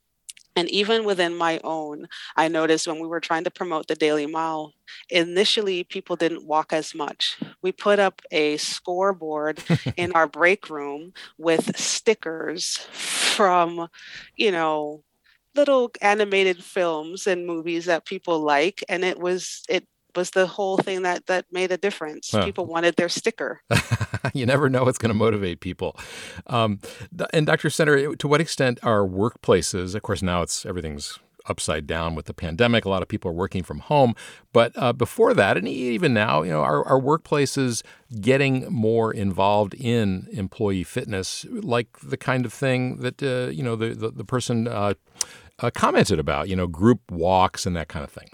and 0.56 0.68
even 0.68 1.04
within 1.04 1.36
my 1.36 1.60
own, 1.62 2.08
I 2.36 2.48
noticed 2.48 2.86
when 2.86 3.00
we 3.00 3.06
were 3.06 3.20
trying 3.20 3.44
to 3.44 3.50
promote 3.50 3.86
the 3.86 3.94
Daily 3.94 4.26
Mile, 4.26 4.72
initially 5.08 5.84
people 5.84 6.16
didn't 6.16 6.46
walk 6.46 6.72
as 6.72 6.94
much. 6.94 7.38
We 7.62 7.72
put 7.72 7.98
up 7.98 8.20
a 8.30 8.56
scoreboard 8.56 9.62
in 9.96 10.12
our 10.12 10.26
break 10.26 10.68
room 10.68 11.12
with 11.38 11.76
stickers 11.78 12.76
from, 12.92 13.88
you 14.36 14.50
know, 14.50 15.02
little 15.54 15.90
animated 16.00 16.62
films 16.62 17.26
and 17.26 17.46
movies 17.46 17.86
that 17.86 18.06
people 18.06 18.38
like 18.40 18.84
and 18.88 19.04
it 19.04 19.18
was 19.18 19.62
it 19.68 19.84
was 20.16 20.30
the 20.30 20.46
whole 20.46 20.78
thing 20.78 21.02
that 21.02 21.26
that 21.26 21.46
made 21.50 21.72
a 21.72 21.76
difference. 21.76 22.30
People 22.44 22.66
wanted 22.66 22.96
their 22.96 23.08
sticker. 23.08 23.62
you 24.34 24.46
never 24.46 24.68
know 24.68 24.84
what's 24.84 24.98
going 24.98 25.10
to 25.10 25.18
motivate 25.18 25.60
people. 25.60 25.96
Um, 26.46 26.80
and 27.32 27.46
Dr. 27.46 27.68
Senter, 27.68 28.16
to 28.18 28.28
what 28.28 28.40
extent 28.40 28.78
are 28.82 29.00
workplaces? 29.00 29.94
Of 29.94 30.02
course, 30.02 30.22
now 30.22 30.42
it's 30.42 30.64
everything's 30.66 31.18
upside 31.46 31.86
down 31.86 32.14
with 32.14 32.26
the 32.26 32.34
pandemic. 32.34 32.84
A 32.84 32.88
lot 32.88 33.02
of 33.02 33.08
people 33.08 33.30
are 33.30 33.34
working 33.34 33.62
from 33.62 33.80
home, 33.80 34.14
but 34.52 34.72
uh, 34.76 34.92
before 34.92 35.34
that, 35.34 35.56
and 35.56 35.66
even 35.68 36.14
now, 36.14 36.42
you 36.42 36.50
know, 36.50 36.60
are, 36.60 36.86
are 36.86 37.00
workplaces 37.00 37.82
getting 38.20 38.70
more 38.72 39.12
involved 39.12 39.74
in 39.74 40.28
employee 40.32 40.84
fitness, 40.84 41.46
like 41.50 41.88
the 42.02 42.16
kind 42.16 42.44
of 42.44 42.52
thing 42.52 42.98
that 42.98 43.22
uh, 43.22 43.50
you 43.50 43.62
know 43.62 43.76
the 43.76 43.94
the, 43.94 44.10
the 44.10 44.24
person 44.24 44.68
uh, 44.68 44.94
uh 45.58 45.70
commented 45.74 46.18
about, 46.18 46.48
you 46.48 46.56
know, 46.56 46.66
group 46.66 47.00
walks 47.10 47.66
and 47.66 47.76
that 47.76 47.88
kind 47.88 48.04
of 48.04 48.10
thing. 48.10 48.28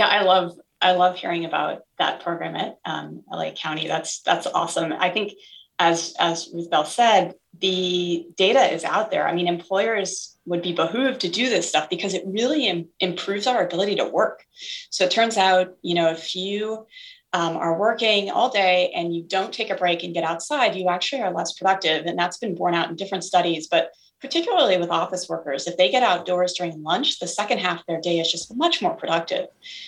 Yeah, 0.00 0.06
I 0.06 0.22
love 0.22 0.58
I 0.80 0.92
love 0.92 1.16
hearing 1.16 1.44
about 1.44 1.82
that 1.98 2.22
program 2.22 2.56
at 2.56 2.78
um, 2.86 3.22
LA 3.30 3.50
County. 3.50 3.86
That's 3.86 4.22
that's 4.22 4.46
awesome. 4.46 4.94
I 4.94 5.10
think 5.10 5.34
as 5.78 6.14
as 6.18 6.48
Ruth 6.54 6.70
Bell 6.70 6.86
said, 6.86 7.34
the 7.58 8.26
data 8.34 8.72
is 8.72 8.82
out 8.82 9.10
there. 9.10 9.28
I 9.28 9.34
mean, 9.34 9.46
employers 9.46 10.38
would 10.46 10.62
be 10.62 10.72
behooved 10.72 11.20
to 11.20 11.28
do 11.28 11.50
this 11.50 11.68
stuff 11.68 11.90
because 11.90 12.14
it 12.14 12.22
really 12.24 12.66
Im- 12.66 12.88
improves 12.98 13.46
our 13.46 13.62
ability 13.62 13.96
to 13.96 14.06
work. 14.06 14.42
So 14.88 15.04
it 15.04 15.10
turns 15.10 15.36
out, 15.36 15.74
you 15.82 15.94
know, 15.94 16.08
if 16.08 16.34
you 16.34 16.86
um, 17.34 17.58
are 17.58 17.78
working 17.78 18.30
all 18.30 18.48
day 18.48 18.92
and 18.96 19.14
you 19.14 19.22
don't 19.22 19.52
take 19.52 19.68
a 19.68 19.74
break 19.74 20.02
and 20.02 20.14
get 20.14 20.24
outside, 20.24 20.76
you 20.76 20.88
actually 20.88 21.20
are 21.20 21.34
less 21.34 21.52
productive, 21.52 22.06
and 22.06 22.18
that's 22.18 22.38
been 22.38 22.54
borne 22.54 22.74
out 22.74 22.88
in 22.88 22.96
different 22.96 23.24
studies. 23.24 23.68
But 23.68 23.90
particularly 24.20 24.76
with 24.78 24.90
office 24.90 25.28
workers, 25.28 25.66
if 25.66 25.76
they 25.76 25.90
get 25.90 26.02
outdoors 26.02 26.52
during 26.52 26.82
lunch, 26.82 27.18
the 27.18 27.26
second 27.26 27.58
half 27.58 27.80
of 27.80 27.86
their 27.86 28.00
day 28.00 28.20
is 28.20 28.30
just 28.30 28.54
much 28.56 28.82
more 28.82 28.94
productive. 28.94 29.46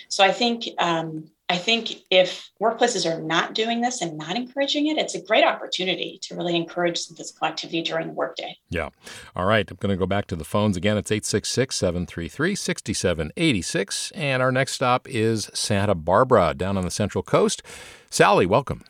So 0.09 0.23
I 0.23 0.31
think 0.31 0.65
um, 0.79 1.29
I 1.49 1.57
think 1.57 2.01
if 2.09 2.49
workplaces 2.59 3.05
are 3.05 3.21
not 3.21 3.53
doing 3.53 3.81
this 3.81 4.01
and 4.01 4.17
not 4.17 4.35
encouraging 4.35 4.87
it, 4.87 4.97
it's 4.97 5.13
a 5.13 5.21
great 5.21 5.43
opportunity 5.43 6.17
to 6.23 6.35
really 6.35 6.55
encourage 6.55 6.97
some 6.97 7.15
physical 7.15 7.45
activity 7.47 7.81
during 7.81 8.07
the 8.07 8.13
workday. 8.13 8.57
Yeah. 8.69 8.89
All 9.35 9.45
right. 9.45 9.69
I'm 9.69 9.77
going 9.77 9.91
to 9.91 9.97
go 9.97 10.07
back 10.07 10.25
to 10.27 10.35
the 10.35 10.45
phones 10.45 10.77
again. 10.77 10.97
It's 10.97 11.11
866 11.11 11.75
733 11.75 12.55
6786. 12.55 14.11
And 14.15 14.41
our 14.41 14.51
next 14.51 14.71
stop 14.71 15.07
is 15.07 15.51
Santa 15.53 15.93
Barbara 15.93 16.53
down 16.55 16.77
on 16.77 16.85
the 16.85 16.91
Central 16.91 17.23
Coast. 17.23 17.61
Sally, 18.09 18.45
welcome. 18.45 18.83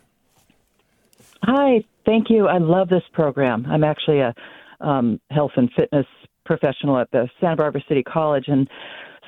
Hi. 1.44 1.84
Thank 2.06 2.30
you. 2.30 2.48
I 2.48 2.60
love 2.60 2.88
this 2.90 3.04
program. 3.14 3.66
I'm 3.70 3.84
actually 3.84 4.20
a 4.20 4.34
um, 4.84 5.20
health 5.32 5.52
and 5.56 5.70
fitness 5.76 6.06
professional 6.46 7.00
at 7.00 7.10
the 7.12 7.30
Santa 7.40 7.56
Barbara 7.56 7.82
City 7.88 8.04
College, 8.04 8.46
and 8.48 8.68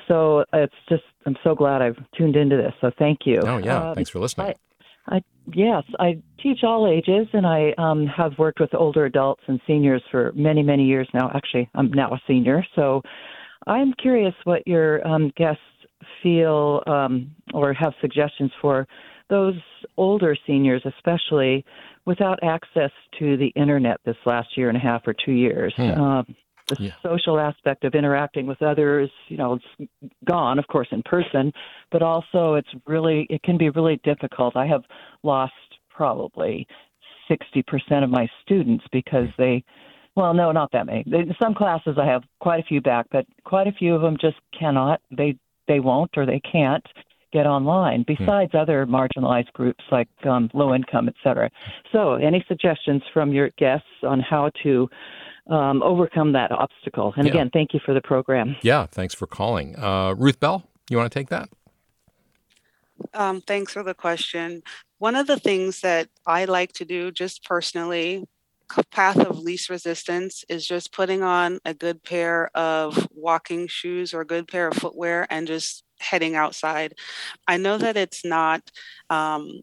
so 0.08 0.44
it's 0.52 0.74
just 0.88 1.02
I'm 1.24 1.36
so 1.42 1.54
glad 1.54 1.82
I've 1.82 1.96
tuned 2.16 2.36
into 2.36 2.56
this. 2.56 2.72
So 2.80 2.90
thank 2.98 3.20
you. 3.24 3.40
Oh 3.42 3.58
yeah, 3.58 3.90
um, 3.90 3.94
thanks 3.94 4.10
for 4.10 4.18
listening. 4.18 4.54
I, 5.08 5.16
I, 5.16 5.22
yes, 5.52 5.84
I 5.98 6.20
teach 6.42 6.60
all 6.62 6.86
ages, 6.88 7.28
and 7.32 7.46
I 7.46 7.72
um, 7.78 8.06
have 8.06 8.32
worked 8.38 8.60
with 8.60 8.74
older 8.74 9.04
adults 9.04 9.42
and 9.46 9.60
seniors 9.66 10.02
for 10.10 10.32
many 10.34 10.62
many 10.62 10.84
years 10.84 11.08
now. 11.14 11.30
Actually, 11.34 11.68
I'm 11.74 11.90
now 11.92 12.12
a 12.12 12.20
senior, 12.26 12.64
so 12.74 13.02
I'm 13.66 13.92
curious 13.94 14.34
what 14.44 14.66
your 14.66 15.06
um, 15.06 15.32
guests 15.36 15.62
feel 16.22 16.82
um, 16.86 17.30
or 17.52 17.72
have 17.72 17.92
suggestions 18.00 18.50
for 18.60 18.86
those 19.28 19.56
older 19.96 20.36
seniors, 20.46 20.82
especially 20.84 21.64
without 22.04 22.38
access 22.42 22.90
to 23.18 23.36
the 23.36 23.48
internet 23.56 24.00
this 24.04 24.16
last 24.24 24.56
year 24.56 24.68
and 24.68 24.76
a 24.76 24.80
half 24.80 25.02
or 25.06 25.14
two 25.24 25.32
years. 25.32 25.74
Hmm. 25.76 25.90
Um, 25.90 26.36
the 26.68 26.76
yeah. 26.80 26.92
social 27.02 27.38
aspect 27.38 27.84
of 27.84 27.94
interacting 27.94 28.46
with 28.46 28.60
others, 28.60 29.08
you 29.28 29.36
know, 29.36 29.54
it's 29.54 29.90
gone, 30.24 30.58
of 30.58 30.66
course, 30.66 30.88
in 30.90 31.02
person, 31.04 31.52
but 31.92 32.02
also 32.02 32.54
it's 32.54 32.68
really, 32.86 33.26
it 33.30 33.42
can 33.44 33.56
be 33.56 33.70
really 33.70 34.00
difficult. 34.02 34.56
I 34.56 34.66
have 34.66 34.82
lost 35.22 35.52
probably 35.88 36.66
60% 37.30 38.02
of 38.02 38.10
my 38.10 38.28
students 38.42 38.84
because 38.90 39.28
they, 39.38 39.62
well, 40.16 40.34
no, 40.34 40.50
not 40.50 40.72
that 40.72 40.86
many. 40.86 41.04
They, 41.06 41.24
some 41.40 41.54
classes 41.54 41.98
I 42.00 42.06
have 42.06 42.24
quite 42.40 42.60
a 42.60 42.66
few 42.66 42.80
back, 42.80 43.06
but 43.12 43.26
quite 43.44 43.68
a 43.68 43.72
few 43.72 43.94
of 43.94 44.02
them 44.02 44.16
just 44.20 44.36
cannot. 44.58 45.00
They 45.16 45.36
they 45.68 45.80
won't 45.80 46.16
or 46.16 46.26
they 46.26 46.40
can't 46.40 46.86
get 47.32 47.46
online. 47.46 48.04
Hmm. 48.04 48.14
Besides 48.14 48.52
hmm. 48.52 48.58
other 48.58 48.86
marginalized 48.86 49.52
groups 49.52 49.84
like 49.90 50.08
um, 50.24 50.50
low 50.54 50.74
income, 50.74 51.08
et 51.08 51.14
cetera. 51.22 51.50
So, 51.92 52.14
any 52.14 52.44
suggestions 52.48 53.02
from 53.12 53.32
your 53.32 53.50
guests 53.58 53.88
on 54.02 54.20
how 54.20 54.50
to 54.62 54.88
um, 55.48 55.82
overcome 55.82 56.32
that 56.32 56.52
obstacle? 56.52 57.14
And 57.16 57.26
yeah. 57.26 57.32
again, 57.32 57.50
thank 57.52 57.74
you 57.74 57.80
for 57.84 57.94
the 57.94 58.02
program. 58.02 58.56
Yeah, 58.62 58.86
thanks 58.86 59.14
for 59.14 59.26
calling. 59.26 59.78
Uh, 59.78 60.14
Ruth 60.14 60.40
Bell, 60.40 60.64
you 60.90 60.96
want 60.96 61.10
to 61.10 61.18
take 61.18 61.28
that? 61.28 61.48
Um, 63.12 63.42
thanks 63.42 63.72
for 63.72 63.82
the 63.82 63.94
question. 63.94 64.62
One 64.98 65.16
of 65.16 65.26
the 65.26 65.38
things 65.38 65.80
that 65.80 66.08
I 66.26 66.46
like 66.46 66.72
to 66.74 66.84
do 66.84 67.10
just 67.10 67.44
personally 67.44 68.24
path 68.90 69.18
of 69.18 69.38
least 69.38 69.70
resistance 69.70 70.44
is 70.48 70.66
just 70.66 70.92
putting 70.92 71.22
on 71.22 71.58
a 71.64 71.74
good 71.74 72.02
pair 72.02 72.50
of 72.54 73.08
walking 73.14 73.68
shoes 73.68 74.12
or 74.12 74.22
a 74.22 74.26
good 74.26 74.48
pair 74.48 74.68
of 74.68 74.76
footwear 74.76 75.26
and 75.30 75.46
just 75.46 75.84
heading 76.00 76.34
outside. 76.36 76.94
I 77.46 77.56
know 77.56 77.78
that 77.78 77.96
it's 77.96 78.24
not 78.24 78.62
um, 79.10 79.60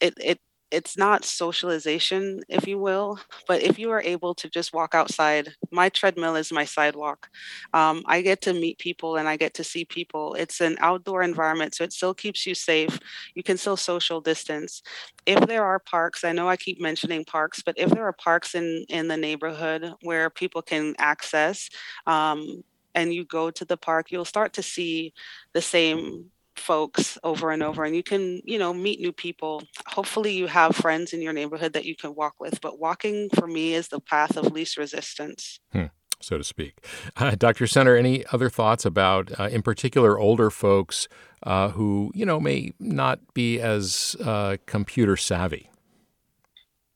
it 0.00 0.14
it 0.22 0.40
it's 0.70 0.96
not 0.96 1.24
socialization, 1.24 2.42
if 2.48 2.66
you 2.68 2.78
will, 2.78 3.18
but 3.48 3.60
if 3.62 3.78
you 3.78 3.90
are 3.90 4.02
able 4.02 4.34
to 4.36 4.48
just 4.48 4.72
walk 4.72 4.94
outside, 4.94 5.48
my 5.72 5.88
treadmill 5.88 6.36
is 6.36 6.52
my 6.52 6.64
sidewalk. 6.64 7.28
Um, 7.74 8.02
I 8.06 8.22
get 8.22 8.40
to 8.42 8.52
meet 8.52 8.78
people 8.78 9.16
and 9.16 9.28
I 9.28 9.36
get 9.36 9.54
to 9.54 9.64
see 9.64 9.84
people. 9.84 10.34
It's 10.34 10.60
an 10.60 10.76
outdoor 10.80 11.22
environment, 11.22 11.74
so 11.74 11.84
it 11.84 11.92
still 11.92 12.14
keeps 12.14 12.46
you 12.46 12.54
safe. 12.54 12.98
You 13.34 13.42
can 13.42 13.56
still 13.56 13.76
social 13.76 14.20
distance. 14.20 14.82
If 15.26 15.40
there 15.46 15.64
are 15.64 15.80
parks, 15.80 16.24
I 16.24 16.32
know 16.32 16.48
I 16.48 16.56
keep 16.56 16.80
mentioning 16.80 17.24
parks, 17.24 17.62
but 17.62 17.76
if 17.78 17.90
there 17.90 18.04
are 18.04 18.12
parks 18.12 18.54
in 18.54 18.84
in 18.88 19.08
the 19.08 19.16
neighborhood 19.16 19.92
where 20.02 20.30
people 20.30 20.62
can 20.62 20.94
access, 20.98 21.68
um, 22.06 22.62
and 23.00 23.14
you 23.14 23.24
go 23.24 23.50
to 23.50 23.64
the 23.64 23.76
park, 23.76 24.12
you'll 24.12 24.24
start 24.24 24.52
to 24.54 24.62
see 24.62 25.12
the 25.52 25.62
same 25.62 26.30
folks 26.56 27.16
over 27.24 27.50
and 27.50 27.62
over 27.62 27.84
and 27.84 27.96
you 27.96 28.02
can 28.02 28.40
you 28.44 28.58
know 28.58 28.74
meet 28.74 29.00
new 29.00 29.12
people. 29.12 29.62
Hopefully 29.86 30.32
you 30.32 30.46
have 30.46 30.76
friends 30.76 31.12
in 31.12 31.22
your 31.22 31.32
neighborhood 31.32 31.72
that 31.72 31.86
you 31.86 31.96
can 31.96 32.14
walk 32.14 32.34
with 32.38 32.60
but 32.60 32.78
walking 32.78 33.30
for 33.30 33.46
me 33.46 33.72
is 33.72 33.88
the 33.88 34.00
path 34.00 34.36
of 34.36 34.52
least 34.52 34.76
resistance. 34.76 35.58
Hmm, 35.72 35.86
so 36.20 36.36
to 36.36 36.44
speak. 36.44 36.84
Uh, 37.16 37.30
dr 37.30 37.66
senter 37.66 37.96
any 37.96 38.26
other 38.26 38.50
thoughts 38.50 38.84
about 38.84 39.30
uh, 39.40 39.44
in 39.44 39.62
particular 39.62 40.18
older 40.18 40.50
folks 40.50 41.08
uh, 41.44 41.70
who 41.70 42.12
you 42.14 42.26
know 42.26 42.38
may 42.38 42.72
not 42.78 43.32
be 43.32 43.58
as 43.58 44.14
uh, 44.22 44.58
computer 44.66 45.16
savvy 45.16 45.70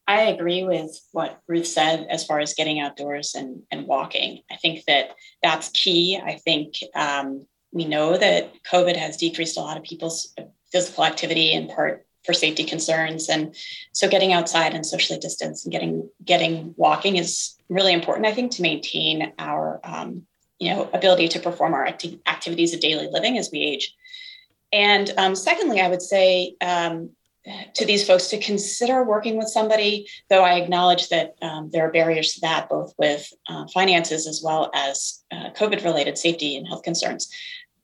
I 0.07 0.23
agree 0.23 0.65
with 0.65 1.01
what 1.13 1.41
Ruth 1.49 1.67
said 1.67 2.07
as 2.11 2.27
far 2.27 2.39
as 2.41 2.55
getting 2.55 2.81
outdoors 2.81 3.35
and, 3.35 3.63
and 3.71 3.87
walking. 3.87 4.43
I 4.51 4.57
think 4.57 4.85
that 4.85 5.11
that's 5.43 5.71
key. 5.71 6.21
I 6.23 6.35
think 6.37 6.75
um, 6.95 7.47
we 7.73 7.87
know 7.87 8.17
that 8.17 8.53
COVID 8.71 8.97
has 8.97 9.17
decreased 9.17 9.57
a 9.57 9.61
lot 9.61 9.77
of 9.77 9.83
people's 9.83 10.35
physical 10.71 11.05
activity 11.05 11.53
in 11.53 11.69
part 11.69 12.07
for 12.25 12.33
safety 12.33 12.65
concerns. 12.65 13.29
And 13.29 13.55
so 13.93 14.09
getting 14.09 14.33
outside 14.33 14.75
and 14.75 14.85
socially 14.85 15.19
distanced 15.19 15.65
and 15.65 15.73
getting 15.73 16.09
getting 16.25 16.75
walking 16.77 17.17
is 17.17 17.57
really 17.69 17.93
important, 17.93 18.27
I 18.27 18.33
think, 18.33 18.53
to 18.53 18.63
maintain 18.63 19.33
our 19.39 19.81
um, 19.85 20.27
you 20.59 20.71
know 20.71 20.89
ability 20.93 21.29
to 21.29 21.41
perform 21.41 21.75
our 21.75 21.87
acti- 21.87 22.21
activities 22.27 22.75
of 22.75 22.81
daily 22.81 23.09
living 23.11 23.39
as 23.39 23.51
we 23.53 23.61
age. 23.61 23.95
And 24.73 25.13
um, 25.17 25.37
secondly, 25.37 25.81
I 25.81 25.89
would 25.89 26.03
say 26.03 26.57
um, 26.61 27.11
to 27.75 27.85
these 27.85 28.07
folks 28.07 28.29
to 28.29 28.39
consider 28.39 29.05
working 29.05 29.37
with 29.37 29.49
somebody, 29.49 30.09
though 30.31 30.45
I 30.45 30.55
acknowledge 30.55 31.09
that 31.11 31.35
um, 31.43 31.71
there 31.73 31.87
are 31.87 31.93
barriers 31.93 32.35
to 32.35 32.41
that, 32.41 32.69
both 32.69 32.95
with 32.99 33.31
uh, 33.49 33.67
finances 33.69 34.27
as 34.27 34.43
well 34.43 34.71
as 34.75 35.23
uh, 35.31 35.51
COVID 35.51 35.85
related 35.85 36.17
safety 36.17 36.57
and 36.57 36.67
health 36.67 36.83
concerns. 36.83 37.31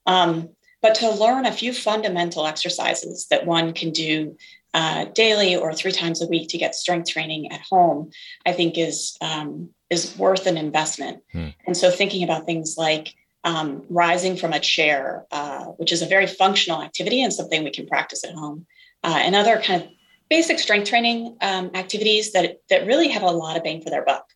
Um, 0.07 0.51
but 0.83 0.95
to 0.97 1.11
learn 1.11 1.45
a 1.45 1.53
few 1.53 1.75
fundamental 1.75 2.47
exercises 2.47 3.27
that 3.31 3.47
one 3.47 3.75
can 3.75 3.91
do 3.91 4.37
uh, 4.73 5.07
daily 5.07 5.57
or 5.57 5.75
three 5.75 5.93
times 5.93 6.23
a 6.23 6.27
week 6.27 6.49
to 6.49 6.59
get 6.59 6.75
strength 6.75 7.11
training 7.11 7.53
at 7.53 7.61
home, 7.61 8.11
I 8.47 8.53
think 8.53 8.79
is 8.79 9.17
um, 9.21 9.71
is 9.91 10.17
worth 10.17 10.47
an 10.47 10.57
investment. 10.57 11.23
Hmm. 11.33 11.49
And 11.67 11.77
so 11.77 11.91
thinking 11.91 12.23
about 12.23 12.47
things 12.47 12.77
like 12.79 13.15
um, 13.45 13.85
rising 13.91 14.37
from 14.37 14.53
a 14.53 14.61
chair, 14.61 15.27
uh, 15.33 15.65
which 15.77 15.93
is 15.93 16.03
a 16.03 16.07
very 16.07 16.27
functional 16.27 16.83
activity 16.83 17.23
and 17.23 17.33
something 17.33 17.65
we 17.65 17.71
can 17.71 17.87
practice 17.87 18.25
at 18.25 18.35
home, 18.35 18.67
uh, 19.03 19.19
and 19.21 19.35
other 19.35 19.61
kind 19.61 19.83
of 19.83 19.89
basic 20.29 20.59
strength 20.59 20.89
training 20.89 21.37
um, 21.41 21.71
activities 21.75 22.33
that 22.33 22.61
that 22.69 22.87
really 22.87 23.09
have 23.09 23.23
a 23.23 23.31
lot 23.31 23.57
of 23.57 23.65
bang 23.65 23.83
for 23.83 23.91
their 23.91 24.05
buck. 24.05 24.27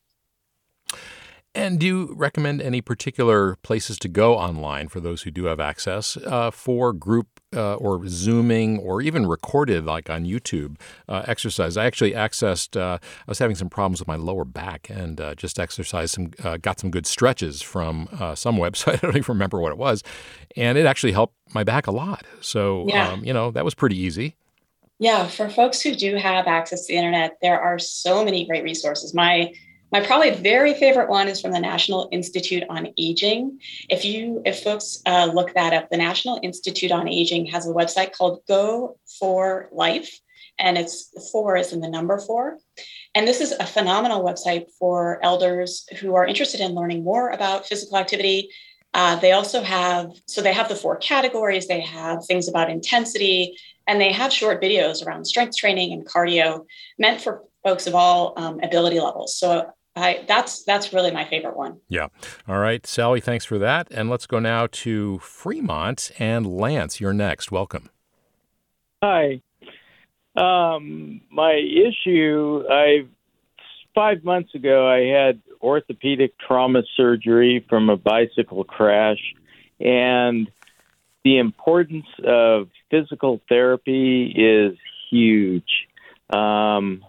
And 1.56 1.78
do 1.78 1.86
you 1.86 2.14
recommend 2.16 2.60
any 2.60 2.80
particular 2.80 3.54
places 3.62 3.96
to 4.00 4.08
go 4.08 4.34
online 4.34 4.88
for 4.88 4.98
those 4.98 5.22
who 5.22 5.30
do 5.30 5.44
have 5.44 5.60
access 5.60 6.16
uh, 6.16 6.50
for 6.50 6.92
group 6.92 7.28
uh, 7.54 7.74
or 7.74 8.08
Zooming 8.08 8.80
or 8.80 9.00
even 9.00 9.26
recorded, 9.26 9.84
like 9.84 10.10
on 10.10 10.24
YouTube, 10.24 10.80
uh, 11.08 11.22
exercise? 11.28 11.76
I 11.76 11.84
actually 11.84 12.10
accessed, 12.10 12.76
uh, 12.76 12.98
I 13.00 13.30
was 13.30 13.38
having 13.38 13.54
some 13.54 13.70
problems 13.70 14.00
with 14.00 14.08
my 14.08 14.16
lower 14.16 14.44
back 14.44 14.90
and 14.90 15.20
uh, 15.20 15.36
just 15.36 15.60
exercised 15.60 16.14
some, 16.14 16.32
uh, 16.42 16.56
got 16.56 16.80
some 16.80 16.90
good 16.90 17.06
stretches 17.06 17.62
from 17.62 18.08
some 18.34 18.56
website. 18.58 18.94
I 18.94 19.06
don't 19.06 19.16
even 19.16 19.34
remember 19.34 19.60
what 19.60 19.70
it 19.70 19.78
was. 19.78 20.02
And 20.56 20.76
it 20.76 20.86
actually 20.86 21.12
helped 21.12 21.36
my 21.54 21.62
back 21.62 21.86
a 21.86 21.92
lot. 21.92 22.26
So, 22.40 22.86
yeah. 22.88 23.10
um, 23.10 23.24
you 23.24 23.32
know, 23.32 23.52
that 23.52 23.64
was 23.64 23.76
pretty 23.76 23.96
easy. 23.96 24.34
Yeah, 24.98 25.26
for 25.26 25.50
folks 25.50 25.80
who 25.80 25.94
do 25.94 26.16
have 26.16 26.46
access 26.46 26.86
to 26.86 26.92
the 26.92 26.98
internet, 26.98 27.38
there 27.42 27.60
are 27.60 27.78
so 27.78 28.24
many 28.24 28.46
great 28.46 28.64
resources. 28.64 29.14
My 29.14 29.52
my 29.92 30.04
probably 30.04 30.30
very 30.30 30.74
favorite 30.74 31.08
one 31.08 31.28
is 31.28 31.40
from 31.40 31.52
the 31.52 31.60
National 31.60 32.08
Institute 32.10 32.64
on 32.68 32.88
Aging. 32.98 33.60
If 33.88 34.04
you, 34.04 34.42
if 34.44 34.64
folks 34.64 35.00
uh, 35.06 35.30
look 35.32 35.54
that 35.54 35.72
up, 35.72 35.88
the 35.88 35.96
National 35.96 36.40
Institute 36.42 36.90
on 36.90 37.08
Aging 37.08 37.46
has 37.46 37.68
a 37.68 37.72
website 37.72 38.10
called 38.10 38.42
Go 38.48 38.98
for 39.20 39.68
Life, 39.70 40.18
and 40.58 40.76
it's 40.76 41.12
four 41.30 41.56
is 41.56 41.72
in 41.72 41.80
the 41.80 41.88
number 41.88 42.18
four. 42.18 42.58
And 43.14 43.28
this 43.28 43.40
is 43.40 43.52
a 43.52 43.66
phenomenal 43.66 44.24
website 44.24 44.66
for 44.80 45.20
elders 45.22 45.86
who 46.00 46.16
are 46.16 46.26
interested 46.26 46.60
in 46.60 46.74
learning 46.74 47.04
more 47.04 47.30
about 47.30 47.66
physical 47.66 47.96
activity. 47.96 48.50
Uh, 48.94 49.16
they 49.16 49.30
also 49.30 49.62
have, 49.62 50.10
so 50.26 50.40
they 50.40 50.52
have 50.52 50.68
the 50.68 50.76
four 50.76 50.96
categories. 50.96 51.68
They 51.68 51.80
have 51.80 52.24
things 52.26 52.48
about 52.48 52.70
intensity, 52.70 53.56
and 53.86 54.00
they 54.00 54.12
have 54.12 54.32
short 54.32 54.62
videos 54.62 55.04
around 55.04 55.24
strength 55.24 55.56
training 55.56 55.92
and 55.92 56.06
cardio 56.06 56.64
meant 56.98 57.20
for 57.20 57.42
folks 57.62 57.86
of 57.86 57.94
all 57.94 58.34
um, 58.36 58.60
ability 58.62 59.00
levels. 59.00 59.36
So 59.36 59.70
I, 59.96 60.24
that's 60.26 60.64
that's 60.64 60.92
really 60.92 61.12
my 61.12 61.24
favorite 61.24 61.56
one. 61.56 61.80
Yeah. 61.88 62.08
All 62.48 62.58
right, 62.58 62.84
Sally. 62.86 63.20
Thanks 63.20 63.44
for 63.44 63.58
that. 63.58 63.88
And 63.90 64.10
let's 64.10 64.26
go 64.26 64.40
now 64.40 64.66
to 64.70 65.18
Fremont 65.20 66.10
and 66.18 66.46
Lance. 66.46 67.00
You're 67.00 67.12
next. 67.12 67.52
Welcome. 67.52 67.90
Hi. 69.02 69.40
Um, 70.36 71.20
my 71.30 71.52
issue. 71.52 72.64
I 72.68 73.06
five 73.94 74.24
months 74.24 74.54
ago 74.54 74.88
I 74.88 75.06
had 75.06 75.40
orthopedic 75.62 76.36
trauma 76.38 76.82
surgery 76.96 77.64
from 77.68 77.88
a 77.88 77.96
bicycle 77.96 78.64
crash, 78.64 79.20
and 79.78 80.50
the 81.24 81.38
importance 81.38 82.06
of 82.24 82.68
physical 82.90 83.40
therapy 83.48 84.26
is 84.26 84.78
huge. 85.10 85.88
Um, 86.30 87.04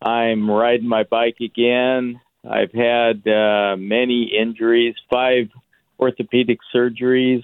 I'm 0.00 0.50
riding 0.50 0.86
my 0.88 1.04
bike 1.04 1.38
again. 1.40 2.20
I've 2.48 2.72
had 2.72 3.26
uh, 3.26 3.76
many 3.78 4.30
injuries, 4.38 4.94
five 5.10 5.48
orthopedic 5.98 6.58
surgeries, 6.74 7.42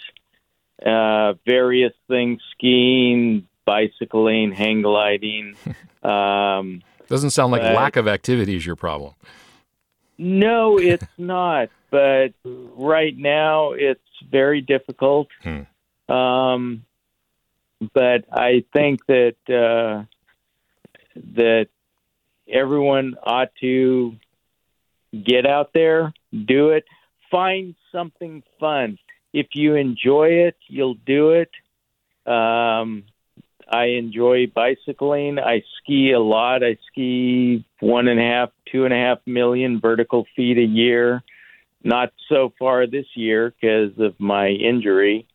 uh, 0.85 1.35
various 1.47 1.93
things 2.09 2.41
skiing, 2.53 3.49
bicycling, 3.65 4.53
hang 4.53 4.83
gliding. 4.83 5.57
Um, 6.05 6.83
Doesn't 7.09 7.31
sound 7.31 7.51
like 7.51 7.63
lack 7.63 7.97
of 7.97 8.07
activity 8.07 8.57
is 8.57 8.67
your 8.67 8.77
problem. 8.77 9.15
No, 10.19 10.79
it's 10.79 11.07
not. 11.19 11.71
But 11.91 12.35
right 12.45 13.17
now, 13.17 13.73
it's 13.73 14.03
very 14.31 14.61
difficult. 14.61 15.29
Hmm. 15.43 15.63
Um, 16.09 16.85
but 17.93 18.25
I 18.33 18.65
think 18.73 19.05
that 19.07 19.37
uh, 19.49 20.05
that 21.35 21.69
everyone 22.49 23.17
ought 23.23 23.51
to 23.61 24.17
get 25.13 25.47
out 25.47 25.73
there, 25.73 26.13
do 26.33 26.71
it, 26.71 26.85
find 27.31 27.75
something 27.93 28.43
fun. 28.59 28.99
if 29.33 29.49
you 29.55 29.75
enjoy 29.75 30.29
it, 30.47 30.57
you'll 30.69 30.95
do 30.95 31.31
it. 31.31 31.51
Um, 32.25 33.05
I 33.69 33.87
enjoy 33.99 34.47
bicycling. 34.47 35.39
I 35.41 35.65
ski 35.77 36.13
a 36.13 36.21
lot. 36.21 36.63
I 36.63 36.79
ski 36.87 37.65
one 37.81 38.07
and 38.07 38.21
a 38.21 38.23
half, 38.23 38.51
two 38.71 38.85
and 38.85 38.95
a 38.95 38.97
half 38.97 39.19
million 39.27 39.81
vertical 39.81 40.27
feet 40.37 40.59
a 40.59 40.65
year. 40.65 41.23
Not 41.83 42.13
so 42.29 42.53
far 42.59 42.87
this 42.87 43.07
year 43.15 43.53
because 43.53 43.99
of 43.99 44.15
my 44.19 44.49
injury, 44.49 45.27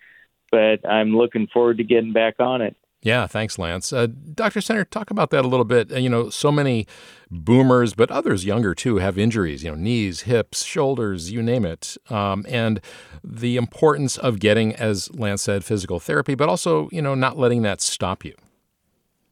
but 0.51 0.87
I'm 0.87 1.15
looking 1.15 1.47
forward 1.47 1.77
to 1.77 1.83
getting 1.83 2.13
back 2.13 2.35
on 2.39 2.61
it. 2.61 2.75
Yeah, 3.01 3.27
thanks, 3.27 3.57
Lance. 3.57 3.93
Uh, 3.93 4.07
Dr. 4.07 4.59
Senter, 4.59 4.89
talk 4.89 5.09
about 5.09 5.29
that 5.29 5.45
a 5.45 5.47
little 5.47 5.65
bit. 5.65 5.91
Uh, 5.91 5.97
you 5.97 6.09
know, 6.09 6.29
so 6.29 6.51
many 6.51 6.85
boomers, 7.31 7.93
but 7.93 8.11
others 8.11 8.43
younger 8.43 8.75
too, 8.75 8.97
have 8.97 9.17
injuries, 9.17 9.63
you 9.63 9.71
know, 9.71 9.77
knees, 9.77 10.21
hips, 10.21 10.63
shoulders, 10.63 11.31
you 11.31 11.41
name 11.41 11.65
it. 11.65 11.95
Um, 12.09 12.45
and 12.49 12.81
the 13.23 13.55
importance 13.55 14.17
of 14.17 14.39
getting, 14.39 14.75
as 14.75 15.13
Lance 15.15 15.43
said, 15.43 15.63
physical 15.63 15.99
therapy, 15.99 16.35
but 16.35 16.49
also, 16.49 16.89
you 16.91 17.01
know, 17.01 17.15
not 17.15 17.37
letting 17.37 17.61
that 17.61 17.79
stop 17.79 18.25
you. 18.25 18.35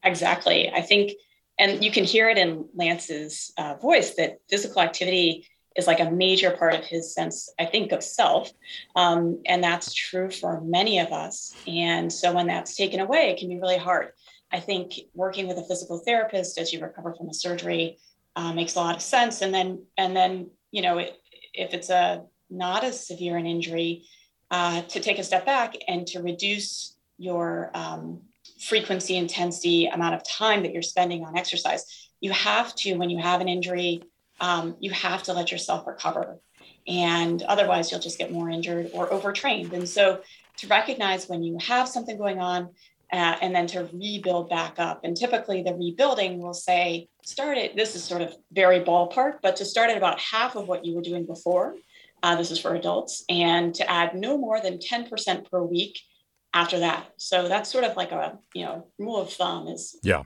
Exactly. 0.03 0.71
I 0.71 0.81
think, 0.81 1.11
and 1.59 1.83
you 1.83 1.91
can 1.91 2.05
hear 2.05 2.29
it 2.29 2.37
in 2.37 2.69
Lance's 2.73 3.51
uh, 3.57 3.73
voice 3.73 4.15
that 4.15 4.39
physical 4.49 4.81
activity 4.81 5.45
is 5.77 5.87
like 5.87 5.99
a 5.99 6.11
major 6.11 6.51
part 6.51 6.73
of 6.73 6.83
his 6.83 7.13
sense, 7.13 7.49
I 7.59 7.65
think, 7.65 7.91
of 7.91 8.03
self. 8.03 8.51
Um, 8.95 9.41
and 9.45 9.63
that's 9.63 9.93
true 9.93 10.31
for 10.31 10.59
many 10.61 10.99
of 10.99 11.11
us. 11.11 11.55
And 11.67 12.11
so 12.11 12.33
when 12.33 12.47
that's 12.47 12.75
taken 12.75 12.99
away, 12.99 13.29
it 13.29 13.39
can 13.39 13.47
be 13.47 13.59
really 13.59 13.77
hard. 13.77 14.11
I 14.51 14.59
think 14.59 14.93
working 15.13 15.47
with 15.47 15.57
a 15.57 15.63
physical 15.63 15.99
therapist 15.99 16.57
as 16.57 16.73
you 16.73 16.81
recover 16.81 17.13
from 17.13 17.29
a 17.29 17.33
surgery 17.33 17.99
uh, 18.35 18.53
makes 18.53 18.75
a 18.75 18.79
lot 18.79 18.95
of 18.95 19.01
sense. 19.01 19.41
And 19.41 19.53
then, 19.53 19.83
and 19.97 20.15
then, 20.15 20.49
you 20.71 20.81
know, 20.81 20.97
it, 20.97 21.15
if 21.53 21.73
it's 21.73 21.89
a 21.89 22.23
not 22.49 22.83
as 22.83 23.05
severe 23.05 23.37
an 23.37 23.45
injury, 23.45 24.05
uh, 24.49 24.81
to 24.83 24.99
take 24.99 25.19
a 25.19 25.23
step 25.23 25.45
back 25.45 25.75
and 25.87 26.07
to 26.07 26.21
reduce 26.21 26.95
your 27.17 27.69
um, 27.73 28.21
frequency, 28.61 29.17
intensity, 29.17 29.87
amount 29.87 30.15
of 30.15 30.23
time 30.23 30.63
that 30.63 30.71
you're 30.71 30.81
spending 30.81 31.25
on 31.25 31.37
exercise. 31.37 32.09
You 32.21 32.31
have 32.31 32.73
to, 32.75 32.95
when 32.95 33.09
you 33.09 33.17
have 33.17 33.41
an 33.41 33.49
injury, 33.49 34.03
um, 34.39 34.75
you 34.79 34.91
have 34.91 35.23
to 35.23 35.33
let 35.33 35.51
yourself 35.51 35.87
recover. 35.87 36.39
And 36.87 37.41
otherwise, 37.43 37.91
you'll 37.91 37.99
just 37.99 38.17
get 38.17 38.31
more 38.31 38.49
injured 38.49 38.91
or 38.93 39.11
overtrained. 39.11 39.73
And 39.73 39.87
so, 39.87 40.21
to 40.57 40.67
recognize 40.67 41.29
when 41.29 41.43
you 41.43 41.57
have 41.59 41.87
something 41.87 42.17
going 42.17 42.39
on 42.39 42.69
uh, 43.11 43.35
and 43.41 43.53
then 43.53 43.67
to 43.67 43.89
rebuild 43.93 44.49
back 44.49 44.79
up. 44.79 45.01
And 45.03 45.15
typically, 45.15 45.61
the 45.63 45.73
rebuilding 45.73 46.39
will 46.39 46.53
say, 46.53 47.09
start 47.23 47.57
it. 47.57 47.75
This 47.75 47.95
is 47.95 48.03
sort 48.03 48.21
of 48.21 48.35
very 48.51 48.79
ballpark, 48.79 49.39
but 49.41 49.55
to 49.57 49.65
start 49.65 49.89
at 49.91 49.97
about 49.97 50.19
half 50.19 50.55
of 50.55 50.67
what 50.67 50.85
you 50.85 50.95
were 50.95 51.01
doing 51.01 51.25
before. 51.25 51.75
Uh, 52.23 52.35
this 52.35 52.49
is 52.49 52.59
for 52.59 52.73
adults, 52.73 53.23
and 53.29 53.75
to 53.75 53.89
add 53.89 54.15
no 54.15 54.37
more 54.37 54.59
than 54.59 54.79
10% 54.79 55.51
per 55.51 55.61
week 55.61 55.99
after 56.53 56.79
that. 56.79 57.05
So 57.17 57.47
that's 57.47 57.71
sort 57.71 57.83
of 57.83 57.95
like 57.95 58.11
a 58.11 58.39
you 58.53 58.65
know 58.65 58.87
rule 58.97 59.17
of 59.17 59.31
thumb 59.31 59.67
is 59.67 59.97
yeah 60.03 60.23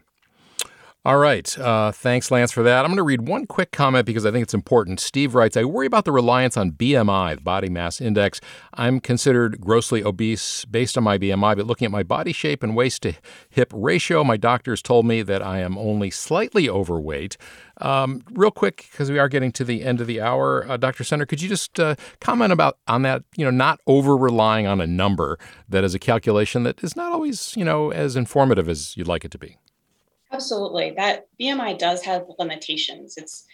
all 1.04 1.18
right. 1.18 1.58
Uh, 1.58 1.92
thanks, 1.92 2.30
Lance, 2.30 2.52
for 2.52 2.62
that. 2.62 2.86
I'm 2.86 2.92
going 2.92 2.98
to 2.98 3.04
read 3.04 3.28
one 3.28 3.48
quick 3.48 3.72
comment 3.72 4.06
because 4.06 4.24
I 4.24 4.30
think 4.30 4.44
it's 4.44 4.54
important. 4.54 5.00
Steve 5.00 5.34
writes 5.34 5.58
I 5.58 5.64
worry 5.64 5.88
about 5.88 6.06
the 6.06 6.12
reliance 6.12 6.58
on 6.58 6.74
BMI, 6.74 7.38
the 7.38 7.42
body 7.42 7.70
mass 7.70 8.00
index. 8.00 8.40
I'm 8.76 9.00
considered 9.00 9.60
grossly 9.60 10.04
obese 10.04 10.64
based 10.66 11.00
on 11.00 11.04
my 11.04 11.18
BMI, 11.18 11.56
but 11.56 11.66
looking 11.66 11.86
at 11.86 11.92
my 11.92 12.04
body 12.04 12.34
shape 12.34 12.62
and 12.62 12.76
waist 12.76 13.02
to 13.02 13.14
hip 13.50 13.74
ratio, 13.74 14.24
my 14.24 14.38
doctors 14.38 14.84
told 14.84 15.08
me 15.08 15.24
that 15.24 15.42
I 15.42 15.62
am 15.62 15.76
only 15.76 16.12
slightly 16.12 16.70
overweight. 16.70 17.36
Um, 17.78 18.22
real 18.34 18.52
quick, 18.52 18.88
because 18.92 19.10
we 19.10 19.18
are 19.18 19.28
getting 19.28 19.52
to 19.54 19.64
the 19.64 19.84
end 19.84 20.02
of 20.02 20.08
the 20.08 20.22
hour, 20.22 20.70
uh, 20.70 20.78
Dr. 20.78 21.04
Senter, 21.04 21.28
could 21.28 21.42
you 21.42 21.50
just 21.50 21.80
uh, 21.80 21.96
comment 22.20 22.54
about 22.54 22.78
on 22.88 23.02
that? 23.02 23.24
You 23.36 23.46
know, 23.46 23.50
not 23.50 23.80
over 23.88 24.16
relying 24.16 24.68
on 24.68 24.80
a 24.80 24.86
number 24.86 25.40
that 25.68 25.84
is 25.84 25.96
a 25.96 26.00
calculation 26.00 26.62
that 26.62 26.84
is 26.84 26.96
not 26.96 27.12
always 27.12 27.58
you 27.58 27.66
know 27.66 27.92
as 27.92 28.16
informative 28.16 28.70
as 28.70 28.96
you'd 28.96 29.08
like 29.08 29.26
it 29.26 29.32
to 29.32 29.40
be. 29.40 29.58
Absolutely. 30.32 30.92
That 30.92 31.26
BMI 31.40 31.78
does 31.78 32.04
have 32.04 32.26
limitations. 32.40 33.16
It's 33.18 33.46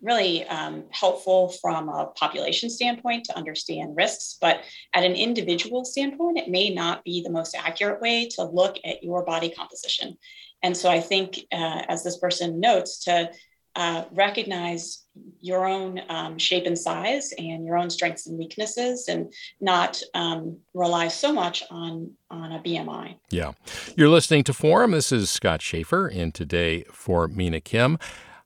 really 0.00 0.44
um, 0.46 0.84
helpful 0.90 1.48
from 1.60 1.88
a 1.88 2.06
population 2.06 2.68
standpoint 2.68 3.24
to 3.24 3.36
understand 3.36 3.96
risks, 3.96 4.36
but 4.40 4.60
at 4.94 5.04
an 5.04 5.14
individual 5.14 5.84
standpoint, 5.84 6.38
it 6.38 6.48
may 6.48 6.70
not 6.70 7.04
be 7.04 7.22
the 7.22 7.30
most 7.30 7.54
accurate 7.54 8.00
way 8.00 8.28
to 8.28 8.44
look 8.44 8.76
at 8.84 9.02
your 9.02 9.24
body 9.24 9.48
composition. 9.48 10.16
And 10.62 10.76
so 10.76 10.90
I 10.90 11.00
think, 11.00 11.38
uh, 11.52 11.82
as 11.88 12.02
this 12.02 12.18
person 12.18 12.60
notes, 12.60 13.04
to 13.04 13.30
uh, 13.76 14.04
recognize 14.12 15.04
your 15.40 15.66
own 15.66 16.00
um, 16.08 16.38
shape 16.38 16.66
and 16.66 16.78
size 16.78 17.32
and 17.38 17.64
your 17.64 17.76
own 17.76 17.88
strengths 17.90 18.26
and 18.26 18.36
weaknesses 18.38 19.08
and 19.08 19.32
not 19.60 20.00
um, 20.14 20.58
rely 20.74 21.08
so 21.08 21.32
much 21.32 21.64
on 21.70 22.10
on 22.30 22.52
a 22.52 22.60
bmi 22.60 23.16
yeah. 23.30 23.52
You're 23.96 24.08
listening 24.08 24.44
to 24.44 24.52
forum. 24.52 24.92
This 24.92 25.10
is 25.12 25.30
scott 25.30 25.62
shafer 25.62 26.08
in 26.08 26.32
today 26.32 26.84
for 26.92 27.28
mina 27.28 27.60
kim. 27.60 27.98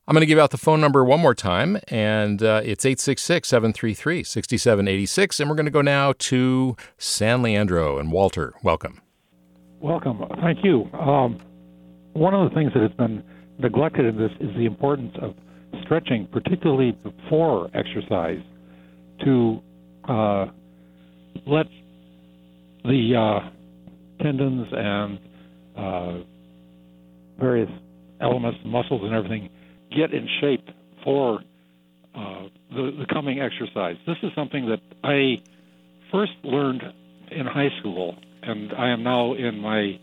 I'm 0.07 0.13
going 0.13 0.21
to 0.21 0.25
give 0.25 0.39
out 0.39 0.49
the 0.49 0.57
phone 0.57 0.81
number 0.81 1.05
one 1.05 1.19
more 1.19 1.35
time 1.35 1.77
and 1.89 2.41
uh, 2.41 2.61
it's 2.65 2.85
866-733-6786 2.85 5.39
and 5.39 5.47
we're 5.47 5.55
going 5.55 5.65
to 5.65 5.71
go 5.71 5.83
now 5.83 6.15
to 6.17 6.75
san 6.97 7.43
leandro 7.43 7.99
and 7.99 8.11
walter. 8.11 8.55
Welcome. 8.63 8.99
Welcome. 9.79 10.25
Thank 10.41 10.63
you. 10.63 10.89
Um, 10.93 11.39
one 12.13 12.33
of 12.33 12.49
the 12.49 12.55
things 12.55 12.73
that 12.73 12.81
has 12.81 12.91
been 12.93 13.23
neglected 13.59 14.05
in 14.05 14.17
this 14.17 14.31
is 14.39 14.55
the 14.55 14.65
importance 14.65 15.13
of 15.21 15.35
stretching, 15.83 16.27
particularly 16.31 16.91
before 16.91 17.69
exercise, 17.73 18.39
to 19.23 19.61
uh, 20.07 20.45
let 21.45 21.67
the 22.85 23.15
uh, 23.15 23.49
tendons 24.23 24.67
and 24.71 25.19
uh, 25.77 26.23
various 27.37 27.69
elements, 28.21 28.59
muscles, 28.65 29.01
and 29.03 29.13
everything 29.13 29.49
get 29.95 30.13
in 30.13 30.27
shape 30.41 30.67
for 31.03 31.39
uh, 32.15 32.43
the, 32.71 32.91
the 32.99 33.05
coming 33.13 33.39
exercise. 33.39 33.97
This 34.07 34.17
is 34.23 34.31
something 34.35 34.69
that 34.69 34.79
I 35.03 35.41
first 36.11 36.33
learned 36.43 36.83
in 37.31 37.45
high 37.45 37.69
school, 37.79 38.15
and 38.41 38.73
I 38.73 38.89
am 38.89 39.03
now 39.03 39.33
in 39.33 39.59
my, 39.59 39.99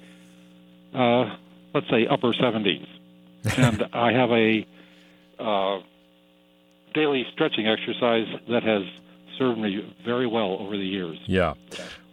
uh, 0.95 1.37
let's 1.75 1.89
say, 1.91 2.07
upper 2.07 2.33
70s 2.33 2.96
and 3.57 3.85
I 3.93 4.13
have 4.13 4.31
a 4.31 4.67
uh, 5.39 5.81
daily 6.95 7.25
stretching 7.33 7.67
exercise 7.67 8.27
that 8.49 8.63
has 8.63 8.83
served 9.39 9.59
me 9.59 9.95
very 10.05 10.27
well 10.27 10.57
over 10.61 10.77
the 10.77 10.87
years. 10.87 11.19
Yeah. 11.27 11.55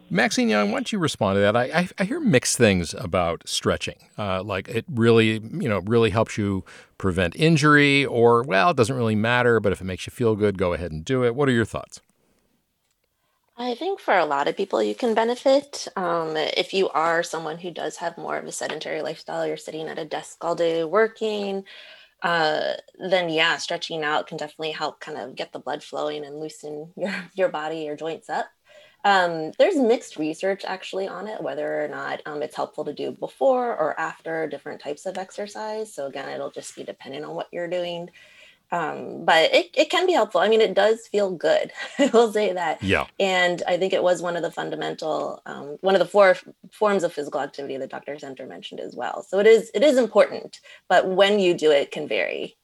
Maxine 0.10 0.50
Yeung, 0.50 0.68
why 0.68 0.74
don't 0.74 0.92
you 0.92 1.00
respond 1.00 1.38
to 1.38 1.40
that? 1.40 1.56
I, 1.56 1.64
I, 1.64 1.90
I 1.98 2.04
hear 2.04 2.20
mixed 2.20 2.58
things 2.58 2.94
about 2.94 3.48
stretching. 3.48 3.96
Uh, 4.18 4.44
like 4.44 4.68
it 4.68 4.86
really, 4.88 5.34
you 5.34 5.70
know, 5.70 5.80
really 5.80 6.12
helps 6.12 6.38
you 6.38 6.64
prevent 7.00 7.36
injury, 7.36 8.06
or 8.06 8.44
well, 8.44 8.70
it 8.70 8.78
doesn't 8.78 8.96
really 8.96 9.16
matter, 9.16 9.60
but 9.60 9.72
if 9.72 9.82
it 9.82 9.86
makes 9.86 10.06
you 10.06 10.12
feel 10.12 10.36
good, 10.36 10.58
go 10.58 10.74
ahead 10.74 10.92
and 10.92 11.04
do 11.04 11.24
it. 11.24 11.34
What 11.34 11.50
are 11.50 11.54
your 11.54 11.66
thoughts? 11.66 12.00
I 13.56 13.76
think 13.76 13.99
for 13.99 14.18
a 14.18 14.26
lot 14.26 14.47
of 14.47 14.58
people, 14.58 14.82
you 14.82 14.95
can 14.95 15.14
benefit. 15.14 15.88
Um, 15.95 16.36
if 16.36 16.74
you 16.74 16.89
are 16.89 17.22
someone 17.22 17.60
who 17.60 17.70
does 17.72 17.97
have 17.97 18.18
more 18.18 18.38
of 18.38 18.45
a 18.45 18.51
sedentary 18.51 19.01
lifestyle, 19.04 19.45
you're 19.45 19.58
sitting 19.58 19.88
at 19.88 19.99
a 19.99 20.06
desk 20.06 20.43
all 20.43 20.56
day 20.56 20.84
working, 20.84 21.64
uh, 22.24 22.76
then 22.99 23.30
yeah, 23.30 23.58
stretching 23.58 24.04
out 24.04 24.28
can 24.28 24.38
definitely 24.38 24.72
help 24.72 24.99
kind 25.01 25.18
of 25.20 25.36
get 25.36 25.54
the 25.54 25.60
blood 25.60 25.84
flowing 25.84 26.26
and 26.26 26.39
loosen 26.39 26.93
your, 26.97 27.14
your 27.36 27.49
body, 27.49 27.80
your 27.82 27.95
joints 27.97 28.30
up. 28.30 28.47
Um, 29.06 29.51
there's 29.60 29.76
mixed 29.76 30.18
research 30.18 30.64
actually 30.66 31.08
on 31.08 31.28
it, 31.28 31.43
whether 31.43 31.84
or 31.84 31.89
not 31.89 32.22
um, 32.26 32.41
it's 32.43 32.56
helpful 32.56 32.86
to 32.86 32.93
do 32.93 33.12
before 33.12 33.76
or 33.76 33.99
after 33.99 34.47
different 34.47 34.82
types 34.82 35.06
of 35.06 35.18
exercise. 35.18 35.93
So 35.93 36.08
again, 36.08 36.30
it'll 36.30 36.51
just 36.51 36.76
be 36.76 36.84
dependent 36.86 37.26
on 37.26 37.36
what 37.36 37.49
you're 37.51 37.70
doing. 37.70 38.10
Um, 38.74 39.24
but 39.24 39.54
it, 39.54 39.70
it 39.76 39.92
can 39.92 40.08
be 40.08 40.14
helpful. 40.14 40.42
I 40.42 40.50
mean, 40.50 40.60
it 40.60 40.74
does 40.74 41.06
feel 41.08 41.30
good. 41.30 41.72
I 42.00 42.08
will 42.08 42.34
say 42.34 42.54
that. 42.54 42.82
Yeah. 42.82 43.06
And 43.20 43.62
I 43.68 43.78
think 43.78 43.94
it 43.94 44.02
was 44.02 44.20
one 44.20 44.36
of 44.36 44.42
the 44.42 44.50
fundamental, 44.50 45.44
um, 45.46 45.78
one 45.82 45.94
of 45.94 46.00
the 46.00 46.08
four 46.08 46.36
forms 46.72 47.04
of 47.04 47.14
physical 47.14 47.40
activity 47.40 47.78
that 47.78 47.92
Dr. 47.92 48.16
Senter 48.16 48.48
mentioned 48.48 48.82
as 48.82 48.96
well. 48.96 49.22
So 49.22 49.38
it 49.38 49.46
is 49.46 49.70
it 49.76 49.84
is 49.84 49.98
important, 49.98 50.60
but 50.90 51.08
when 51.08 51.40
you 51.40 51.54
do 51.54 51.70
it, 51.70 51.92
can 51.92 52.08
vary. 52.08 52.58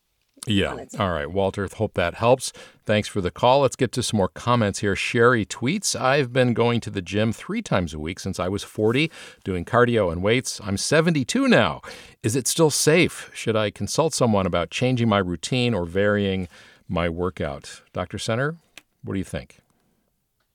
Yeah. 0.47 0.85
All 0.97 1.11
right, 1.11 1.29
Walter. 1.29 1.67
Hope 1.67 1.93
that 1.93 2.15
helps. 2.15 2.51
Thanks 2.85 3.07
for 3.07 3.21
the 3.21 3.31
call. 3.31 3.61
Let's 3.61 3.75
get 3.75 3.91
to 3.93 4.03
some 4.03 4.17
more 4.17 4.29
comments 4.29 4.79
here. 4.79 4.95
Sherry 4.95 5.45
tweets 5.45 5.99
I've 5.99 6.33
been 6.33 6.53
going 6.53 6.79
to 6.81 6.89
the 6.89 7.01
gym 7.01 7.31
three 7.31 7.61
times 7.61 7.93
a 7.93 7.99
week 7.99 8.19
since 8.19 8.39
I 8.39 8.47
was 8.47 8.63
40, 8.63 9.11
doing 9.43 9.65
cardio 9.65 10.11
and 10.11 10.23
weights. 10.23 10.59
I'm 10.63 10.77
72 10.77 11.47
now. 11.47 11.81
Is 12.23 12.35
it 12.35 12.47
still 12.47 12.69
safe? 12.69 13.29
Should 13.33 13.55
I 13.55 13.69
consult 13.69 14.13
someone 14.13 14.45
about 14.45 14.71
changing 14.71 15.09
my 15.09 15.19
routine 15.19 15.73
or 15.73 15.85
varying 15.85 16.47
my 16.87 17.09
workout? 17.09 17.81
Dr. 17.93 18.17
Senter, 18.17 18.57
what 19.03 19.13
do 19.13 19.19
you 19.19 19.25
think? 19.25 19.59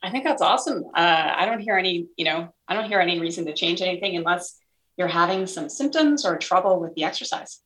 I 0.03 0.11
think 0.11 0.25
that's 0.25 0.43
awesome. 0.43 0.85
Uh, 0.95 1.33
I 1.37 1.47
don't 1.47 1.61
hear 1.61 1.79
any, 1.79 2.09
you 2.17 2.25
know, 2.25 2.53
I 2.69 2.75
don't 2.75 2.89
hear 2.89 3.01
any 3.01 3.21
reason 3.21 3.47
to 3.47 3.55
change 3.55 3.81
anything 3.81 4.17
unless 4.17 4.59
you're 4.97 5.09
having 5.09 5.47
some 5.47 5.69
symptoms 5.69 6.27
or 6.27 6.37
trouble 6.37 6.79
with 6.79 6.95
the 6.95 7.05
exercise. 7.05 7.61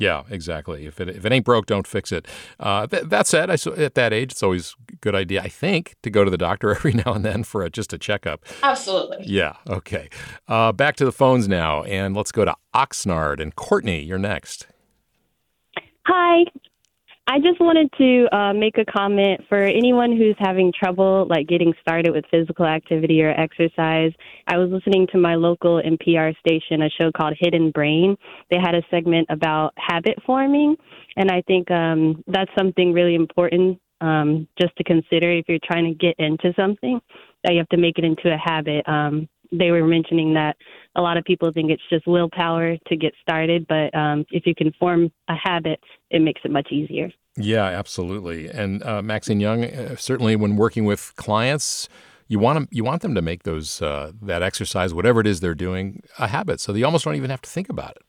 Yeah, 0.00 0.22
exactly. 0.30 0.86
If 0.86 0.98
it 0.98 1.10
if 1.10 1.26
it 1.26 1.30
ain't 1.30 1.44
broke, 1.44 1.66
don't 1.66 1.86
fix 1.86 2.10
it. 2.10 2.26
Uh, 2.58 2.86
th- 2.86 3.04
that 3.04 3.26
said, 3.26 3.50
I, 3.50 3.58
at 3.76 3.94
that 3.96 4.14
age, 4.14 4.32
it's 4.32 4.42
always 4.42 4.74
a 4.90 4.96
good 4.96 5.14
idea, 5.14 5.42
I 5.42 5.48
think, 5.48 5.94
to 6.02 6.08
go 6.08 6.24
to 6.24 6.30
the 6.30 6.38
doctor 6.38 6.70
every 6.74 6.94
now 6.94 7.12
and 7.12 7.22
then 7.22 7.44
for 7.44 7.62
a, 7.62 7.68
just 7.68 7.92
a 7.92 7.98
checkup. 7.98 8.42
Absolutely. 8.62 9.18
Yeah. 9.26 9.56
Okay. 9.68 10.08
Uh, 10.48 10.72
back 10.72 10.96
to 10.96 11.04
the 11.04 11.12
phones 11.12 11.48
now, 11.48 11.82
and 11.82 12.16
let's 12.16 12.32
go 12.32 12.46
to 12.46 12.56
Oxnard 12.74 13.40
and 13.42 13.54
Courtney. 13.54 14.02
You're 14.02 14.18
next. 14.18 14.66
Hi. 16.06 16.44
I 17.30 17.38
just 17.38 17.60
wanted 17.60 17.88
to 17.96 18.36
uh, 18.36 18.52
make 18.52 18.76
a 18.76 18.84
comment 18.84 19.42
for 19.48 19.62
anyone 19.62 20.16
who's 20.16 20.34
having 20.40 20.72
trouble 20.76 21.28
like 21.30 21.46
getting 21.46 21.72
started 21.80 22.12
with 22.12 22.24
physical 22.28 22.66
activity 22.66 23.22
or 23.22 23.30
exercise. 23.30 24.10
I 24.48 24.56
was 24.56 24.68
listening 24.72 25.06
to 25.12 25.18
my 25.18 25.36
local 25.36 25.80
NPR 25.80 26.36
station, 26.40 26.82
a 26.82 26.90
show 26.90 27.12
called 27.16 27.34
Hidden 27.38 27.70
Brain. 27.70 28.16
They 28.50 28.56
had 28.60 28.74
a 28.74 28.82
segment 28.90 29.28
about 29.30 29.74
habit 29.76 30.18
forming, 30.26 30.74
and 31.16 31.30
I 31.30 31.42
think 31.42 31.70
um, 31.70 32.24
that's 32.26 32.50
something 32.58 32.92
really 32.92 33.14
important 33.14 33.78
um, 34.00 34.48
just 34.60 34.74
to 34.78 34.82
consider 34.82 35.30
if 35.30 35.44
you're 35.46 35.60
trying 35.62 35.84
to 35.84 35.94
get 35.94 36.16
into 36.18 36.52
something 36.58 37.00
that 37.44 37.52
you 37.52 37.58
have 37.58 37.68
to 37.68 37.76
make 37.76 37.96
it 37.96 38.04
into 38.04 38.34
a 38.34 38.36
habit. 38.36 38.82
Um, 38.88 39.28
they 39.52 39.70
were 39.70 39.86
mentioning 39.86 40.34
that 40.34 40.56
a 40.96 41.00
lot 41.00 41.16
of 41.16 41.22
people 41.22 41.52
think 41.52 41.70
it's 41.70 41.82
just 41.90 42.08
willpower 42.08 42.76
to 42.88 42.96
get 42.96 43.12
started, 43.22 43.68
but 43.68 43.94
um, 43.96 44.24
if 44.32 44.46
you 44.46 44.54
can 44.56 44.72
form 44.80 45.12
a 45.28 45.34
habit, 45.40 45.78
it 46.10 46.22
makes 46.22 46.40
it 46.44 46.50
much 46.50 46.72
easier. 46.72 47.12
Yeah, 47.36 47.64
absolutely. 47.64 48.48
And 48.48 48.82
uh, 48.82 49.02
Maxine 49.02 49.40
Yeung, 49.40 49.64
uh, 49.64 49.96
certainly 49.96 50.36
when 50.36 50.56
working 50.56 50.84
with 50.84 51.12
clients, 51.16 51.88
you 52.28 52.38
want 52.38 52.56
them, 52.56 52.68
you 52.70 52.84
want 52.84 53.02
them 53.02 53.14
to 53.14 53.22
make 53.22 53.44
those 53.44 53.80
uh, 53.82 54.12
that 54.22 54.42
exercise, 54.42 54.92
whatever 54.92 55.20
it 55.20 55.26
is 55.26 55.40
they're 55.40 55.54
doing, 55.54 56.02
a 56.18 56.28
habit, 56.28 56.60
so 56.60 56.72
they 56.72 56.82
almost 56.82 57.04
don't 57.04 57.16
even 57.16 57.30
have 57.30 57.42
to 57.42 57.50
think 57.50 57.68
about 57.68 57.96
it. 57.96 58.02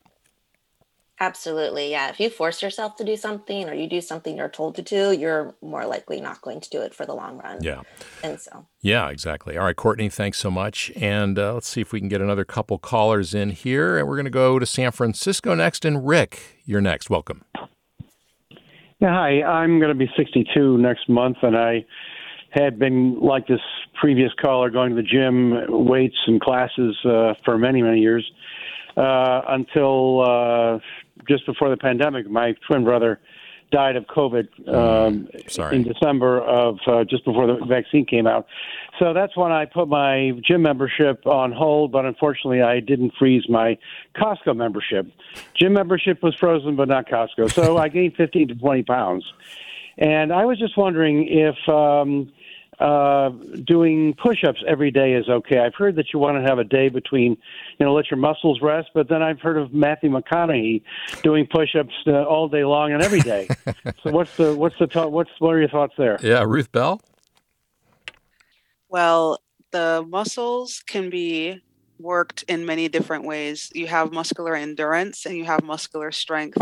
Absolutely. 1.20 1.88
Yeah. 1.88 2.10
If 2.10 2.18
you 2.18 2.28
force 2.30 2.62
yourself 2.62 2.96
to 2.96 3.04
do 3.04 3.16
something 3.16 3.68
or 3.68 3.74
you 3.74 3.88
do 3.88 4.00
something 4.00 4.36
you're 4.36 4.48
told 4.48 4.74
to 4.74 4.82
do, 4.82 5.12
you're 5.12 5.54
more 5.62 5.86
likely 5.86 6.20
not 6.20 6.40
going 6.40 6.60
to 6.60 6.68
do 6.68 6.82
it 6.82 6.92
for 6.92 7.06
the 7.06 7.14
long 7.14 7.38
run. 7.38 7.62
Yeah. 7.62 7.82
And 8.24 8.40
so. 8.40 8.66
Yeah, 8.80 9.08
exactly. 9.08 9.56
All 9.56 9.64
right, 9.64 9.76
Courtney, 9.76 10.08
thanks 10.08 10.38
so 10.38 10.50
much. 10.50 10.90
And 10.96 11.38
uh, 11.38 11.54
let's 11.54 11.68
see 11.68 11.80
if 11.80 11.92
we 11.92 12.00
can 12.00 12.08
get 12.08 12.20
another 12.20 12.44
couple 12.44 12.76
callers 12.76 13.34
in 13.34 13.50
here. 13.50 13.98
And 13.98 14.08
we're 14.08 14.16
going 14.16 14.24
to 14.24 14.30
go 14.30 14.58
to 14.58 14.66
San 14.66 14.90
Francisco 14.90 15.54
next. 15.54 15.84
And 15.84 16.04
Rick, 16.04 16.40
you're 16.64 16.80
next. 16.80 17.08
Welcome. 17.08 17.44
Yeah, 19.02 19.14
hi. 19.14 19.42
I'm 19.42 19.80
going 19.80 19.88
to 19.88 19.96
be 19.96 20.08
62 20.16 20.78
next 20.78 21.08
month, 21.08 21.38
and 21.42 21.56
I 21.56 21.84
had 22.50 22.78
been 22.78 23.18
like 23.18 23.48
this 23.48 23.58
previous 24.00 24.30
caller 24.40 24.70
going 24.70 24.90
to 24.90 24.94
the 24.94 25.02
gym, 25.02 25.86
weights, 25.88 26.14
and 26.28 26.40
classes 26.40 26.96
uh, 27.04 27.34
for 27.44 27.58
many, 27.58 27.82
many 27.82 27.98
years 27.98 28.24
uh, 28.96 29.40
until 29.48 30.20
uh, 30.20 30.78
just 31.28 31.44
before 31.46 31.68
the 31.68 31.76
pandemic. 31.76 32.30
My 32.30 32.54
twin 32.68 32.84
brother 32.84 33.18
died 33.72 33.96
of 33.96 34.04
COVID 34.04 34.68
um, 34.72 35.28
Sorry. 35.48 35.76
in 35.76 35.82
December 35.82 36.40
of 36.40 36.78
uh, 36.86 37.02
just 37.04 37.24
before 37.24 37.46
the 37.48 37.64
vaccine 37.66 38.06
came 38.06 38.26
out. 38.28 38.46
So 38.98 39.12
that's 39.12 39.36
when 39.36 39.50
I 39.50 39.64
put 39.64 39.88
my 39.88 40.32
gym 40.46 40.62
membership 40.62 41.26
on 41.26 41.50
hold, 41.50 41.90
but 41.90 42.04
unfortunately 42.04 42.62
I 42.62 42.78
didn't 42.78 43.14
freeze 43.18 43.48
my 43.48 43.78
Costco 44.16 44.54
membership. 44.54 45.10
Gym 45.54 45.72
membership 45.72 46.22
was 46.22 46.36
frozen, 46.36 46.76
but 46.76 46.88
not 46.88 47.08
Costco. 47.08 47.50
So 47.52 47.76
I 47.78 47.88
gained 47.88 48.14
15 48.14 48.48
to 48.48 48.54
20 48.54 48.82
pounds. 48.84 49.24
And 49.98 50.32
I 50.32 50.44
was 50.44 50.58
just 50.58 50.76
wondering 50.76 51.26
if 51.28 51.56
um, 51.68 52.32
uh, 52.82 53.30
doing 53.64 54.14
push-ups 54.20 54.62
every 54.66 54.90
day 54.90 55.12
is 55.12 55.28
okay. 55.28 55.58
I've 55.58 55.74
heard 55.74 55.94
that 55.96 56.06
you 56.12 56.18
want 56.18 56.36
to 56.36 56.42
have 56.42 56.58
a 56.58 56.64
day 56.64 56.88
between, 56.88 57.36
you 57.78 57.86
know, 57.86 57.94
let 57.94 58.10
your 58.10 58.18
muscles 58.18 58.60
rest. 58.60 58.88
But 58.92 59.08
then 59.08 59.22
I've 59.22 59.40
heard 59.40 59.56
of 59.56 59.72
Matthew 59.72 60.10
McConaughey 60.10 60.82
doing 61.22 61.46
push-ups 61.46 61.94
uh, 62.08 62.24
all 62.24 62.48
day 62.48 62.64
long 62.64 62.92
and 62.92 63.00
every 63.00 63.20
day. 63.20 63.48
so 64.02 64.10
what's 64.10 64.36
the 64.36 64.56
what's 64.56 64.74
the 64.80 64.88
th- 64.88 65.06
what's 65.06 65.30
what 65.38 65.50
are 65.50 65.60
your 65.60 65.68
thoughts 65.68 65.94
there? 65.96 66.18
Yeah, 66.22 66.44
Ruth 66.44 66.72
Bell. 66.72 67.00
Well, 68.88 69.38
the 69.70 70.04
muscles 70.06 70.82
can 70.86 71.08
be 71.08 71.62
worked 72.00 72.42
in 72.48 72.66
many 72.66 72.88
different 72.88 73.24
ways. 73.24 73.70
You 73.74 73.86
have 73.86 74.12
muscular 74.12 74.56
endurance 74.56 75.24
and 75.24 75.36
you 75.36 75.44
have 75.44 75.62
muscular 75.62 76.10
strength. 76.10 76.58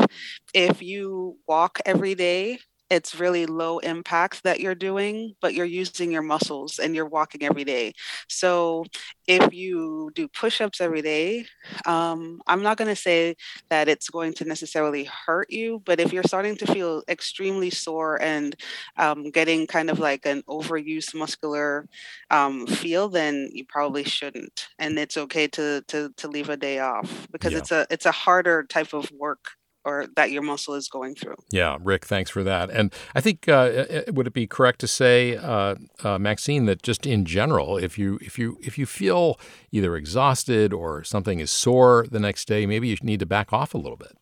If 0.52 0.82
you 0.82 1.38
walk 1.48 1.80
every 1.86 2.14
day, 2.14 2.58
it's 2.90 3.14
really 3.18 3.46
low 3.46 3.78
impact 3.78 4.42
that 4.44 4.60
you're 4.60 4.74
doing, 4.74 5.34
but 5.40 5.54
you're 5.54 5.64
using 5.66 6.10
your 6.10 6.22
muscles 6.22 6.78
and 6.78 6.94
you're 6.94 7.06
walking 7.06 7.42
every 7.44 7.64
day. 7.64 7.92
So 8.28 8.84
if 9.26 9.52
you 9.54 10.10
do 10.14 10.28
push 10.28 10.60
ups 10.60 10.80
every 10.80 11.02
day, 11.02 11.46
um, 11.86 12.40
I'm 12.46 12.62
not 12.62 12.76
going 12.78 12.88
to 12.88 12.96
say 12.96 13.36
that 13.70 13.88
it's 13.88 14.10
going 14.10 14.34
to 14.34 14.44
necessarily 14.44 15.08
hurt 15.26 15.50
you, 15.50 15.82
but 15.84 16.00
if 16.00 16.12
you're 16.12 16.24
starting 16.24 16.56
to 16.56 16.66
feel 16.66 17.02
extremely 17.08 17.70
sore 17.70 18.20
and 18.20 18.56
um, 18.96 19.30
getting 19.30 19.66
kind 19.66 19.90
of 19.90 19.98
like 19.98 20.26
an 20.26 20.42
overuse 20.48 21.14
muscular 21.14 21.86
um, 22.30 22.66
feel, 22.66 23.08
then 23.08 23.48
you 23.52 23.64
probably 23.68 24.04
shouldn't. 24.04 24.68
And 24.78 24.98
it's 24.98 25.16
okay 25.16 25.46
to, 25.48 25.82
to, 25.88 26.10
to 26.16 26.28
leave 26.28 26.48
a 26.48 26.56
day 26.56 26.80
off 26.80 27.28
because 27.32 27.52
Yeah. 27.52 27.58
it's 27.58 27.70
a, 27.72 27.86
it's 27.90 28.06
a 28.06 28.12
harder 28.12 28.64
type 28.64 28.92
of 28.92 29.10
work 29.12 29.52
or 29.84 30.06
that 30.16 30.30
your 30.30 30.42
muscle 30.42 30.74
is 30.74 30.88
going 30.88 31.14
through. 31.14 31.36
Yeah, 31.50 31.78
Rick, 31.80 32.04
thanks 32.04 32.30
for 32.30 32.42
that. 32.44 32.70
And 32.70 32.92
I 33.14 33.20
think 33.20 33.48
uh, 33.48 34.02
would 34.08 34.26
it 34.26 34.32
be 34.32 34.46
correct 34.46 34.80
to 34.80 34.86
say, 34.86 35.36
uh, 35.36 35.76
uh, 36.02 36.18
Maxine, 36.18 36.66
that 36.66 36.82
just 36.82 37.06
in 37.06 37.24
general, 37.24 37.76
if 37.76 37.98
you 37.98 38.18
if 38.20 38.38
you 38.38 38.58
if 38.62 38.78
you 38.78 38.86
feel 38.86 39.38
either 39.72 39.96
exhausted 39.96 40.72
or 40.72 41.02
something 41.04 41.40
is 41.40 41.50
sore 41.50 42.06
the 42.10 42.20
next 42.20 42.46
day, 42.46 42.66
maybe 42.66 42.88
you 42.88 42.96
need 43.02 43.20
to 43.20 43.26
back 43.26 43.52
off 43.52 43.74
a 43.74 43.78
little 43.78 43.96
bit. 43.96 44.16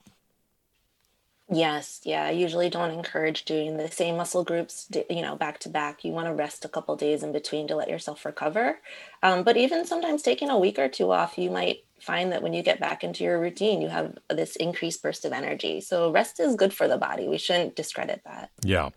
Yes, 1.50 2.02
yeah. 2.04 2.24
I 2.24 2.32
usually 2.32 2.68
don't 2.68 2.90
encourage 2.90 3.46
doing 3.46 3.78
the 3.78 3.90
same 3.90 4.18
muscle 4.18 4.44
groups, 4.44 4.86
you 5.08 5.22
know, 5.22 5.34
back 5.34 5.58
to 5.60 5.70
back. 5.70 6.04
You 6.04 6.12
want 6.12 6.26
to 6.26 6.34
rest 6.34 6.66
a 6.66 6.68
couple 6.68 6.94
days 6.94 7.22
in 7.22 7.32
between 7.32 7.66
to 7.68 7.76
let 7.76 7.88
yourself 7.88 8.26
recover. 8.26 8.80
Um, 9.22 9.44
but 9.44 9.56
even 9.56 9.86
sometimes 9.86 10.20
taking 10.20 10.50
a 10.50 10.58
week 10.58 10.78
or 10.78 10.88
two 10.88 11.10
off, 11.10 11.38
you 11.38 11.50
might 11.50 11.84
find 12.00 12.32
that 12.32 12.42
when 12.42 12.52
you 12.52 12.62
get 12.62 12.80
back 12.80 13.04
into 13.04 13.24
your 13.24 13.40
routine, 13.40 13.80
you 13.80 13.88
have 13.88 14.16
this 14.28 14.56
increased 14.56 15.02
burst 15.02 15.24
of 15.24 15.32
energy. 15.32 15.80
So 15.80 16.10
rest 16.10 16.40
is 16.40 16.54
good 16.54 16.72
for 16.72 16.88
the 16.88 16.96
body. 16.96 17.28
We 17.28 17.38
shouldn't 17.38 17.76
discredit 17.76 18.22
that. 18.24 18.50
Yeah. 18.62 18.90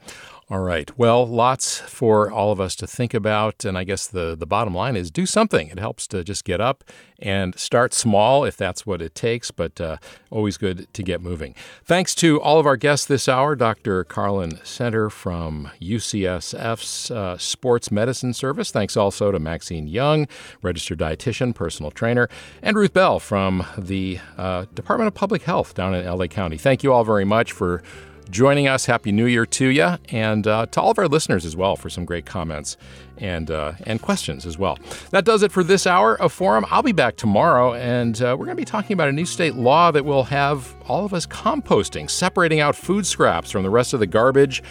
All 0.51 0.59
right. 0.59 0.91
Well, 0.97 1.25
lots 1.25 1.79
for 1.79 2.29
all 2.29 2.51
of 2.51 2.59
us 2.59 2.75
to 2.75 2.85
think 2.85 3.13
about. 3.13 3.63
And 3.63 3.77
I 3.77 3.85
guess 3.85 4.05
the, 4.05 4.35
the 4.35 4.45
bottom 4.45 4.75
line 4.75 4.97
is 4.97 5.09
do 5.09 5.25
something. 5.25 5.69
It 5.69 5.79
helps 5.79 6.07
to 6.07 6.25
just 6.25 6.43
get 6.43 6.59
up 6.59 6.83
and 7.21 7.57
start 7.57 7.93
small 7.93 8.43
if 8.43 8.57
that's 8.57 8.85
what 8.85 9.01
it 9.01 9.15
takes, 9.15 9.51
but 9.51 9.79
uh, 9.79 9.95
always 10.29 10.57
good 10.57 10.91
to 10.93 11.03
get 11.03 11.21
moving. 11.21 11.55
Thanks 11.85 12.13
to 12.15 12.41
all 12.41 12.59
of 12.59 12.65
our 12.65 12.75
guests 12.75 13.05
this 13.05 13.29
hour 13.29 13.55
Dr. 13.55 14.03
Carlin 14.03 14.53
Senter 14.63 15.09
from 15.09 15.69
UCSF's 15.79 17.11
uh, 17.11 17.37
Sports 17.37 17.89
Medicine 17.89 18.33
Service. 18.33 18.71
Thanks 18.71 18.97
also 18.97 19.31
to 19.31 19.39
Maxine 19.39 19.87
Yeung, 19.87 20.27
registered 20.61 20.99
dietitian, 20.99 21.55
personal 21.55 21.91
trainer, 21.91 22.27
and 22.61 22.75
Ruth 22.75 22.90
Bell 22.93 23.19
from 23.19 23.65
the 23.77 24.19
uh, 24.37 24.65
Department 24.73 25.07
of 25.07 25.13
Public 25.13 25.43
Health 25.43 25.73
down 25.73 25.93
in 25.93 26.05
LA 26.05 26.27
County. 26.27 26.57
Thank 26.57 26.83
you 26.83 26.93
all 26.93 27.03
very 27.03 27.25
much 27.25 27.51
for 27.51 27.83
joining 28.29 28.67
us. 28.67 28.85
Happy 28.85 29.11
New 29.11 29.25
Year 29.25 29.45
to 29.45 29.67
you, 29.67 29.97
and 30.09 30.47
uh, 30.47 30.65
to 30.67 30.81
all 30.81 30.91
of 30.91 30.97
our 30.97 31.07
listeners 31.07 31.45
as 31.45 31.55
well 31.55 31.75
for 31.75 31.89
some 31.89 32.05
great 32.05 32.25
comments 32.25 32.77
and 33.17 33.51
uh, 33.51 33.73
and 33.83 34.01
questions 34.01 34.45
as 34.45 34.57
well. 34.57 34.77
That 35.11 35.25
does 35.25 35.43
it 35.43 35.51
for 35.51 35.63
this 35.63 35.85
hour 35.85 36.19
of 36.19 36.33
Forum. 36.33 36.65
I'll 36.69 36.83
be 36.83 36.91
back 36.91 37.17
tomorrow, 37.17 37.73
and 37.73 38.19
uh, 38.21 38.35
we're 38.37 38.45
going 38.45 38.57
to 38.57 38.61
be 38.61 38.65
talking 38.65 38.93
about 38.93 39.09
a 39.09 39.13
new 39.13 39.25
state 39.25 39.55
law 39.55 39.91
that 39.91 40.05
will 40.05 40.23
have 40.23 40.75
all 40.87 41.05
of 41.05 41.13
us 41.13 41.25
composting, 41.25 42.09
separating 42.09 42.59
out 42.59 42.75
food 42.75 43.05
scraps 43.05 43.51
from 43.51 43.63
the 43.63 43.69
rest 43.69 43.93
of 43.93 43.99
the 43.99 44.07
garbage, 44.07 44.63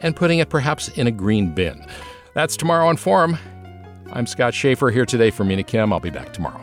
and 0.00 0.14
putting 0.14 0.40
it 0.40 0.48
perhaps 0.48 0.88
in 0.88 1.06
a 1.06 1.12
green 1.12 1.54
bin. 1.54 1.86
That's 2.34 2.56
tomorrow 2.56 2.88
on 2.88 2.96
Forum. 2.96 3.38
I'm 4.12 4.26
Scott 4.26 4.54
Shafer 4.54 4.90
here 4.90 5.06
today 5.06 5.30
for 5.30 5.44
Mina 5.44 5.62
Kim. 5.62 5.92
I'll 5.92 6.00
be 6.00 6.10
back 6.10 6.32
tomorrow. 6.32 6.62